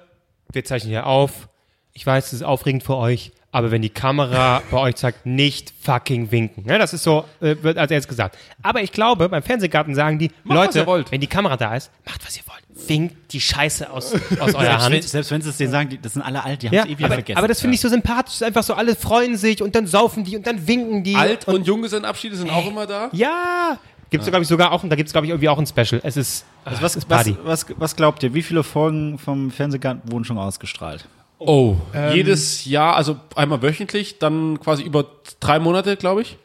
[0.51, 1.47] wir zeichnen hier auf.
[1.93, 5.73] Ich weiß, es ist aufregend für euch, aber wenn die Kamera bei euch sagt, nicht
[5.81, 6.65] fucking winken.
[6.65, 8.37] Ne, das ist so, äh, wird als erstes gesagt.
[8.63, 11.91] Aber ich glaube, beim Fernsehgarten sagen die, Macht, was Leute, wenn die Kamera da ist,
[12.05, 12.61] macht, was ihr wollt.
[12.89, 15.03] Winkt die Scheiße aus, aus eurer Selbst Hand.
[15.03, 16.89] selbst wenn sie es denen sagen, die, das sind alle alt, die haben Ja, es
[16.89, 17.37] eh wieder aber, vergessen.
[17.37, 18.35] aber das finde ich so sympathisch.
[18.35, 21.15] Es ist einfach so, alle freuen sich und dann saufen die und dann winken die.
[21.15, 23.09] Alt- und Junggesellenabschiede sind auch immer da.
[23.11, 23.77] ja,
[24.09, 25.99] gibt's glaube ich sogar auch, da gibt's glaube ich irgendwie auch ein Special.
[26.03, 27.37] Es ist, Also was, es ist was, Party.
[27.43, 31.05] was, was glaubt ihr, wie viele Folgen vom Fernsehgarten wurden schon ausgestrahlt?
[31.43, 31.77] Oh,
[32.13, 35.07] jedes Jahr, also einmal wöchentlich, dann quasi über
[35.39, 36.37] drei Monate, glaube ich.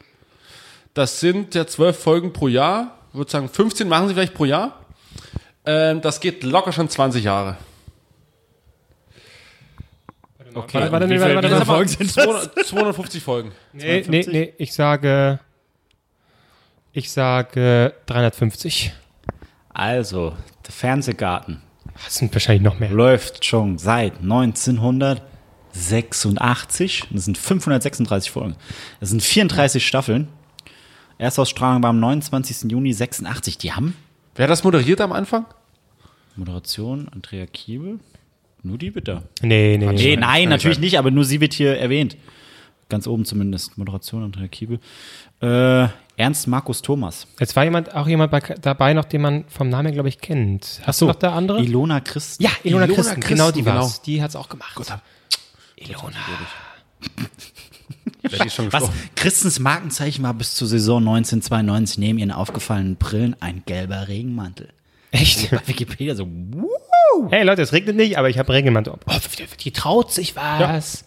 [0.95, 2.97] Das sind ja zwölf Folgen pro Jahr.
[3.11, 4.83] Ich würde sagen, 15 machen sie vielleicht pro Jahr.
[5.67, 7.57] Ähm, das geht locker schon 20 Jahre.
[10.55, 11.65] Okay, Warte, warte, warte, warte, warte.
[11.67, 12.23] Folgen sind das?
[12.23, 13.51] 200, 250 Folgen.
[13.73, 15.39] Nee, nee, nee, ich sage,
[16.91, 18.93] ich sage 350.
[19.69, 21.61] Also, der Fernsehgarten
[22.05, 22.89] Das sind wahrscheinlich noch mehr.
[22.89, 27.03] läuft schon seit 1986.
[27.11, 28.55] Das sind 536 Folgen.
[28.99, 30.27] Das sind 34 Staffeln.
[31.17, 32.71] Erstausstrahlung war am 29.
[32.71, 33.57] Juni 86.
[33.57, 33.95] Die haben
[34.35, 35.45] Wer hat das moderiert am Anfang?
[36.35, 37.99] Moderation Andrea Kiebel.
[38.61, 39.23] Nur die bitte.
[39.41, 40.15] Nee, nee, Nee, nee.
[40.17, 42.15] nein, natürlich nicht, aber nur sie wird hier erwähnt.
[42.89, 43.77] Ganz oben zumindest.
[43.77, 44.79] Moderation Andrea Kiebel.
[45.41, 47.27] Äh, Ernst Markus Thomas.
[47.39, 50.81] Jetzt war jemand, auch jemand bei, dabei noch, den man vom Namen, glaube ich, kennt.
[50.83, 51.61] Hast du noch da andere?
[51.61, 52.43] Ilona Christen.
[52.43, 53.75] ja, Ilona, Ilona Christen, Christen, genau die genau.
[53.81, 54.01] war's.
[54.01, 54.75] Die hat's auch gemacht.
[55.75, 56.17] Ilona.
[58.23, 58.89] Ist schon Was?
[59.15, 64.69] Christens Markenzeichen war bis zur Saison 1992 neben ihren aufgefallenen Brillen ein gelber Regenmantel.
[65.11, 65.51] Echt?
[65.51, 67.29] Bei Wikipedia so, wuh.
[67.29, 68.93] Hey Leute, es regnet nicht, aber ich habe Regenmantel.
[69.07, 71.05] Oh, die, die traut sich was.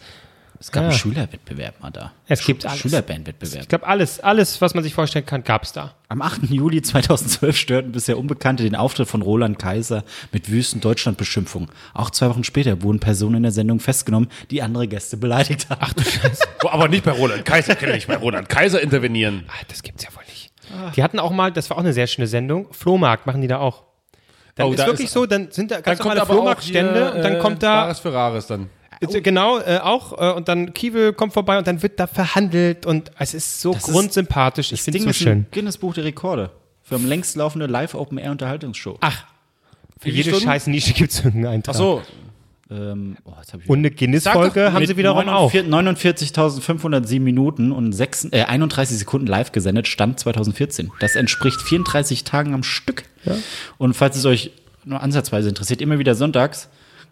[0.63, 0.89] Es gab Ja.
[0.91, 2.13] einen Schülerwettbewerb mal da.
[2.29, 2.81] Es gibt alles.
[2.81, 3.63] Schülerbandwettbewerb.
[3.63, 5.95] Ich glaube, alles, alles, was man sich vorstellen kann, gab's da.
[6.09, 6.51] Am 8.
[6.51, 11.71] Juli 2012 störten bisher Unbekannte den Auftritt von Roland Kaiser mit wüsten Deutschlandbeschimpfungen.
[11.95, 15.81] Auch zwei Wochen später wurden Personen in der Sendung festgenommen, die andere Gäste beleidigt haben.
[15.83, 16.45] Ach du Scheiße.
[16.71, 19.45] Aber nicht bei Roland Kaiser, kann nicht bei Roland Kaiser intervenieren.
[19.49, 20.53] Ah, das gibt's ja wohl nicht.
[20.95, 23.59] Die hatten auch mal, das war auch eine sehr schöne Sendung, Flohmarkt machen die da
[23.61, 23.85] auch.
[24.57, 27.23] Dann Oh, ist da wirklich ist- so, dann sind da ganz normale Flohmarktstände hier, und
[27.23, 28.69] dann äh, kommt da, Bares Ferraris dann.
[29.01, 32.85] Äh, genau, äh, auch, äh, und dann Kiewel kommt vorbei und dann wird da verhandelt
[32.87, 34.73] und es ist so ist- grundsympathisch.
[34.73, 35.39] Ich Das finde es so ist schön.
[35.39, 36.51] ein Guinness-Buch der Rekorde.
[36.83, 38.99] Für am längst laufende Live-Open-Air-Unterhaltungsshow.
[39.01, 39.25] Ach,
[39.99, 40.45] für jede Stunden?
[40.47, 41.75] scheiß Nische gibt's irgendeinen Eintrag.
[41.75, 42.03] Ach so,
[42.73, 45.53] Ähm, oh, ich Und eine Guinness-Folge haben sie wiederum auch.
[45.53, 50.91] 49.507 Minuten und 6, äh, 31 Sekunden live gesendet, Stand 2014.
[51.01, 53.05] Das entspricht 34 Tagen am Stück.
[53.79, 54.53] Und falls es euch
[54.85, 56.69] nur ansatzweise interessiert, immer wieder sonntags,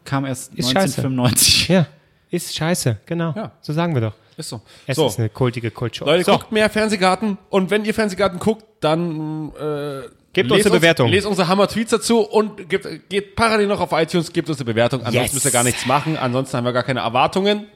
[0.08, 1.02] kam erst Ist scheiße.
[1.02, 1.68] 1995.
[1.68, 1.86] Ja,
[2.30, 3.32] ist scheiße, genau.
[3.36, 3.52] Ja.
[3.60, 4.14] So sagen wir doch.
[4.36, 4.60] ist so.
[4.86, 5.06] Es so.
[5.06, 6.06] ist eine kultige Kultshow.
[6.06, 10.74] Leute, so, guckt mehr Fernsehgarten und wenn ihr Fernsehgarten guckt, dann äh, Gebt uns eine
[10.76, 11.08] Bewertung.
[11.10, 15.00] Lest unsere Hammer-Tweets dazu und gebt, geht parallel noch auf iTunes, gebt uns eine Bewertung.
[15.00, 15.32] Ansonsten Yes.
[15.34, 16.16] müsst ihr gar nichts machen.
[16.16, 17.66] Ansonsten haben wir gar keine Erwartungen.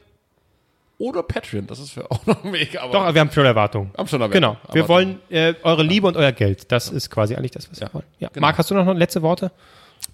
[0.99, 2.81] Oder Patreon, das ist für auch noch ein Weg.
[2.81, 3.91] Aber doch, wir haben schon Erwartungen.
[3.99, 4.57] Haben schon Erwartungen.
[4.57, 4.57] Genau.
[4.73, 5.19] Wir Erwartungen.
[5.31, 6.71] wollen äh, eure Liebe und euer Geld.
[6.71, 8.05] Das ist quasi eigentlich das, was wir wollen.
[8.21, 8.29] Ja.
[8.29, 8.47] genau.
[8.47, 9.51] Marc, hast du noch letzte Worte?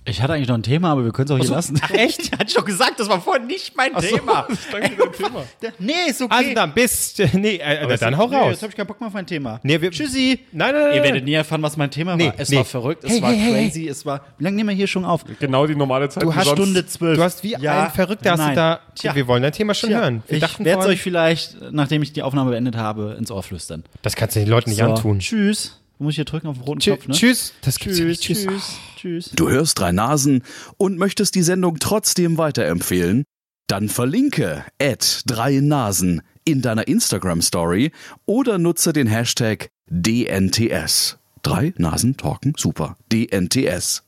[0.04, 1.78] Ich hatte eigentlich noch ein Thema, aber wir können es auch hier lassen.
[1.82, 2.32] Ach, echt?
[2.32, 4.46] Hatte ich doch gesagt, das war vorhin nicht mein Thema.
[4.72, 5.44] Thema.
[5.78, 6.34] Nee, ist okay.
[6.34, 8.50] Also dann, bis, nee, äh, dann hau nee, raus.
[8.52, 9.60] Jetzt habe ich keinen Bock mehr auf mein Thema.
[9.62, 10.40] Nee, wir, Tschüssi.
[10.52, 10.96] Nein, nein, nein.
[10.96, 12.34] Ihr werdet nie erfahren, was mein Thema Nee, war.
[12.38, 12.56] Es nee.
[12.56, 14.22] war verrückt, es Hey, war hey, hey, crazy, es war.
[14.38, 15.24] Wie lange nehmen wir hier schon auf?
[15.38, 16.22] Genau die normale Zeit.
[16.22, 16.58] Du hast sonst.
[16.58, 17.16] Stunde zwölf.
[17.18, 18.56] Du hast wie Ja, ein Verrückter hast du nein.
[18.56, 18.80] da.
[18.94, 19.14] Tja.
[19.14, 20.22] Wir wollen dein Thema schon Tja, hören.
[20.26, 23.84] Wir ich werde es euch vielleicht, nachdem ich die Aufnahme beendet habe, ins Ohr flüstern.
[24.00, 25.18] Das kannst du den Leuten nicht So, antun.
[25.18, 25.77] Tschüss.
[25.98, 27.14] Muss ich hier drücken auf den roten Tschü- Knopf, ne?
[27.14, 27.52] Tschüss.
[27.62, 29.30] Das gibt's ja Tschüss, tschüss, tschüss.
[29.34, 30.42] Du hörst drei Nasen
[30.76, 33.24] und möchtest die Sendung trotzdem weiterempfehlen?
[33.66, 37.90] Dann verlinke at drei Nasen in deiner Instagram Story
[38.26, 41.18] oder nutze den Hashtag DNTS.
[41.42, 42.96] Drei Nasen talken super.
[43.12, 44.04] DNTS.